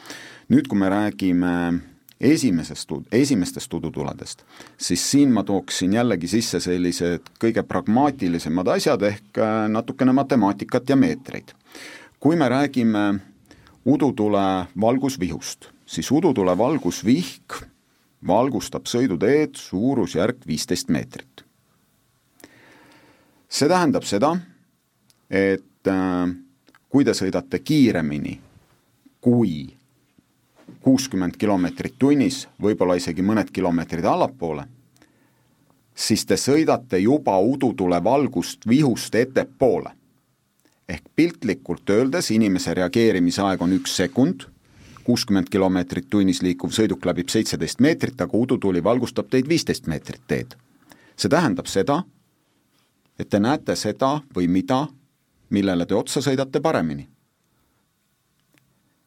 nüüd, 0.51 0.67
kui 0.67 0.79
me 0.79 0.89
räägime 0.91 1.53
esimesest, 2.21 2.91
esimestest 3.11 3.73
udutuledest, 3.73 4.43
siis 4.77 5.03
siin 5.11 5.31
ma 5.31 5.43
tooksin 5.43 5.93
jällegi 5.93 6.27
sisse 6.27 6.59
sellised 6.59 7.31
kõige 7.41 7.63
pragmaatilisemad 7.67 8.71
asjad 8.77 9.03
ehk 9.09 9.41
äh, 9.41 9.67
natukene 9.71 10.15
matemaatikat 10.15 10.89
ja 10.89 10.95
meetreid. 10.95 11.51
kui 12.19 12.35
me 12.35 12.47
räägime 12.49 13.19
udutule 13.85 14.67
valgusvihust, 14.81 15.71
siis 15.85 16.11
udutule 16.11 16.57
valgusvihk 16.57 17.70
valgustab 18.27 18.85
sõiduteed 18.85 19.55
suurusjärk 19.57 20.45
viisteist 20.47 20.89
meetrit. 20.89 21.45
see 23.49 23.67
tähendab 23.67 24.03
seda, 24.03 24.37
et 25.29 25.87
äh, 25.87 26.29
kui 26.89 27.03
te 27.05 27.11
sõidate 27.11 27.59
kiiremini 27.59 28.39
kui 29.21 29.77
kuuskümmend 30.81 31.37
kilomeetrit 31.37 31.95
tunnis, 31.99 32.47
võib-olla 32.61 32.97
isegi 32.97 33.21
mõned 33.21 33.51
kilomeetrid 33.53 34.05
allapoole, 34.05 34.65
siis 35.95 36.25
te 36.25 36.37
sõidate 36.39 36.97
juba 37.03 37.37
udutule 37.39 38.03
valgust 38.03 38.67
vihust 38.67 39.15
ettepoole. 39.15 39.91
ehk 40.91 41.03
piltlikult 41.15 41.89
öeldes 41.89 42.31
inimese 42.31 42.73
reageerimisaeg 42.73 43.61
on 43.61 43.73
üks 43.73 43.93
sekund, 43.95 44.43
kuuskümmend 45.03 45.49
kilomeetrit 45.49 46.09
tunnis 46.09 46.41
liikuv 46.41 46.71
sõiduk 46.75 47.05
läbib 47.05 47.29
seitseteist 47.29 47.79
meetrit, 47.79 48.21
aga 48.21 48.37
udutuli 48.37 48.83
valgustab 48.83 49.29
teid 49.29 49.49
viisteist 49.49 49.87
meetrit 49.87 50.21
teed. 50.27 50.55
see 51.17 51.29
tähendab 51.29 51.67
seda, 51.67 52.03
et 53.19 53.29
te 53.29 53.39
näete 53.39 53.75
seda 53.75 54.21
või 54.35 54.47
mida, 54.47 54.87
millele 55.49 55.85
te 55.85 55.95
otsa 55.95 56.21
sõidate 56.21 56.61
paremini. 56.61 57.09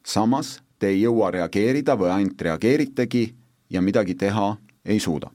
samas 0.03 0.61
te 0.79 0.87
ei 0.87 1.01
jõua 1.01 1.31
reageerida 1.31 1.95
või 1.95 2.09
ainult 2.09 2.41
reageeritegi 2.41 3.35
ja 3.69 3.81
midagi 3.81 4.15
teha 4.15 4.57
ei 4.85 4.99
suuda. 4.99 5.31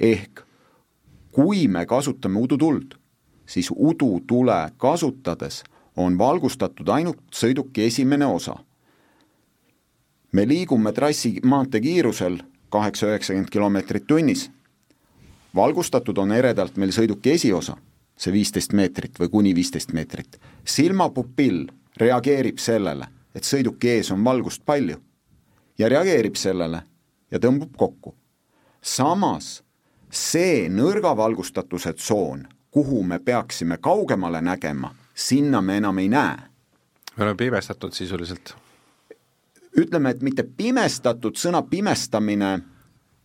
ehk 0.00 0.44
kui 1.32 1.68
me 1.68 1.86
kasutame 1.86 2.40
udutuld, 2.40 2.94
siis 3.46 3.70
udutule 3.70 4.70
kasutades 4.76 5.62
on 5.96 6.18
valgustatud 6.18 6.88
ainult 6.88 7.20
sõiduki 7.34 7.86
esimene 7.86 8.26
osa. 8.26 8.56
Me 10.32 10.48
liigume 10.48 10.92
trassi 10.92 11.40
maanteekiirusel 11.44 12.38
kaheksa-üheksakümmend 12.70 13.50
kilomeetrit 13.50 14.06
tunnis. 14.06 14.50
valgustatud 15.54 16.18
on 16.18 16.32
eredalt 16.32 16.76
meil 16.76 16.90
sõiduki 16.90 17.32
esiosa, 17.34 17.76
see 18.16 18.32
viisteist 18.32 18.72
meetrit 18.72 19.20
või 19.20 19.28
kuni 19.28 19.54
viisteist 19.54 19.92
meetrit. 19.92 20.40
silmapupill 20.64 21.66
reageerib 21.96 22.58
sellele 22.58 23.08
et 23.38 23.46
sõiduki 23.46 23.92
ees 23.94 24.10
on 24.14 24.24
valgust 24.24 24.64
palju 24.66 24.98
ja 25.78 25.88
reageerib 25.90 26.36
sellele 26.36 26.82
ja 27.30 27.38
tõmbub 27.38 27.76
kokku. 27.76 28.14
samas 28.82 29.62
see 30.10 30.68
nõrga 30.68 31.14
valgustatuse 31.16 31.92
tsoon, 31.92 32.46
kuhu 32.70 33.02
me 33.02 33.18
peaksime 33.18 33.76
kaugemale 33.78 34.40
nägema, 34.40 34.94
sinna 35.14 35.60
me 35.60 35.76
enam 35.76 35.98
ei 35.98 36.08
näe. 36.08 36.36
me 37.16 37.24
oleme 37.24 37.36
pimestatud 37.36 37.92
sisuliselt. 37.92 38.56
Ütleme, 39.76 40.10
et 40.10 40.22
mitte 40.22 40.42
pimestatud, 40.42 41.36
sõna 41.36 41.62
pimestamine 41.62 42.58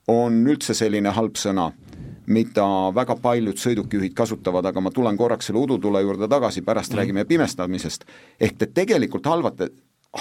on 0.07 0.41
üldse 0.47 0.73
selline 0.75 1.13
halb 1.15 1.37
sõna 1.39 1.71
mida 2.31 2.65
väga 2.95 3.15
paljud 3.19 3.57
sõidukijuhid 3.59 4.13
kasutavad, 4.15 4.65
aga 4.69 4.81
ma 4.81 4.91
tulen 4.95 5.17
korraks 5.19 5.49
selle 5.49 5.59
udutule 5.63 6.01
juurde 6.03 6.29
tagasi, 6.31 6.63
pärast 6.63 6.93
mm. 6.93 6.99
räägime 6.99 7.25
pimestamisest. 7.27 8.05
ehk 8.39 8.57
te 8.57 8.65
tegelikult 8.65 9.25
halvate, 9.27 9.69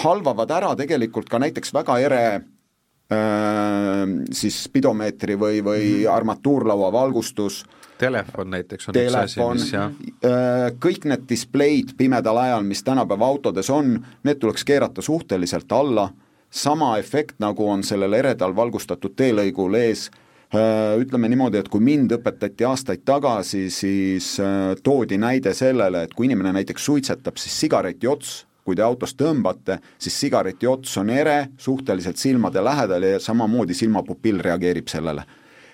halvavad 0.03 0.51
ära 0.51 0.73
tegelikult 0.75 1.29
ka 1.29 1.39
näiteks 1.39 1.73
väga 1.73 1.99
ere 2.03 2.23
äh, 2.35 4.03
siis 4.31 4.63
spidomeetri 4.65 5.39
või, 5.39 5.63
või 5.63 5.83
-hmm. 5.85 6.11
armatuurlaua 6.11 6.91
valgustus, 6.91 7.63
telefon 7.97 8.49
näiteks 8.49 8.89
on 8.89 8.97
telefon, 8.97 9.57
üks 9.57 9.63
asi, 9.63 9.63
mis 9.63 9.73
jah. 9.73 9.93
Äh, 10.25 10.67
kõik 10.83 11.07
need 11.09 11.25
displeid 11.29 11.95
pimedal 11.97 12.37
ajal, 12.41 12.65
mis 12.67 12.83
tänapäeva 12.83 13.27
autodes 13.27 13.69
on, 13.73 13.95
need 14.23 14.41
tuleks 14.41 14.65
keerata 14.67 15.01
suhteliselt 15.01 15.71
alla, 15.71 16.09
sama 16.53 16.97
efekt, 17.01 17.39
nagu 17.41 17.69
on 17.69 17.83
sellel 17.83 18.13
eredal 18.13 18.55
valgustatud 18.55 19.15
teelõigul 19.17 19.79
ees. 19.79 20.09
Äh, 20.53 20.93
ütleme 21.01 21.29
niimoodi, 21.31 21.57
et 21.63 21.69
kui 21.73 21.81
mind 21.81 22.13
õpetati 22.13 22.65
aastaid 22.69 23.01
tagasi, 23.05 23.67
siis 23.73 24.35
äh, 24.43 24.73
toodi 24.83 25.17
näide 25.17 25.53
sellele, 25.57 26.05
et 26.05 26.13
kui 26.13 26.29
inimene 26.29 26.53
näiteks 26.59 26.85
suitsetab, 26.85 27.41
siis 27.41 27.59
sigareti 27.65 28.09
ots 28.09 28.43
kui 28.63 28.77
te 28.79 28.83
autost 28.85 29.17
tõmbate, 29.19 29.75
siis 29.99 30.15
sigareti 30.21 30.67
ots 30.71 30.93
on 31.01 31.09
ere, 31.11 31.49
suhteliselt 31.59 32.15
silmade 32.15 32.61
lähedal 32.63 33.03
ja 33.03 33.19
samamoodi 33.19 33.75
silmapupill 33.75 34.39
reageerib 34.39 34.87
sellele. 34.87 35.25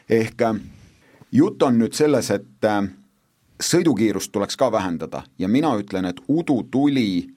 ehk 0.09 0.41
jutt 1.31 1.61
on 1.63 1.79
nüüd 1.79 1.93
selles, 1.93 2.31
et 2.31 2.65
äh, 2.65 2.87
sõidukiirust 3.61 4.31
tuleks 4.31 4.57
ka 4.57 4.71
vähendada 4.71 5.23
ja 5.39 5.47
mina 5.47 5.75
ütlen, 5.77 6.05
et 6.05 6.21
udutuli 6.27 7.29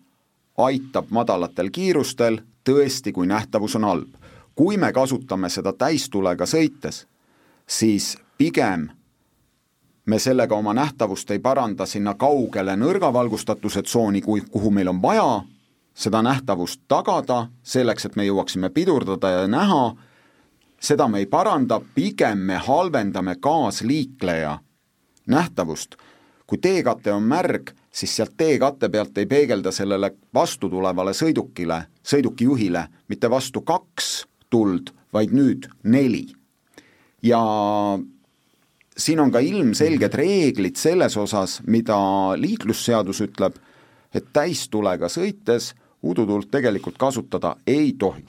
aitab 0.58 1.10
madalatel 1.10 1.70
kiirustel 1.70 2.40
tõesti, 2.64 3.12
kui 3.12 3.26
nähtavus 3.26 3.76
on 3.76 3.84
halb. 3.84 4.08
kui 4.54 4.76
me 4.76 4.92
kasutame 4.92 5.48
seda 5.48 5.72
täistulega 5.72 6.44
sõites, 6.44 7.06
siis 7.66 8.18
pigem 8.38 8.90
me 10.06 10.18
sellega 10.18 10.56
oma 10.56 10.74
nähtavust 10.74 11.30
ei 11.30 11.38
paranda 11.38 11.86
sinna 11.86 12.14
kaugele 12.14 12.76
nõrga 12.76 13.12
valgustatuse 13.12 13.82
tsooni, 13.82 14.20
kui, 14.20 14.40
kuhu 14.40 14.70
meil 14.70 14.88
on 14.88 15.02
vaja 15.02 15.42
seda 15.94 16.22
nähtavust 16.22 16.80
tagada, 16.88 17.46
selleks 17.62 18.06
et 18.06 18.16
me 18.16 18.26
jõuaksime 18.26 18.70
pidurdada 18.70 19.30
ja 19.30 19.46
näha, 19.48 19.94
seda 20.82 21.08
me 21.08 21.22
ei 21.22 21.26
paranda, 21.26 21.80
pigem 21.94 22.38
me 22.38 22.58
halvendame 22.58 23.36
kaasliikleja 23.40 24.58
nähtavust. 25.26 25.96
kui 26.46 26.58
teekate 26.58 27.12
on 27.12 27.22
märg, 27.22 27.70
siis 27.90 28.16
sealt 28.16 28.34
teekatte 28.36 28.88
pealt 28.88 29.18
ei 29.18 29.26
peegelda 29.26 29.70
sellele 29.72 30.10
vastutulevale 30.34 31.14
sõidukile, 31.16 31.78
sõidukijuhile 32.04 32.82
mitte 33.08 33.30
vastu 33.30 33.62
kaks 33.62 34.26
tuld, 34.50 34.90
vaid 35.12 35.32
nüüd 35.32 35.68
neli. 35.82 36.26
ja 37.22 37.40
siin 38.96 39.20
on 39.20 39.30
ka 39.30 39.38
ilmselged 39.38 40.14
reeglid 40.14 40.76
selles 40.76 41.16
osas, 41.16 41.60
mida 41.66 41.96
liiklusseadus 42.36 43.20
ütleb, 43.20 43.56
et 44.14 44.28
täistulega 44.32 45.08
sõites 45.08 45.72
udutuld 46.02 46.50
tegelikult 46.50 46.98
kasutada 46.98 47.56
ei 47.66 47.94
tohi. 47.98 48.24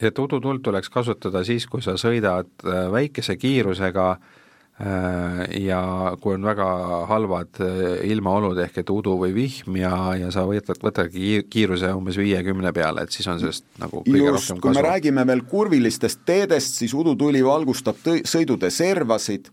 Et 0.00 0.18
udutuld 0.18 0.64
tuleks 0.64 0.90
kasutada 0.92 1.44
siis, 1.46 1.66
kui 1.70 1.84
sa 1.84 1.96
sõidad 2.00 2.48
äh, 2.64 2.86
väikese 2.92 3.36
kiirusega 3.40 4.06
äh, 4.12 5.40
ja 5.62 5.80
kui 6.20 6.36
on 6.36 6.44
väga 6.44 6.66
halvad 7.10 7.60
äh, 7.64 7.84
ilmaolud, 8.10 8.58
ehk 8.66 8.82
et 8.82 8.92
udu 8.92 9.16
või 9.20 9.32
vihm 9.36 9.78
ja, 9.80 9.94
ja 10.20 10.32
sa 10.34 10.44
võtad, 10.48 10.80
võtadki 10.84 11.46
kiiruse 11.50 11.92
umbes 11.96 12.18
viiekümne 12.20 12.72
peale, 12.76 13.06
et 13.06 13.16
siis 13.16 13.28
on 13.32 13.40
sellest 13.40 13.66
nagu 13.82 14.02
kõige 14.04 14.24
Just, 14.24 14.50
rohkem 14.50 14.60
kasu. 14.60 14.66
kui 14.66 14.76
me 14.76 14.84
räägime 14.88 15.26
veel 15.32 15.46
kurvilistest 15.48 16.26
teedest, 16.28 16.76
siis 16.82 16.94
udutuli 16.96 17.44
valgustab 17.44 18.02
tõ-, 18.04 18.22
sõidutee 18.28 18.72
servasid 18.74 19.48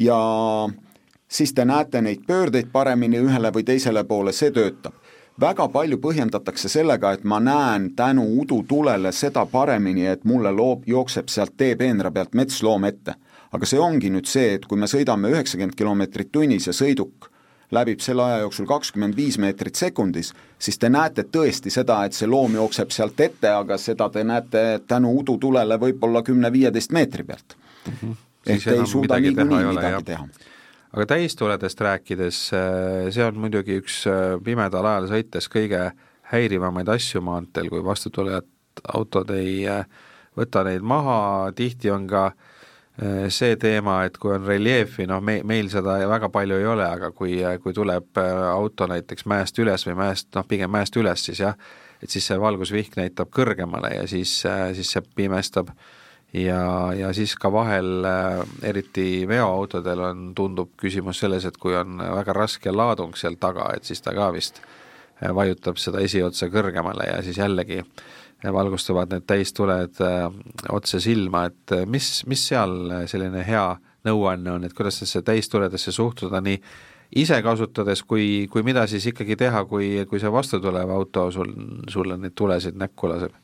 ja 0.00 0.18
siis 1.28 1.52
te 1.54 1.64
näete 1.64 2.00
neid 2.02 2.24
pöördeid 2.26 2.70
paremini 2.72 3.20
ühele 3.22 3.52
või 3.54 3.66
teisele 3.66 4.04
poole, 4.08 4.32
see 4.32 4.52
töötab. 4.54 4.96
Väga 5.40 5.68
palju 5.68 5.98
põhjendatakse 5.98 6.68
sellega, 6.68 7.12
et 7.12 7.24
ma 7.24 7.40
näen 7.40 7.90
tänu 7.96 8.24
udutulele 8.40 9.12
seda 9.12 9.46
paremini, 9.46 10.06
et 10.06 10.24
mulle 10.24 10.52
loob, 10.52 10.82
jookseb 10.86 11.28
sealt 11.28 11.56
teepeenra 11.56 12.10
pealt 12.10 12.34
metsloom 12.34 12.84
ette 12.84 13.14
aga 13.54 13.68
see 13.68 13.80
ongi 13.80 14.10
nüüd 14.10 14.28
see, 14.28 14.56
et 14.58 14.66
kui 14.66 14.78
me 14.80 14.88
sõidame 14.90 15.30
üheksakümmend 15.32 15.76
kilomeetrit 15.78 16.32
tunnis 16.34 16.66
ja 16.68 16.74
sõiduk 16.74 17.30
läbib 17.74 18.02
selle 18.04 18.22
aja 18.22 18.40
jooksul 18.44 18.66
kakskümmend 18.70 19.16
viis 19.18 19.38
meetrit 19.40 19.78
sekundis, 19.78 20.32
siis 20.62 20.78
te 20.78 20.90
näete 20.92 21.24
tõesti 21.32 21.72
seda, 21.74 22.02
et 22.06 22.14
see 22.14 22.28
loom 22.30 22.54
jookseb 22.58 22.92
sealt 22.94 23.20
ette, 23.24 23.50
aga 23.50 23.78
seda 23.80 24.10
te 24.14 24.22
näete 24.26 24.64
tänu 24.86 25.14
udutulele 25.22 25.78
võib-olla 25.80 26.22
kümne-viieteist 26.26 26.94
meetri 26.94 27.26
pealt 27.26 27.56
mm. 27.56 27.94
-hmm. 28.00 28.18
ehk 28.46 28.68
te 28.68 28.76
ei 28.76 28.90
suuda 28.90 29.20
niikuinii 29.20 29.64
midagi 29.70 30.04
teha 30.10 30.28
aga 30.94 31.06
täistuledest 31.10 31.80
rääkides, 31.80 32.40
äh, 32.54 33.10
see 33.14 33.26
on 33.26 33.38
muidugi 33.42 33.80
üks 33.82 34.04
äh, 34.10 34.38
pimedal 34.44 34.86
ajal 34.86 35.10
sõites 35.10 35.50
kõige 35.50 35.88
häirivamaid 36.30 36.88
asju 36.94 37.22
maanteel, 37.24 37.68
kui 37.72 37.82
vastutulejad 37.84 38.46
autod 38.94 39.30
ei 39.34 39.64
äh, 39.68 39.84
võta 40.38 40.64
neid 40.66 40.82
maha, 40.86 41.50
tihti 41.54 41.90
on 41.94 42.06
ka 42.10 42.26
äh, 42.30 42.52
Äh, 43.02 43.26
see 43.26 43.56
teema, 43.58 44.04
et 44.06 44.20
kui 44.22 44.30
on 44.30 44.44
reljeefi, 44.46 45.02
noh 45.10 45.18
me, 45.18 45.40
meil 45.42 45.66
seda 45.72 45.96
väga 46.06 46.28
palju 46.30 46.60
ei 46.60 46.66
ole, 46.70 46.84
aga 46.86 47.08
kui, 47.10 47.40
kui 47.62 47.74
tuleb 47.74 48.20
äh, 48.22 48.42
auto 48.52 48.86
näiteks 48.86 49.26
mäest 49.26 49.58
üles 49.58 49.82
või 49.88 49.96
mäest, 49.98 50.28
noh 50.36 50.46
pigem 50.46 50.70
mäest 50.70 50.94
üles 51.00 51.24
siis 51.26 51.40
jah, 51.42 51.56
et 51.98 52.14
siis 52.14 52.28
see 52.30 52.38
valgusvihk 52.38 52.94
näitab 53.00 53.32
kõrgemale 53.34 53.90
ja 53.96 54.04
siis, 54.06 54.36
äh, 54.46 54.68
siis 54.78 54.94
see 54.94 55.02
pimestab 55.18 55.72
ja, 56.34 56.92
ja 56.98 57.12
siis 57.14 57.36
ka 57.40 57.52
vahel, 57.52 58.06
eriti 58.62 59.24
veoautodel 59.28 60.02
on, 60.10 60.24
tundub 60.34 60.74
küsimus 60.80 61.22
selles, 61.22 61.46
et 61.46 61.56
kui 61.60 61.76
on 61.78 61.98
väga 62.02 62.34
raske 62.36 62.72
laadung 62.72 63.16
seal 63.16 63.38
taga, 63.40 63.70
et 63.76 63.86
siis 63.86 64.02
ta 64.02 64.14
ka 64.16 64.32
vist 64.34 64.60
vajutab 65.34 65.78
seda 65.78 66.02
esiotsa 66.02 66.50
kõrgemale 66.52 67.06
ja 67.06 67.22
siis 67.22 67.38
jällegi 67.38 67.78
äh, 67.80 68.04
valgustavad 68.52 69.12
need 69.12 69.26
täistuled 69.26 70.00
äh, 70.00 70.26
otse 70.72 71.00
silma, 71.00 71.46
et 71.48 71.72
äh, 71.72 71.86
mis, 71.86 72.24
mis 72.26 72.48
seal 72.48 72.74
äh, 72.90 73.04
selline 73.10 73.44
hea 73.46 73.66
nõuanne 74.04 74.58
on, 74.58 74.64
et 74.64 74.74
kuidas 74.76 74.98
sellesse 74.98 75.22
täistuledesse 75.24 75.92
suhtuda 75.92 76.40
nii 76.44 76.58
ise 77.22 77.40
kasutades, 77.42 78.02
kui, 78.02 78.46
kui 78.50 78.64
mida 78.66 78.86
siis 78.90 79.06
ikkagi 79.12 79.36
teha, 79.40 79.64
kui, 79.70 80.04
kui 80.10 80.20
see 80.20 80.32
vastutulev 80.32 80.90
auto 80.90 81.30
sul, 81.32 81.52
sulle 81.88 82.18
neid 82.20 82.36
tulesid 82.36 82.76
näkku 82.80 83.12
laseb? 83.12 83.43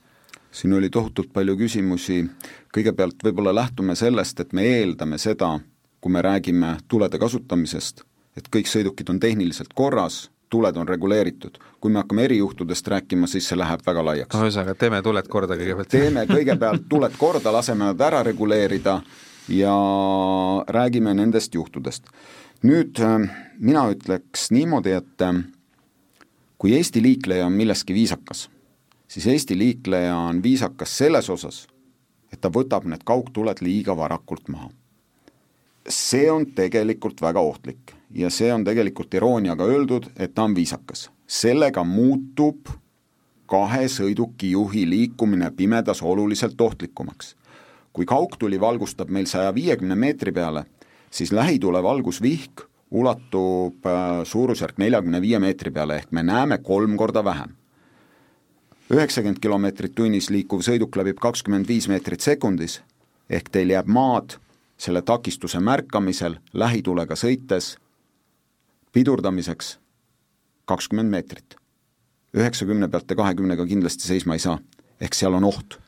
Siin 0.52 0.72
oli 0.72 0.90
tohutult 0.90 1.32
palju 1.32 1.56
küsimusi, 1.56 2.24
kõigepealt 2.74 3.22
võib-olla 3.24 3.54
lähtume 3.54 3.94
sellest, 3.94 4.40
et 4.40 4.52
me 4.52 4.66
eeldame 4.66 5.18
seda, 5.18 5.58
kui 6.00 6.12
me 6.12 6.22
räägime 6.22 6.76
tulede 6.88 7.18
kasutamisest, 7.18 8.04
et 8.36 8.48
kõik 8.48 8.70
sõidukid 8.70 9.10
on 9.10 9.20
tehniliselt 9.20 9.74
korras, 9.74 10.28
tuled 10.50 10.76
on 10.76 10.88
reguleeritud. 10.88 11.58
kui 11.80 11.90
me 11.90 11.98
hakkame 11.98 12.24
erijuhtudest 12.24 12.88
rääkima, 12.88 13.26
siis 13.26 13.48
see 13.48 13.58
läheb 13.58 13.80
väga 13.86 14.04
laiaks. 14.04 14.36
no 14.36 14.44
ühesõnaga, 14.44 14.74
teeme 14.74 15.02
tuled 15.02 15.28
korda 15.28 15.56
kõigepealt. 15.56 15.88
teeme 15.88 16.26
kõigepealt 16.26 16.88
tuled 16.88 17.16
korda, 17.18 17.52
laseme 17.52 17.84
nad 17.84 18.00
ära 18.00 18.22
reguleerida 18.22 19.00
ja 19.48 19.74
räägime 20.68 21.14
nendest 21.14 21.54
juhtudest. 21.54 22.04
nüüd 22.62 23.00
äh, 23.00 23.30
mina 23.58 23.86
ütleks 23.90 24.50
niimoodi, 24.50 24.90
et 24.90 25.22
äh, 25.22 25.44
kui 26.58 26.74
Eesti 26.76 27.02
liikleja 27.02 27.46
on 27.46 27.52
milleski 27.52 27.94
viisakas, 27.94 28.48
siis 29.10 29.26
Eesti 29.26 29.58
liikleja 29.58 30.16
on 30.16 30.42
viisakas 30.42 30.98
selles 30.98 31.30
osas, 31.30 31.64
et 32.32 32.40
ta 32.40 32.48
võtab 32.48 32.86
need 32.86 33.02
kaugtuled 33.04 33.58
liiga 33.60 33.96
varakult 33.96 34.48
maha. 34.48 34.70
see 35.88 36.30
on 36.30 36.44
tegelikult 36.54 37.22
väga 37.22 37.40
ohtlik 37.40 37.94
ja 38.14 38.30
see 38.30 38.52
on 38.52 38.64
tegelikult 38.64 39.14
irooniaga 39.14 39.64
öeldud, 39.64 40.10
et 40.16 40.34
ta 40.34 40.42
on 40.42 40.54
viisakas. 40.54 41.10
sellega 41.26 41.84
muutub 41.84 42.68
kahe 43.46 43.88
sõiduki 43.88 44.50
juhi 44.50 44.88
liikumine 44.90 45.50
pimedas 45.50 46.02
oluliselt 46.02 46.60
ohtlikumaks. 46.60 47.36
kui 47.92 48.06
kaugtuli 48.06 48.60
valgustab 48.60 49.08
meil 49.10 49.26
saja 49.26 49.54
viiekümne 49.54 49.94
meetri 49.94 50.32
peale, 50.32 50.64
siis 51.10 51.32
lähitule 51.32 51.82
valgusvihk 51.82 52.60
ulatub 52.90 53.86
äh, 53.86 54.24
suurusjärk 54.24 54.78
neljakümne 54.78 55.20
viie 55.20 55.38
meetri 55.38 55.70
peale, 55.70 55.96
ehk 55.96 56.12
me 56.12 56.22
näeme 56.22 56.58
kolm 56.58 56.96
korda 56.96 57.24
vähem. 57.24 57.59
Üheksakümmend 58.90 59.38
kilomeetrit 59.38 59.94
tunnis 59.94 60.30
liikuv 60.30 60.64
sõiduk 60.66 60.96
läbib 60.98 61.20
kakskümmend 61.22 61.68
viis 61.68 61.86
meetrit 61.88 62.24
sekundis, 62.24 62.80
ehk 63.30 63.50
teil 63.54 63.70
jääb 63.70 63.86
maad 63.86 64.36
selle 64.80 65.02
takistuse 65.06 65.60
märkamisel 65.60 66.38
lähitulega 66.52 67.14
sõites 67.14 67.76
pidurdamiseks 68.92 69.78
kakskümmend 70.66 71.10
meetrit. 71.10 71.56
üheksakümne 72.34 72.88
pealt 72.88 73.10
ja 73.10 73.16
kahekümnega 73.16 73.66
kindlasti 73.66 74.06
seisma 74.06 74.34
ei 74.34 74.42
saa, 74.42 74.58
ehk 75.00 75.14
seal 75.14 75.34
on 75.34 75.44
oht. 75.44 75.78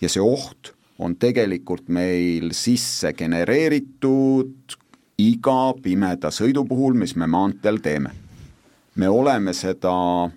ja 0.00 0.08
see 0.08 0.20
oht 0.20 0.74
on 0.98 1.16
tegelikult 1.16 1.88
meil 1.88 2.52
sisse 2.52 3.12
genereeritud 3.12 4.76
iga 5.18 5.74
pimeda 5.82 6.30
sõidu 6.30 6.64
puhul, 6.68 6.94
mis 6.94 7.16
me 7.16 7.26
maanteel 7.26 7.78
teeme. 7.78 8.10
me 8.94 9.08
oleme 9.08 9.52
seda, 9.52 10.30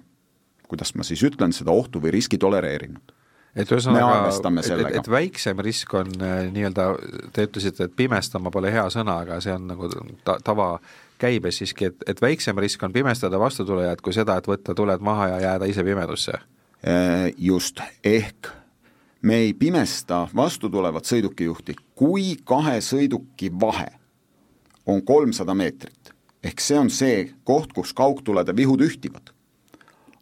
kuidas 0.68 0.94
ma 0.96 1.06
siis 1.08 1.24
ütlen, 1.24 1.54
seda 1.56 1.72
ohtu 1.72 2.02
või 2.04 2.14
riski 2.18 2.40
tolereerinud 2.42 3.16
et 3.58 3.72
ühesõnaga, 3.72 4.28
et, 4.30 5.00
et, 5.00 5.10
väiksem 5.10 5.62
risk 5.66 5.94
on 5.98 6.12
äh, 6.22 6.44
nii-öelda, 6.54 6.88
te 7.34 7.48
ütlesite, 7.48 7.88
et 7.88 7.96
pimestama 7.98 8.52
pole 8.54 8.72
hea 8.74 8.86
sõna, 8.94 9.22
aga 9.26 9.40
see 9.44 9.56
on 9.56 9.66
nagu 9.72 9.90
ta, 10.28 10.38
tavakäibes 10.46 11.62
siiski, 11.64 11.90
et, 11.90 12.06
et 12.14 12.22
väiksem 12.22 12.60
risk 12.62 12.84
on 12.86 12.94
pimestada 12.94 13.40
vastutulejat 13.42 14.04
kui 14.06 14.14
seda, 14.16 14.38
et 14.38 14.50
võtta 14.50 14.76
tuled 14.78 15.04
maha 15.06 15.32
ja 15.34 15.42
jääda 15.48 15.70
ise 15.72 15.86
pimedusse? 15.88 16.38
Äh, 16.86 17.32
just, 17.42 17.82
ehk 18.06 18.52
me 19.26 19.42
ei 19.48 19.54
pimesta 19.58 20.28
vastutulevat 20.36 21.10
sõidukijuhti, 21.10 21.78
kui 21.98 22.36
kahe 22.46 22.78
sõiduki 22.86 23.50
vahe 23.62 23.90
on 24.86 25.02
kolmsada 25.02 25.56
meetrit. 25.58 26.14
ehk 26.44 26.62
see 26.62 26.78
on 26.80 26.90
see 26.94 27.34
koht, 27.44 27.74
kus 27.74 27.94
kaugtulede 27.94 28.54
vihud 28.56 28.82
ühtivad. 28.86 29.34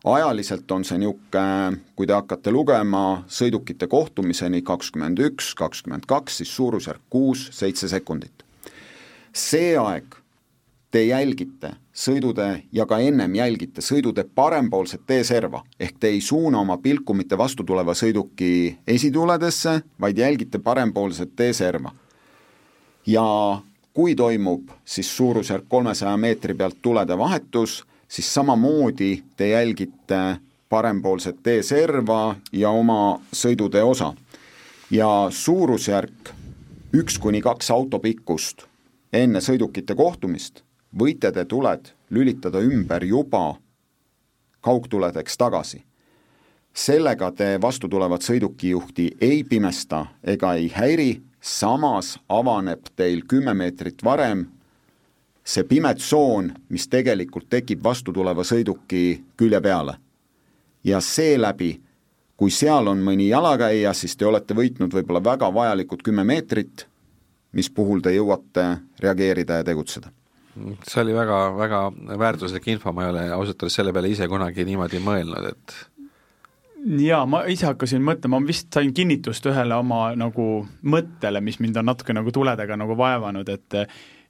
Ajaliselt 0.05 0.71
on 0.71 0.85
see 0.85 0.99
niisugune, 1.01 1.81
kui 1.97 2.07
te 2.07 2.13
hakkate 2.13 2.53
lugema 2.53 3.23
sõidukite 3.31 3.87
kohtumiseni 3.89 4.61
kakskümmend 4.65 5.19
üks, 5.29 5.53
kakskümmend 5.57 6.05
kaks, 6.09 6.41
siis 6.41 6.51
suurusjärk 6.55 7.01
kuus-seitse 7.09 7.89
sekundit. 7.89 8.43
see 9.35 9.75
aeg 9.77 10.15
te 10.91 11.01
jälgite 11.03 11.73
sõidutee 11.91 12.63
ja 12.71 12.85
ka 12.85 12.99
ennem 13.03 13.33
jälgite 13.35 13.81
sõidutee 13.81 14.23
parempoolset 14.35 15.01
teeserva, 15.07 15.63
ehk 15.79 15.97
te 15.99 16.07
ei 16.07 16.21
suuna 16.21 16.59
oma 16.59 16.77
pilku 16.77 17.13
mitte 17.13 17.37
vastutuleva 17.37 17.93
sõiduki 17.93 18.77
esituledesse, 18.87 19.81
vaid 19.99 20.17
jälgite 20.17 20.59
parempoolset 20.59 21.35
teeserva. 21.35 21.91
ja 23.05 23.61
kui 23.93 24.15
toimub 24.15 24.69
siis 24.85 25.17
suurusjärk 25.17 25.65
kolmesaja 25.69 26.17
meetri 26.17 26.53
pealt 26.53 26.77
tulede 26.81 27.17
vahetus, 27.17 27.83
siis 28.07 28.33
samamoodi 28.33 29.23
te 29.37 29.49
jälgite 29.49 30.37
parempoolset 30.69 31.43
teeserva 31.43 32.35
ja 32.51 32.69
oma 32.69 33.19
sõidutee 33.33 33.83
osa. 33.83 34.13
ja 34.91 35.27
suurusjärk 35.29 36.29
üks 36.93 37.17
kuni 37.19 37.41
kaks 37.41 37.71
auto 37.71 37.99
pikkust 37.99 38.67
enne 39.13 39.41
sõidukite 39.41 39.95
kohtumist 39.95 40.61
võite 40.99 41.31
te 41.31 41.45
tuled 41.45 41.89
lülitada 42.09 42.61
ümber 42.61 43.03
juba 43.03 43.55
kaugtuledeks 44.61 45.37
tagasi. 45.37 45.83
sellega 46.73 47.31
te 47.31 47.61
vastutulevat 47.61 48.21
sõidukijuhti 48.21 49.17
ei 49.21 49.43
pimesta 49.43 50.05
ega 50.23 50.53
ei 50.53 50.71
häiri 50.75 51.21
samas 51.41 52.17
avaneb 52.29 52.89
teil 52.95 53.21
kümme 53.27 53.53
meetrit 53.53 54.03
varem 54.03 54.45
see 55.45 55.63
pime 55.69 55.93
tsoon, 55.95 56.49
mis 56.69 56.87
tegelikult 56.89 57.49
tekib 57.49 57.83
vastutuleva 57.83 58.43
sõiduki 58.43 59.21
külje 59.37 59.61
peale. 59.61 59.97
ja 60.83 60.99
seeläbi, 61.01 61.81
kui 62.37 62.51
seal 62.51 62.87
on 62.87 62.99
mõni 63.01 63.29
jalakäija, 63.29 63.93
siis 63.93 64.17
te 64.17 64.25
olete 64.25 64.53
võitnud 64.53 64.93
võib-olla 64.93 65.23
väga 65.23 65.53
vajalikud 65.53 66.03
kümme 66.05 66.23
meetrit, 66.23 66.85
mis 67.51 67.69
puhul 67.69 68.01
te 68.01 68.13
jõuate 68.13 68.65
reageerida 69.01 69.61
ja 69.61 69.63
tegutseda 69.63 70.11
see 70.87 71.01
oli 71.01 71.15
väga, 71.15 71.39
väga 71.57 71.79
väärtuslik 72.19 72.67
info, 72.71 72.93
ma 72.93 73.03
ei 73.03 73.09
ole 73.09 73.23
ausalt 73.35 73.63
öeldes 73.63 73.75
selle 73.75 73.91
peale 73.93 74.07
ise 74.07 74.27
kunagi 74.31 74.63
niimoodi 74.63 75.01
mõelnud, 75.03 75.49
et 75.51 75.73
jaa, 77.01 77.25
ma 77.29 77.41
ise 77.51 77.67
hakkasin 77.67 78.03
mõtlema, 78.05 78.39
ma 78.39 78.47
vist 78.47 78.69
sain 78.73 78.93
kinnitust 78.95 79.45
ühele 79.49 79.75
oma 79.75 80.07
nagu 80.17 80.65
mõttele, 80.85 81.41
mis 81.43 81.59
mind 81.59 81.81
on 81.81 81.89
natuke 81.91 82.15
nagu 82.15 82.31
tuledega 82.31 82.77
nagu 82.79 82.97
vaevanud, 82.97 83.49
et 83.49 83.79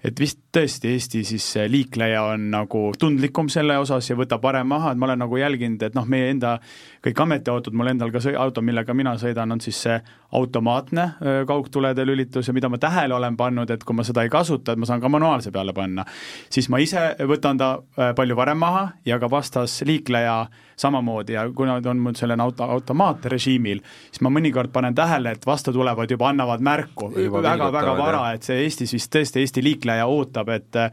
et 0.05 0.19
vist 0.19 0.39
tõesti 0.53 0.93
Eesti 0.93 1.23
siis 1.27 1.47
liikleja 1.71 2.23
on 2.31 2.49
nagu 2.53 2.81
tundlikum 2.99 3.49
selle 3.51 3.77
osas 3.81 4.09
ja 4.09 4.17
võtab 4.17 4.43
varem 4.45 4.69
maha, 4.69 4.93
et 4.93 5.01
ma 5.01 5.09
olen 5.09 5.23
nagu 5.25 5.39
jälginud, 5.39 5.81
et 5.87 5.97
noh, 5.97 6.07
meie 6.09 6.29
enda 6.33 6.57
kõik 7.05 7.21
ametiautod, 7.21 7.75
mul 7.77 7.91
endal 7.91 8.11
ka 8.13 8.21
see 8.23 8.35
auto, 8.39 8.63
millega 8.65 8.93
mina 8.97 9.13
sõidan, 9.21 9.53
on 9.53 9.61
siis 9.61 9.77
see 9.85 9.97
automaatne 10.35 11.05
kaugtulede 11.47 12.05
lülitus 12.07 12.49
ja 12.49 12.53
mida 12.55 12.69
ma 12.71 12.79
tähele 12.81 13.15
olen 13.15 13.37
pannud, 13.37 13.69
et 13.71 13.83
kui 13.85 13.95
ma 13.95 14.03
seda 14.07 14.25
ei 14.25 14.31
kasuta, 14.33 14.73
et 14.73 14.81
ma 14.81 14.89
saan 14.89 15.03
ka 15.03 15.11
manuaalse 15.11 15.53
peale 15.53 15.73
panna, 15.75 16.05
siis 16.49 16.69
ma 16.73 16.81
ise 16.81 17.11
võtan 17.29 17.61
ta 17.61 17.69
palju 18.17 18.37
varem 18.37 18.59
maha 18.61 18.87
ja 19.05 19.19
ka 19.21 19.29
vastas 19.31 19.77
liikleja 19.85 20.47
samamoodi 20.75 21.37
ja 21.37 21.45
kuna 21.55 21.77
ta 21.81 21.93
on 21.93 22.01
mul 22.03 22.17
selline 22.17 22.43
auto, 22.43 22.65
automaatrežiimil, 22.77 23.83
siis 24.09 24.25
ma 24.25 24.33
mõnikord 24.33 24.73
panen 24.75 24.97
tähele, 24.97 25.35
et 25.37 25.45
vastu 25.47 25.73
tulevad 25.75 26.11
juba 26.11 26.31
annavad 26.33 26.65
märku. 26.65 27.11
Väga-väga 27.15 27.95
vara, 27.97 28.25
et 28.35 28.43
see 28.43 28.65
Eestis 28.65 28.93
vist 28.97 29.13
tõesti 29.13 29.45
Eesti 29.45 29.63
liikleja 29.63 30.09
ootab, 30.09 30.49
et 30.55 30.83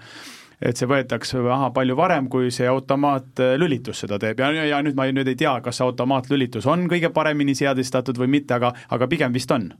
et 0.62 0.78
see 0.78 0.88
võetakse 0.90 1.40
maha 1.42 1.70
palju 1.74 1.96
varem, 1.98 2.28
kui 2.32 2.50
see 2.54 2.68
automaatlülitus 2.70 4.04
seda 4.04 4.18
teeb. 4.22 4.42
Ja, 4.42 4.52
ja 4.68 4.82
nüüd 4.84 4.98
ma 4.98 5.08
nüüd 5.10 5.28
ei 5.32 5.38
tea, 5.38 5.56
kas 5.64 5.82
automaatlülitus 5.84 6.68
on 6.70 6.86
kõige 6.90 7.12
paremini 7.14 7.56
seadistatud 7.58 8.20
või 8.20 8.30
mitte, 8.38 8.58
aga, 8.58 8.72
aga 8.94 9.10
pigem 9.10 9.34
vist 9.34 9.50
on. 9.54 9.72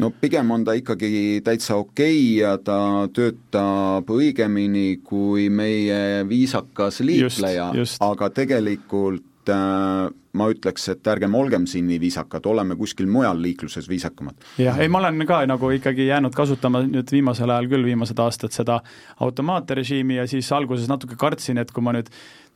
No 0.00 0.08
pigem 0.08 0.48
on 0.54 0.62
ta 0.64 0.72
ikkagi 0.72 1.42
täitsa 1.44 1.76
okei 1.76 2.38
ja 2.38 2.54
ta 2.64 3.08
töötab 3.12 4.08
õigemini 4.08 5.02
kui 5.04 5.50
meie 5.52 6.24
viisakas 6.28 7.02
liikleja, 7.04 7.68
aga 8.00 8.30
tegelikult 8.32 9.26
et 9.42 9.50
äh, 9.50 10.10
ma 10.38 10.46
ütleks, 10.48 10.86
et 10.92 11.08
ärgem 11.10 11.34
olgem 11.36 11.66
siin 11.68 11.88
nii 11.90 11.98
viisakad, 12.00 12.46
oleme 12.48 12.76
kuskil 12.78 13.08
mujal 13.10 13.40
liikluses 13.42 13.88
viisakamad. 13.90 14.38
jah, 14.58 14.78
ei 14.80 14.88
ma 14.88 15.02
olen 15.02 15.26
ka 15.26 15.42
nagu 15.46 15.72
ikkagi 15.76 16.06
jäänud 16.06 16.34
kasutama 16.34 16.84
nüüd 16.86 17.10
viimasel 17.12 17.50
ajal 17.50 17.68
küll, 17.72 17.84
viimased 17.84 18.22
aastad 18.22 18.54
seda 18.54 18.80
automaatrežiimi 19.20 20.20
ja 20.20 20.28
siis 20.30 20.52
alguses 20.52 20.88
natuke 20.88 21.18
kartsin, 21.18 21.58
et 21.58 21.74
kui 21.74 21.84
ma 21.84 21.96
nüüd 21.96 22.08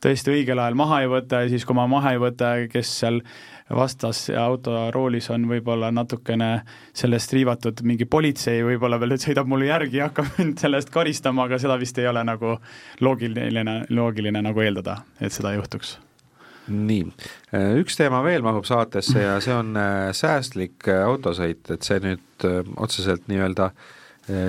tõesti 0.03 0.33
õigel 0.33 0.61
ajal 0.63 0.79
maha 0.79 1.03
ei 1.03 1.11
võta 1.11 1.43
ja 1.43 1.51
siis, 1.51 1.67
kui 1.67 1.77
ma 1.77 1.87
maha 1.91 2.15
ei 2.15 2.23
võta, 2.23 2.55
kes 2.71 2.95
seal 3.01 3.21
vastas 3.73 4.29
autoroolis 4.31 5.27
on 5.35 5.49
võib-olla 5.49 5.91
natukene 5.91 6.49
sellest 6.95 7.33
riivatud 7.35 7.83
mingi 7.83 8.07
politsei 8.07 8.63
võib-olla 8.63 8.99
veel 9.01 9.17
sõidab 9.19 9.51
mulle 9.51 9.67
järgi 9.67 9.99
ja 9.99 10.07
hakkab 10.07 10.39
mind 10.39 10.63
selle 10.63 10.79
eest 10.79 10.93
karistama, 10.93 11.49
aga 11.49 11.59
seda 11.59 11.77
vist 11.81 11.99
ei 11.99 12.07
ole 12.07 12.23
nagu 12.23 12.57
loogiline, 13.03 13.81
loogiline 13.89 14.45
nagu 14.49 14.63
eeldada, 14.63 15.01
et 15.19 15.35
seda 15.35 15.57
juhtuks 15.57 15.97
nii, 16.71 17.05
äh, 17.55 17.75
üks 17.81 17.97
teema 17.99 18.21
veel 18.25 18.45
mahub 18.45 18.65
saatesse 18.67 19.21
ja 19.23 19.37
see 19.43 19.55
on 19.55 19.75
äh, 19.79 20.09
säästlik 20.15 20.87
äh, 20.91 21.03
autosõit, 21.07 21.63
et 21.73 21.87
see 21.87 22.01
nüüd 22.03 22.47
otseselt 22.77 23.29
nii-öelda 23.31 23.71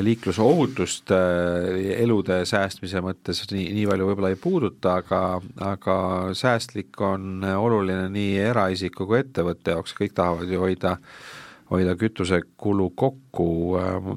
liiklusohutust 0.03 1.12
elude 1.14 2.41
säästmise 2.51 2.99
mõttes 2.99 3.45
nii, 3.47 3.69
nii 3.77 3.85
palju 3.87 4.09
võib-olla 4.09 4.33
ei 4.35 4.39
puuduta, 4.43 4.97
aga, 4.99 5.21
aga 5.62 5.95
säästlik 6.35 6.99
on 7.07 7.47
oluline 7.47 8.09
nii 8.11 8.33
eraisiku 8.49 9.07
kui 9.07 9.21
ettevõtte 9.21 9.77
jaoks, 9.77 9.95
kõik 9.95 10.16
tahavad 10.19 10.51
ju 10.51 10.64
hoida 10.64 10.97
hoida 11.71 11.95
kütusekulu 12.01 12.91
kokku, 12.99 13.49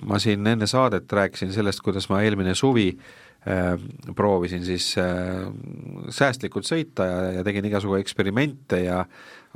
ma 0.08 0.20
siin 0.24 0.50
enne 0.50 0.66
saadet 0.72 1.14
rääkisin 1.14 1.54
sellest, 1.54 1.84
kuidas 1.86 2.10
ma 2.10 2.24
eelmine 2.26 2.56
suvi 2.58 2.90
proovisin 4.16 4.62
siis 4.62 4.92
säästlikult 6.14 6.68
sõita 6.68 7.08
ja, 7.10 7.22
ja 7.40 7.44
tegin 7.48 7.66
igasugu 7.66 7.96
eksperimente 7.98 8.84
ja 8.84 9.00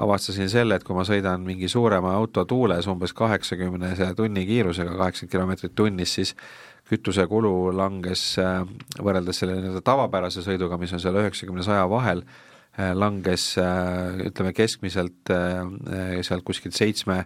avastasin 0.01 0.49
selle, 0.49 0.79
et 0.79 0.83
kui 0.83 0.95
ma 0.97 1.05
sõidan 1.07 1.43
mingi 1.45 1.69
suurema 1.71 2.15
auto 2.17 2.47
tuules 2.49 2.87
umbes 2.91 3.13
kaheksakümnese 3.15 4.09
tunnikiirusega, 4.17 4.95
kaheksakümmend 4.97 5.35
kilomeetrit 5.35 5.75
tunnis, 5.77 6.15
siis 6.17 6.33
kütusekulu 6.89 7.71
langes 7.75 8.35
äh, 8.41 8.61
võrreldes 9.01 9.41
selle 9.41 9.57
nii-öelda 9.57 9.81
tavapärase 9.85 10.43
sõiduga, 10.45 10.77
mis 10.81 10.93
on 10.93 11.01
seal 11.01 11.17
üheksakümne, 11.21 11.65
saja 11.65 11.87
vahel, 11.89 12.21
äh, 12.77 12.91
langes 12.97 13.53
äh, 13.61 14.21
ütleme 14.29 14.53
keskmiselt 14.55 15.31
sealt 15.31 16.45
kuskilt 16.45 16.77
seitsme 16.77 17.23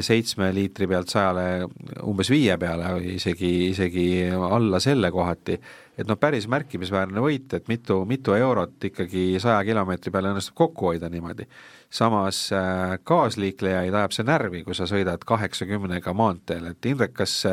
seitsme 0.00 0.46
liitri 0.56 0.86
pealt 0.88 1.10
sajale 1.12 1.66
umbes 2.08 2.30
viie 2.32 2.54
peale 2.56 2.92
või 2.96 3.10
isegi, 3.18 3.50
isegi 3.68 4.06
alla 4.32 4.80
selle 4.80 5.10
kohati, 5.12 5.58
et 5.98 6.08
noh, 6.08 6.16
päris 6.16 6.46
märkimisväärne 6.48 7.20
võit, 7.20 7.52
et 7.52 7.68
mitu, 7.68 7.98
mitu 8.08 8.32
eurot 8.32 8.88
ikkagi 8.88 9.26
saja 9.42 9.60
kilomeetri 9.68 10.14
peale 10.14 10.32
õnnestub 10.32 10.56
kokku 10.56 10.88
hoida 10.92 11.10
niimoodi 11.12 11.44
samas 11.90 12.48
äh, 12.52 12.96
kaasliiklejaid 13.04 13.94
ajab 13.94 14.16
see 14.16 14.26
närvi, 14.28 14.64
kui 14.64 14.76
sa 14.76 14.88
sõidad 14.88 15.22
kaheksakümnega 15.28 16.12
maanteel, 16.16 16.72
et 16.72 16.88
Indrek, 16.88 17.14
kas 17.16 17.44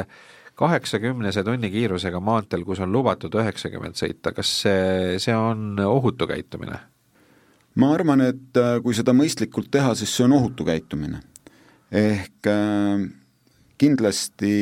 kaheksakümnese 0.55 1.43
tunnikiirusega 1.43 2.19
maanteel, 2.23 2.63
kus 2.67 2.81
on 2.83 2.91
lubatud 2.95 3.35
üheksakümmend 3.39 3.99
sõita, 3.99 4.31
kas 4.35 4.51
see, 4.63 5.15
see 5.23 5.35
on 5.35 5.79
ohutu 5.83 6.27
käitumine? 6.31 6.79
ma 7.75 7.91
arvan, 7.91 8.21
et 8.23 8.59
äh, 8.59 8.77
kui 8.83 8.95
seda 8.95 9.11
mõistlikult 9.15 9.67
teha, 9.71 9.95
siis 9.99 10.13
see 10.15 10.23
on 10.27 10.37
ohutu 10.37 10.67
käitumine. 10.67 11.19
Ehk 11.95 12.49
äh, 12.51 13.05
kindlasti 13.77 14.55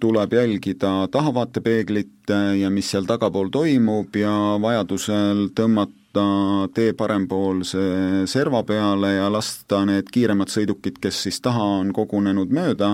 tuleb 0.00 0.32
jälgida 0.36 1.08
tahavaatepeeglit 1.08 2.32
ja 2.60 2.68
mis 2.70 2.90
seal 2.92 3.06
tagapool 3.08 3.48
toimub 3.48 4.16
ja 4.16 4.32
vajadusel 4.60 5.46
tõmmata 5.56 6.26
tee 6.76 6.92
parempoolse 6.92 8.26
serva 8.28 8.60
peale 8.62 9.14
ja 9.14 9.30
lasta 9.32 9.86
need 9.88 10.12
kiiremad 10.12 10.52
sõidukid, 10.52 11.00
kes 11.00 11.22
siis 11.26 11.40
taha 11.40 11.64
on 11.80 11.94
kogunenud 11.96 12.52
mööda, 12.52 12.92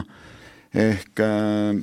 ehk 0.71 1.25
äh, 1.27 1.75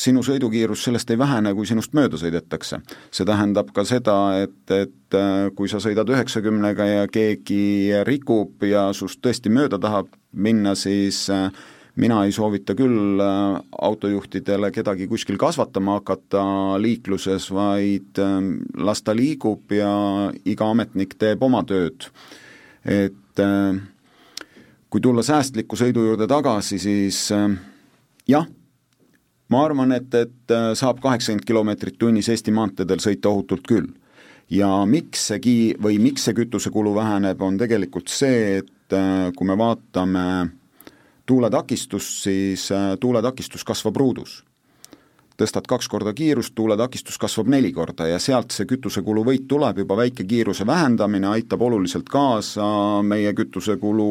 sinu 0.00 0.22
sõidukiirus 0.24 0.84
sellest 0.86 1.10
ei 1.12 1.18
vähene, 1.20 1.52
kui 1.56 1.68
sinust 1.68 1.92
mööda 1.96 2.18
sõidetakse. 2.20 2.80
see 3.10 3.26
tähendab 3.28 3.72
ka 3.76 3.84
seda, 3.84 4.16
et, 4.42 4.62
et 4.72 5.16
äh, 5.16 5.50
kui 5.56 5.68
sa 5.68 5.80
sõidad 5.82 6.08
üheksakümnega 6.08 6.86
ja 6.86 7.10
keegi 7.12 7.92
rikub 8.08 8.64
ja 8.64 8.90
sust 8.96 9.20
tõesti 9.24 9.52
mööda 9.52 9.80
tahab 9.80 10.08
minna, 10.32 10.74
siis 10.74 11.26
äh, 11.30 11.50
mina 12.00 12.22
ei 12.24 12.32
soovita 12.32 12.76
küll 12.78 13.20
äh, 13.20 13.60
autojuhtidele 13.88 14.70
kedagi 14.72 15.08
kuskil 15.10 15.38
kasvatama 15.40 15.98
hakata 16.00 16.44
liikluses, 16.80 17.50
vaid 17.52 18.20
las 18.78 19.04
ta 19.04 19.16
liigub 19.16 19.72
ja 19.74 19.92
iga 20.44 20.70
ametnik 20.70 21.18
teeb 21.18 21.42
oma 21.42 21.64
tööd. 21.68 22.08
et 22.84 23.40
kui 24.90 25.00
tulla 25.04 25.22
säästliku 25.22 25.76
sõidu 25.76 26.02
juurde 26.06 26.26
tagasi, 26.28 26.78
siis 26.80 27.18
jah, 28.28 28.46
ma 29.50 29.64
arvan, 29.66 29.92
et, 29.92 30.14
et 30.14 30.54
saab 30.78 31.00
kaheksakümmend 31.02 31.46
kilomeetrit 31.46 31.98
tunnis 31.98 32.28
Eesti 32.30 32.54
maanteedel 32.54 33.02
sõita 33.02 33.32
ohutult 33.32 33.66
küll. 33.66 33.88
ja 34.50 34.68
miks 34.86 35.26
see 35.30 35.40
ki-, 35.42 35.74
või 35.82 35.98
miks 36.02 36.24
see 36.26 36.34
kütusekulu 36.34 36.94
väheneb, 36.94 37.42
on 37.42 37.58
tegelikult 37.58 38.08
see, 38.08 38.62
et 38.62 38.96
kui 39.36 39.46
me 39.46 39.58
vaatame 39.58 40.24
tuuletakistust, 41.30 42.22
siis 42.22 42.72
äh, 42.72 42.98
tuuletakistus 43.00 43.64
kasvab 43.64 43.96
ruudus. 43.96 44.44
tõstad 45.40 45.64
kaks 45.64 45.86
korda 45.88 46.12
kiirust, 46.12 46.52
tuuletakistus 46.54 47.16
kasvab 47.18 47.48
neli 47.48 47.70
korda 47.72 48.04
ja 48.10 48.18
sealt 48.20 48.52
see 48.52 48.66
kütusekulu 48.68 49.22
võit 49.24 49.46
tuleb, 49.48 49.78
juba 49.80 49.96
väike 49.96 50.26
kiiruse 50.28 50.66
vähendamine 50.66 51.30
aitab 51.30 51.62
oluliselt 51.62 52.10
kaasa 52.12 52.66
meie 53.06 53.32
kütusekulu, 53.38 54.08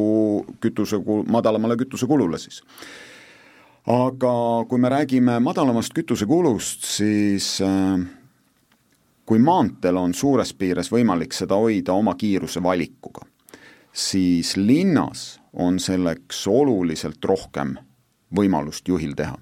kütusekulu, 0.63 1.27
madalamale 1.29 1.77
kütusekulule 1.83 2.39
siis. 2.41 2.63
Aga 3.89 4.65
kui 4.69 4.77
me 4.77 4.89
räägime 4.89 5.39
madalamast 5.41 5.95
kütusekulust, 5.97 6.85
siis 6.85 7.57
äh, 7.65 7.97
kui 9.25 9.41
maanteel 9.41 9.97
on 9.97 10.13
suures 10.13 10.53
piires 10.53 10.91
võimalik 10.93 11.33
seda 11.33 11.57
hoida 11.57 11.95
oma 11.97 12.13
kiiruse 12.19 12.61
valikuga, 12.61 13.25
siis 13.89 14.55
linnas 14.57 15.39
on 15.53 15.81
selleks 15.81 16.45
oluliselt 16.47 17.25
rohkem 17.25 17.73
võimalust 18.35 18.87
juhil 18.87 19.17
teha. 19.17 19.37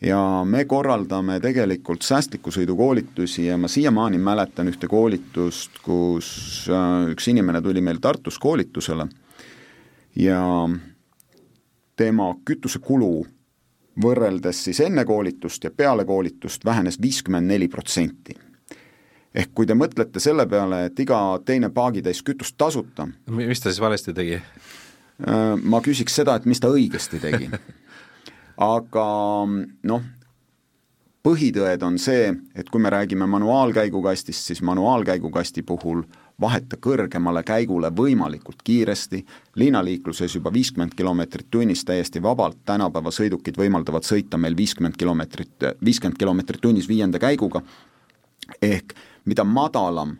ja 0.00 0.44
me 0.44 0.64
korraldame 0.64 1.38
tegelikult 1.40 2.02
säästliku 2.04 2.52
sõidu 2.52 2.76
koolitusi 2.76 3.46
ja 3.46 3.56
ma 3.60 3.68
siiamaani 3.68 4.18
mäletan 4.18 4.68
ühte 4.72 4.88
koolitust, 4.88 5.82
kus 5.84 6.64
äh, 6.72 7.12
üks 7.12 7.28
inimene 7.28 7.60
tuli 7.60 7.84
meil 7.84 8.00
Tartus 8.00 8.38
koolitusele 8.38 9.08
ja 10.16 10.42
tema 11.96 12.34
kütusekulu 12.44 13.26
võrreldes 14.02 14.64
siis 14.68 14.80
enne 14.84 15.04
koolitust 15.04 15.64
ja 15.64 15.70
peale 15.70 16.04
koolitust 16.04 16.64
vähenes 16.64 17.00
viiskümmend 17.02 17.48
neli 17.48 17.68
protsenti 17.68 18.36
ehk 19.36 19.52
kui 19.54 19.68
te 19.68 19.76
mõtlete 19.76 20.20
selle 20.22 20.46
peale, 20.48 20.86
et 20.88 21.00
iga 21.00 21.20
teine 21.44 21.70
paagitäis 21.74 22.22
kütust 22.24 22.56
tasuta 22.58 23.08
mis 23.28 23.60
ta 23.60 23.70
siis 23.70 23.82
valesti 23.82 24.14
tegi? 24.16 24.40
Äh, 25.16 25.56
ma 25.62 25.80
küsiks 25.84 26.16
seda, 26.16 26.36
et 26.36 26.44
mis 26.48 26.60
ta 26.60 26.68
õigesti 26.72 27.20
tegi. 27.20 27.48
aga 28.76 29.06
noh, 29.88 30.04
põhitõed 31.26 31.82
on 31.86 31.96
see, 32.00 32.30
et 32.54 32.68
kui 32.70 32.82
me 32.82 32.92
räägime 32.92 33.28
manuaalkäigukastist, 33.28 34.52
siis 34.52 34.62
manuaalkäigukasti 34.62 35.64
puhul 35.66 36.04
vaheta 36.40 36.76
kõrgemale 36.76 37.42
käigule 37.46 37.90
võimalikult 37.96 38.60
kiiresti, 38.64 39.22
linnaliikluses 39.56 40.34
juba 40.36 40.52
viiskümmend 40.52 40.94
kilomeetrit 40.96 41.48
tunnis 41.50 41.84
täiesti 41.84 42.22
vabalt, 42.22 42.58
tänapäeva 42.64 43.10
sõidukid 43.14 43.56
võimaldavad 43.56 44.04
sõita 44.04 44.38
meil 44.38 44.56
viiskümmend 44.56 44.96
kilomeetrit, 45.00 45.70
viiskümmend 45.84 46.18
kilomeetrit 46.18 46.60
tunnis 46.60 46.88
viienda 46.88 47.18
käiguga, 47.22 47.62
ehk 48.62 48.94
mida 49.24 49.44
madalam 49.44 50.18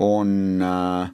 on 0.00 0.62
äh, 0.64 1.10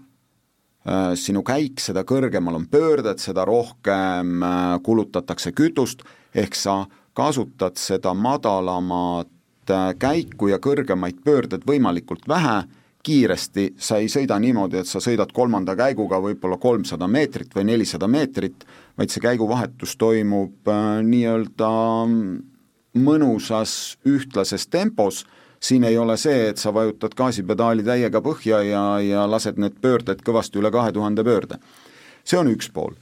Äh, 0.86 1.16
sinu 1.18 1.40
käik, 1.42 1.80
seda 1.82 2.04
kõrgemal 2.06 2.60
on 2.60 2.68
pöörded, 2.70 3.18
seda 3.18 3.42
rohkem 3.48 4.42
äh, 4.46 4.76
kulutatakse 4.86 5.50
kütust, 5.50 6.04
ehk 6.30 6.54
sa 6.54 6.84
kasutad 7.16 7.74
seda 7.80 8.12
madalamat 8.14 9.72
äh, 9.72 9.88
käiku 9.98 10.52
ja 10.52 10.60
kõrgemaid 10.62 11.24
pöördeid 11.26 11.66
võimalikult 11.66 12.28
vähe, 12.30 12.60
kiiresti, 13.06 13.68
sa 13.78 14.00
ei 14.02 14.10
sõida 14.10 14.38
niimoodi, 14.42 14.80
et 14.82 14.90
sa 14.90 15.00
sõidad 15.02 15.30
kolmanda 15.34 15.76
käiguga 15.78 16.18
võib-olla 16.22 16.58
kolmsada 16.58 17.06
meetrit 17.06 17.54
või 17.54 17.68
nelisada 17.70 18.08
meetrit, 18.10 18.66
vaid 18.98 19.12
see 19.12 19.22
käiguvahetus 19.22 19.94
toimub 20.00 20.70
nii-öelda 21.06 21.70
mõnusas 22.96 23.72
ühtlases 24.08 24.66
tempos 24.72 25.24
siin 25.60 25.84
ei 25.84 25.98
ole 25.98 26.16
see, 26.20 26.48
et 26.50 26.60
sa 26.60 26.72
vajutad 26.74 27.14
gaasipedaali 27.16 27.84
täiega 27.86 28.20
põhja 28.24 28.60
ja, 28.66 28.84
ja 29.02 29.26
lased 29.30 29.60
need 29.60 29.78
pöörded 29.82 30.22
kõvasti 30.26 30.60
üle 30.60 30.70
kahe 30.74 30.92
tuhande 30.92 31.24
pöörde. 31.24 31.58
see 32.24 32.38
on 32.38 32.50
üks 32.50 32.70
pool. 32.74 32.96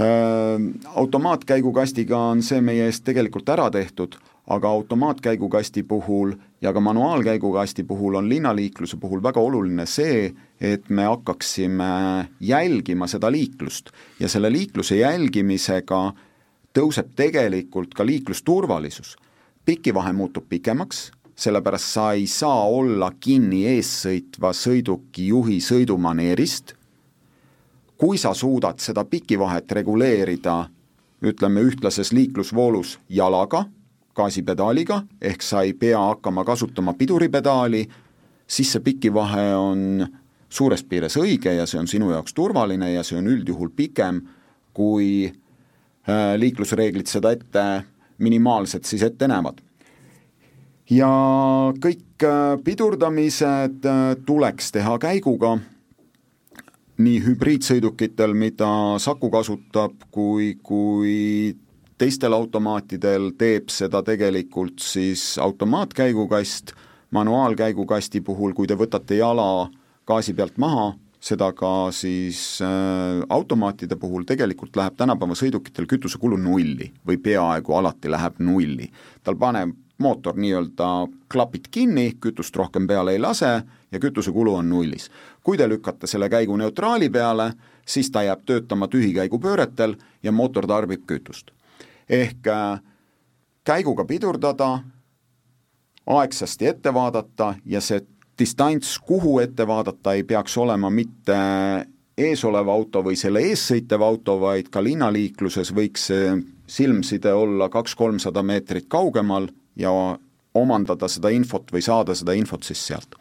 Äh, 0.00 0.58
automaatkäigukastiga 0.96 2.18
on 2.32 2.42
see 2.42 2.60
meie 2.60 2.88
eest 2.88 3.04
tegelikult 3.04 3.48
ära 3.48 3.70
tehtud, 3.70 4.16
aga 4.46 4.68
automaatkäigukasti 4.68 5.82
puhul 5.82 6.32
ja 6.60 6.72
ka 6.72 6.80
manuaalkäigukasti 6.80 7.84
puhul 7.84 8.14
on 8.14 8.28
linnaliikluse 8.28 8.96
puhul 8.96 9.22
väga 9.22 9.40
oluline 9.40 9.86
see, 9.86 10.34
et 10.60 10.90
me 10.90 11.04
hakkaksime 11.04 12.28
jälgima 12.40 13.06
seda 13.06 13.32
liiklust 13.32 13.90
ja 14.20 14.28
selle 14.28 14.52
liikluse 14.52 14.96
jälgimisega 14.96 16.12
tõuseb 16.78 17.14
tegelikult 17.16 17.94
ka 17.94 18.06
liiklusturvalisus. 18.06 19.16
pikivahe 19.64 20.12
muutub 20.12 20.44
pikemaks 20.48 21.10
sellepärast 21.36 21.84
sa 21.84 22.12
ei 22.12 22.26
saa 22.26 22.68
olla 22.68 23.10
kinni 23.20 23.64
eessõitva 23.66 24.52
sõiduki 24.54 25.28
juhi 25.28 25.60
sõidumaneerist, 25.60 26.74
kui 27.98 28.18
sa 28.18 28.34
suudad 28.34 28.78
seda 28.82 29.04
pikivahet 29.04 29.72
reguleerida, 29.72 30.68
ütleme, 31.24 31.62
ühtlases 31.66 32.12
liiklusvoolus 32.12 32.98
jalaga, 33.08 33.64
gaasipedaaliga, 34.14 35.02
ehk 35.20 35.42
sa 35.42 35.62
ei 35.62 35.74
pea 35.78 36.00
hakkama 36.00 36.44
kasutama 36.44 36.94
piduripedaali, 36.98 37.84
siis 38.46 38.72
see 38.72 38.84
pikivahe 38.84 39.48
on 39.56 40.06
suures 40.54 40.84
piires 40.86 41.16
õige 41.18 41.54
ja 41.56 41.66
see 41.66 41.80
on 41.80 41.90
sinu 41.90 42.12
jaoks 42.12 42.34
turvaline 42.34 42.92
ja 42.92 43.02
see 43.02 43.18
on 43.18 43.28
üldjuhul 43.30 43.72
pikem, 43.76 44.22
kui 44.74 45.26
äh, 45.26 46.34
liiklusreeglid 46.38 47.10
seda 47.10 47.34
ette 47.34 47.64
minimaalselt 48.22 48.86
siis 48.86 49.02
ette 49.02 49.28
näevad. 49.30 49.60
Ja 50.90 51.10
kõik 51.80 52.26
äh, 52.26 52.56
pidurdamised 52.64 53.86
äh, 53.88 54.02
tuleks 54.26 54.70
teha 54.74 54.98
käiguga, 55.02 55.56
nii 57.02 57.20
hübriidsõidukitel, 57.24 58.36
mida 58.38 58.68
Saku 59.02 59.30
kasutab, 59.32 59.96
kui, 60.14 60.54
kui 60.62 61.56
teistel 61.98 62.32
automaatidel 62.32 63.30
teeb 63.38 63.70
seda 63.70 64.02
tegelikult 64.02 64.82
siis 64.82 65.38
automaatkäigukast, 65.38 66.74
manuaalkäigukasti 67.10 68.20
puhul, 68.20 68.52
kui 68.52 68.66
te 68.66 68.74
võtate 68.78 69.18
jala 69.18 69.68
gaasi 70.06 70.34
pealt 70.34 70.58
maha, 70.58 70.92
seda 71.24 71.52
ka 71.56 71.88
siis 71.94 72.58
äh, 72.62 73.22
automaatide 73.28 73.96
puhul 73.96 74.26
tegelikult 74.28 74.76
läheb 74.76 74.98
tänapäeva 74.98 75.36
sõidukitel 75.38 75.86
kütusekulu 75.88 76.36
nulli 76.36 76.90
või 77.06 77.16
peaaegu 77.22 77.78
alati 77.78 78.10
läheb 78.12 78.42
nulli. 78.44 78.90
tal 79.22 79.38
paneb 79.40 79.72
mootor 79.98 80.36
nii-öelda 80.36 80.88
klapid 81.32 81.70
kinni, 81.70 82.16
kütust 82.20 82.56
rohkem 82.56 82.86
peale 82.86 83.14
ei 83.14 83.22
lase 83.22 83.62
ja 83.92 84.00
kütusekulu 84.00 84.54
on 84.54 84.68
nullis. 84.68 85.10
kui 85.42 85.56
te 85.56 85.68
lükkate 85.68 86.06
selle 86.06 86.28
käigu 86.28 86.56
neutraali 86.56 87.10
peale, 87.10 87.52
siis 87.86 88.10
ta 88.10 88.22
jääb 88.22 88.44
töötama 88.46 88.88
tühikäigupööretel 88.88 89.96
ja 90.22 90.32
mootor 90.32 90.66
tarbib 90.66 91.06
kütust. 91.06 91.50
Ehk 92.08 92.46
äh, 92.46 92.80
käiguga 93.64 94.04
pidurdada, 94.04 94.78
aegsasti 96.06 96.66
ette 96.66 96.94
vaadata 96.94 97.54
ja 97.66 97.80
see 97.80 98.02
distants, 98.38 98.98
kuhu 98.98 99.38
ette 99.38 99.66
vaadata, 99.66 100.12
ei 100.12 100.24
peaks 100.24 100.56
olema 100.58 100.90
mitte 100.90 101.36
eesolev 102.18 102.68
auto 102.68 103.02
või 103.02 103.16
selle 103.18 103.42
ees 103.48 103.62
sõitev 103.70 104.02
auto, 104.04 104.36
vaid 104.40 104.68
ka 104.72 104.82
linnaliikluses 104.84 105.72
võiks 105.74 106.10
see 106.10 106.34
silmside 106.66 107.32
olla 107.34 107.68
kaks-kolmsada 107.72 108.42
meetrit 108.42 108.86
kaugemal 108.88 109.48
ja 109.76 109.90
omandada 110.54 111.08
seda 111.10 111.32
infot 111.34 111.72
või 111.74 111.82
saada 111.82 112.14
seda 112.14 112.36
infot 112.38 112.62
siis 112.62 112.84
sealt. 112.86 113.18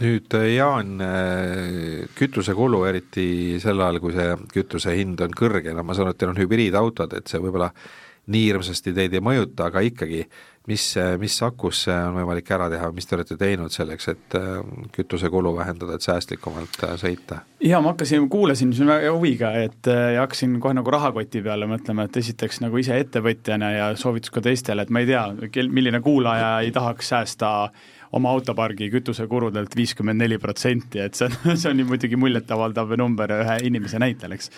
Nüüd 0.00 0.32
Jaan, 0.54 0.96
kütusekulu, 2.16 2.80
eriti 2.88 3.60
sel 3.60 3.80
ajal, 3.84 4.00
kui 4.00 4.14
see 4.16 4.30
kütuse 4.54 4.94
hind 4.96 5.20
on 5.20 5.34
kõrge, 5.36 5.74
no 5.76 5.84
ma 5.84 5.94
saan 5.94 6.08
aru, 6.08 6.16
et 6.16 6.22
teil 6.22 6.32
on 6.32 6.40
hübriidautod, 6.40 7.12
et 7.18 7.28
see 7.28 7.42
võib-olla 7.42 7.68
nii 8.30 8.46
hirmsasti 8.46 8.92
teid 8.94 9.14
ei 9.16 9.22
mõjuta, 9.24 9.66
aga 9.66 9.82
ikkagi, 9.82 10.22
mis, 10.70 10.84
mis 11.18 11.36
akusse 11.42 11.94
on 12.06 12.20
võimalik 12.20 12.50
ära 12.54 12.68
teha, 12.70 12.90
mis 12.94 13.08
te 13.08 13.16
olete 13.16 13.36
teinud 13.38 13.74
selleks, 13.74 14.08
et 14.12 14.36
äh, 14.38 14.60
kütusekulu 14.94 15.54
vähendada, 15.56 15.96
et 15.98 16.06
säästlikumalt 16.06 16.84
äh, 16.86 16.94
sõita? 17.00 17.40
jaa, 17.62 17.80
ma 17.82 17.94
hakkasin, 17.94 18.28
kuulasin 18.30 18.74
siin 18.76 18.90
väga 18.90 19.10
huviga, 19.14 19.52
et 19.58 19.90
äh, 19.90 20.12
ja 20.16 20.22
hakkasin 20.22 20.58
kohe 20.62 20.76
nagu 20.78 20.94
rahakoti 20.94 21.42
peale 21.42 21.66
mõtlema, 21.70 22.06
et 22.06 22.20
esiteks 22.22 22.62
nagu 22.62 22.78
ise 22.78 23.00
ettevõtjana 23.02 23.72
ja 23.74 23.90
soovitus 23.98 24.34
ka 24.34 24.44
teistele, 24.44 24.86
et 24.86 24.94
ma 24.94 25.02
ei 25.02 25.10
tea, 25.10 25.26
milline 25.66 26.02
kuulaja 26.04 26.54
ei 26.62 26.70
tahaks 26.74 27.10
säästa 27.14 27.52
oma 28.16 28.32
autopargi 28.36 28.88
kütusekuludelt 28.92 29.72
viiskümmend 29.76 30.20
neli 30.20 30.36
protsenti, 30.40 31.00
et 31.00 31.16
see 31.16 31.28
on, 31.28 31.56
see 31.60 31.70
on 31.70 31.80
ju 31.80 31.86
muidugi 31.88 32.18
muljetavaldav 32.20 32.92
number 33.00 33.32
ühe 33.38 33.56
inimese 33.68 34.00
näitel, 34.02 34.36
eks. 34.36 34.50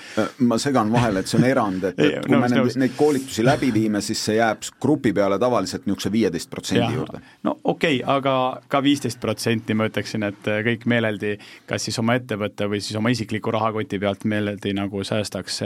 ma 0.49 0.59
segan 0.63 0.91
vahele, 0.93 1.23
et 1.23 1.31
see 1.31 1.39
on 1.39 1.47
erand, 1.49 1.87
et, 1.91 2.01
et 2.05 2.27
kui 2.27 2.35
nõus, 2.35 2.51
me 2.51 2.51
neid, 2.57 2.81
neid 2.85 2.97
koolitusi 2.99 3.47
läbi 3.47 3.71
viime, 3.75 4.03
siis 4.05 4.23
see 4.29 4.39
jääb 4.41 4.67
grupi 4.83 5.15
peale 5.17 5.39
tavaliselt 5.43 5.87
niisuguse 5.87 6.13
viieteist 6.15 6.51
protsendi 6.51 6.99
juurde. 6.99 7.23
no 7.47 7.57
okei 7.63 8.01
okay,, 8.01 8.17
aga 8.17 8.37
ka 8.71 8.83
viisteist 8.85 9.23
protsenti 9.23 9.79
ma 9.79 9.89
ütleksin, 9.91 10.27
et 10.27 10.53
kõik 10.71 10.89
meeleldi 10.91 11.37
kas 11.71 11.87
siis 11.87 11.99
oma 12.03 12.19
ettevõtte 12.19 12.69
või 12.71 12.83
siis 12.83 12.99
oma 12.99 13.13
isikliku 13.15 13.55
rahakoti 13.55 14.01
pealt 14.03 14.27
meeleldi 14.29 14.75
nagu 14.75 15.05
säästaks. 15.07 15.61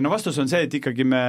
no 0.00 0.10
vastus 0.10 0.38
on 0.42 0.50
see, 0.50 0.66
et 0.66 0.74
ikkagi 0.80 1.06
me 1.06 1.22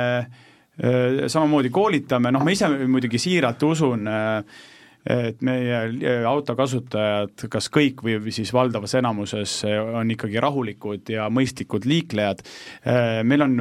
samamoodi 1.30 1.70
koolitame, 1.70 2.32
noh 2.34 2.44
ma 2.44 2.54
ise 2.54 2.70
muidugi 2.90 3.20
siiralt 3.22 3.64
usun 3.68 4.08
äh, 4.08 4.62
et 5.06 5.42
meie 5.46 5.78
äh, 5.90 6.24
auto 6.30 6.54
kasutajad, 6.58 7.48
kas 7.52 7.70
kõik 7.74 8.04
või 8.06 8.34
siis 8.34 8.52
valdavas 8.54 8.94
enamuses 9.00 9.56
äh, 9.66 9.80
on 10.02 10.14
ikkagi 10.14 10.42
rahulikud 10.44 11.10
ja 11.14 11.26
mõistlikud 11.34 11.88
liiklejad. 11.90 12.44
Äh, 12.86 13.22
meil 13.26 13.46
on 13.48 13.58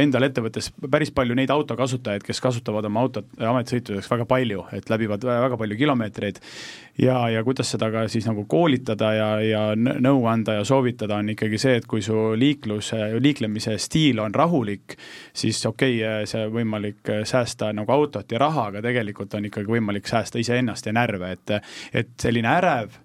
endal 0.00 0.28
ettevõttes 0.28 0.70
päris 0.92 1.12
palju 1.14 1.36
neid 1.38 1.52
autokasutajaid, 1.52 2.24
kes 2.26 2.42
kasutavad 2.44 2.88
oma 2.88 3.06
autot 3.06 3.28
ametisõitudeks 3.40 4.10
väga 4.12 4.28
palju, 4.28 4.66
et 4.76 4.92
läbivad 4.92 5.24
väga 5.24 5.60
palju 5.60 5.80
kilomeetreid 5.80 6.42
ja, 6.98 7.28
ja 7.28 7.44
kuidas 7.44 7.70
seda 7.72 7.90
ka 7.92 8.04
siis 8.12 8.26
nagu 8.28 8.44
koolitada 8.50 9.12
ja, 9.16 9.28
ja 9.44 9.62
nõu 9.76 10.26
anda 10.30 10.58
ja 10.58 10.64
soovitada, 10.68 11.20
on 11.22 11.32
ikkagi 11.34 11.60
see, 11.60 11.76
et 11.80 11.86
kui 11.88 12.02
su 12.04 12.32
liikluse, 12.38 13.00
liiklemise 13.22 13.78
stiil 13.80 14.20
on 14.22 14.34
rahulik, 14.34 14.96
siis 15.32 15.62
okei 15.66 16.00
okay,, 16.02 16.26
see 16.28 16.48
võimalik 16.52 17.14
säästa 17.28 17.72
nagu 17.76 17.92
autot 17.92 18.32
ja 18.32 18.42
raha, 18.42 18.68
aga 18.72 18.84
tegelikult 18.84 19.34
on 19.38 19.48
ikkagi 19.48 19.78
võimalik 19.78 20.10
säästa 20.10 20.42
iseennast 20.42 20.86
ja 20.86 20.96
närve, 20.96 21.32
et 21.36 21.56
et 21.92 22.12
selline 22.20 22.48
ärev 22.48 23.00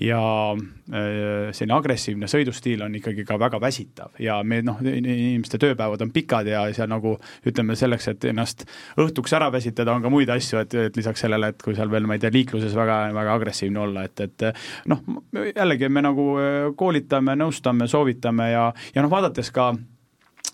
ja 0.00 0.20
äh, 0.52 1.52
selline 1.56 1.76
agressiivne 1.76 2.28
sõidustiil 2.28 2.82
on 2.84 2.94
ikkagi 2.98 3.24
ka 3.26 3.38
väga 3.40 3.60
väsitav. 3.62 4.12
Ja 4.20 4.38
me 4.44 4.60
noh, 4.64 4.82
inimeste 4.84 5.60
tööpäevad 5.62 6.04
on 6.04 6.12
pikad 6.14 6.48
ja 6.50 6.66
seal 6.76 6.90
nagu 6.92 7.16
ütleme, 7.48 7.76
selleks, 7.78 8.10
et 8.12 8.28
ennast 8.28 8.66
õhtuks 9.00 9.36
ära 9.38 9.48
väsitada, 9.52 9.94
on 9.96 10.04
ka 10.04 10.12
muid 10.12 10.30
asju, 10.32 10.60
et, 10.60 10.76
et 10.90 11.00
lisaks 11.00 11.24
sellele, 11.24 11.52
et 11.52 11.64
kui 11.64 11.76
seal 11.78 11.90
veel, 11.92 12.08
ma 12.08 12.18
ei 12.18 12.22
tea, 12.22 12.32
liikluses 12.34 12.76
väga, 12.76 13.00
väga 13.16 13.40
agressiivne 13.40 13.84
olla, 13.86 14.04
et, 14.06 14.24
et 14.28 14.48
noh, 14.92 15.02
jällegi 15.48 15.88
me 15.88 16.04
nagu 16.04 16.30
äh, 16.42 16.62
koolitame, 16.76 17.38
nõustame, 17.40 17.88
soovitame 17.90 18.52
ja, 18.52 18.70
ja 18.94 19.04
noh, 19.04 19.12
vaadates 19.12 19.52
ka 19.54 19.72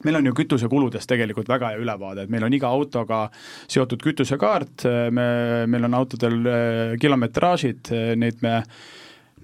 meil 0.02 0.18
on 0.18 0.26
ju 0.26 0.32
kütusekuludest 0.34 1.06
tegelikult 1.10 1.50
väga 1.50 1.74
hea 1.74 1.82
ülevaade, 1.82 2.24
et 2.24 2.32
meil 2.32 2.46
on 2.46 2.54
iga 2.54 2.70
autoga 2.70 3.24
seotud 3.70 4.02
kütusekaart, 4.02 4.86
me, 5.14 5.26
meil 5.70 5.90
on 5.90 5.98
autodel 5.98 6.42
äh, 6.46 6.98
kilometraažid, 7.02 7.90
neid 8.18 8.42
me 8.42 8.60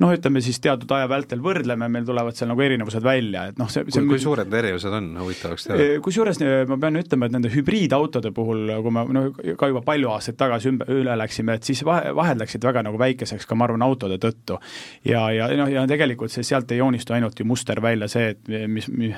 noh, 0.02 0.12
ütleme 0.14 0.42
siis 0.44 0.60
teatud 0.64 0.90
aja 0.96 1.08
vältel 1.10 1.42
võrdleme, 1.44 1.88
meil 1.92 2.06
tulevad 2.08 2.36
seal 2.38 2.50
nagu 2.52 2.64
erinevused 2.64 3.04
välja, 3.04 3.46
et 3.52 3.60
noh, 3.60 3.70
see, 3.72 3.84
see 3.88 4.02
kui, 4.02 4.14
kui 4.14 4.22
suured 4.22 4.58
erinevused 4.60 4.96
on, 4.98 5.10
huvitav 5.22 5.54
oleks 5.54 5.68
teada? 5.68 5.88
Kusjuures 6.04 6.42
ma 6.70 6.78
pean 6.80 7.00
ütlema, 7.00 7.28
et 7.28 7.36
nende 7.36 7.52
hübriidautode 7.52 8.32
puhul, 8.36 8.74
kui 8.84 8.94
me 8.94 9.04
noh, 9.16 9.28
ka 9.58 9.70
juba 9.72 9.82
palju 9.86 10.12
aastaid 10.14 10.38
tagasi 10.40 10.72
ümber, 10.72 10.92
üle 11.00 11.16
läksime, 11.18 11.58
et 11.58 11.68
siis 11.68 11.82
vahe, 11.86 12.12
vahed 12.16 12.42
läksid 12.42 12.64
väga 12.68 12.84
nagu 12.86 13.00
väikeseks 13.00 13.48
ka 13.48 13.58
ma 13.58 13.68
arvan, 13.68 13.84
autode 13.86 14.20
tõttu. 14.22 14.58
ja, 15.08 15.24
ja 15.34 15.50
noh, 15.58 15.70
ja 15.72 15.86
tegelikult 15.90 16.32
see, 16.34 16.46
sealt 16.46 16.70
ei 16.72 16.82
joonistu 16.82 17.16
ainult 17.16 17.38
ju 17.38 17.46
muster 17.48 17.82
välja 17.82 18.08
see, 18.10 18.34
et 18.34 18.52
mis, 18.68 18.88
mis, 18.92 19.16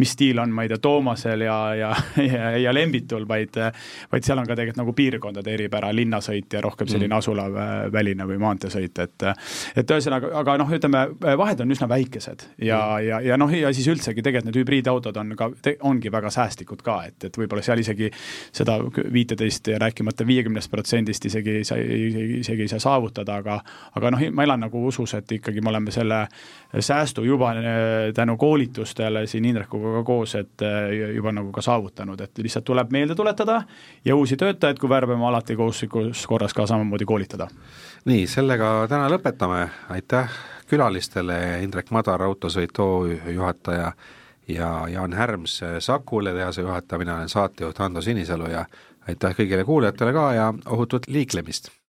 mis 0.00 0.16
stiil 0.16 0.40
on, 0.42 0.52
ma 0.54 0.66
ei 0.66 0.72
tea, 0.72 0.80
Toomasel 0.82 1.44
ja, 1.46 1.58
ja, 1.78 1.92
ja, 2.32 2.54
ja 2.66 2.72
Lembitul, 2.74 3.26
vaid 3.28 3.58
vaid 4.12 4.26
seal 4.26 4.40
on 4.40 4.48
ka 4.48 4.56
tegelikult 4.56 4.80
nagu 4.80 4.94
piirkondade 4.96 5.52
eripära, 5.52 5.90
linnasõit 5.94 6.52
ja 6.52 6.62
rohkem 6.64 6.88
selline 6.90 7.12
mm. 7.12 7.18
asulaväline 7.18 8.26
või 8.28 8.38
maanteesõit, 8.42 9.02
et 9.04 9.26
et 9.76 9.94
ühesõnaga, 9.94 10.21
aga, 10.22 10.32
aga 10.42 10.56
noh, 10.62 10.70
ütleme, 10.76 11.02
vahed 11.38 11.62
on 11.64 11.74
üsna 11.74 11.88
väikesed 11.90 12.46
ja 12.62 12.78
mm., 12.78 13.06
ja, 13.06 13.20
ja 13.32 13.38
noh, 13.40 13.50
ja 13.54 13.72
siis 13.74 13.88
üldsegi 13.90 14.22
tegelikult 14.22 14.50
need 14.50 14.58
hübriidautod 14.62 15.18
on 15.20 15.34
ka, 15.38 15.50
ongi 15.88 16.12
väga 16.12 16.30
säästlikud 16.32 16.82
ka, 16.84 16.98
et, 17.08 17.28
et 17.28 17.38
võib-olla 17.38 17.64
seal 17.64 17.82
isegi 17.82 18.10
seda 18.54 18.78
viiteist 19.12 19.72
ja 19.72 19.80
rääkimata 19.82 20.26
viiekümnest 20.28 20.70
protsendist 20.72 21.26
isegi 21.28 21.60
sa 21.66 21.78
isegi 21.78 22.66
ei 22.66 22.70
saa 22.70 22.82
saavutada, 22.82 23.38
aga 23.42 23.58
aga 23.98 24.12
noh, 24.14 24.24
ma 24.32 24.46
elan 24.46 24.64
nagu 24.66 24.84
usus, 24.88 25.14
et 25.18 25.36
ikkagi 25.38 25.62
me 25.64 25.72
oleme 25.72 25.94
selle 25.94 26.24
säästu 26.80 27.24
juba 27.26 27.52
eh, 27.58 28.12
tänu 28.14 28.36
koolitustele 28.40 29.26
siin 29.26 29.46
Indrekuga 29.50 29.98
ka 29.98 30.04
koos, 30.06 30.36
et 30.40 30.66
eh, 30.66 31.14
juba 31.16 31.34
nagu 31.34 31.52
ka 31.54 31.64
saavutanud, 31.64 32.20
et 32.20 32.44
lihtsalt 32.44 32.66
tuleb 32.68 32.92
meelde 32.94 33.16
tuletada 33.18 33.62
ja 34.04 34.16
uusi 34.16 34.36
töötajaid, 34.40 34.80
kui 34.80 34.90
värbame, 34.90 35.24
alati 35.28 35.56
kohustuslikus 35.58 36.26
korras 36.26 36.54
ka 36.56 36.66
samamoodi 36.66 37.08
koolitada 37.08 37.48
nii, 38.04 38.26
sellega 38.26 38.86
täna 38.90 39.08
lõpetame, 39.12 39.66
aitäh 39.92 40.30
külalistele, 40.70 41.36
Indrek 41.62 41.90
Madar, 41.94 42.22
Autosõit 42.22 42.78
OÜ 42.78 43.18
juhataja 43.34 43.92
ja 44.48 44.70
Jaan 44.88 45.12
Härms, 45.12 45.60
Sakule 45.78 46.32
tehase 46.34 46.64
juhataja, 46.64 46.98
mina 46.98 47.16
olen 47.16 47.28
saatejuht 47.28 47.78
Hando 47.78 48.02
Sinisalu 48.02 48.50
ja 48.50 48.64
aitäh 49.08 49.36
kõigile 49.38 49.64
kuulajatele 49.64 50.12
ka 50.12 50.26
ja 50.34 50.50
ohutut 50.66 51.08
liiklemist! 51.08 51.72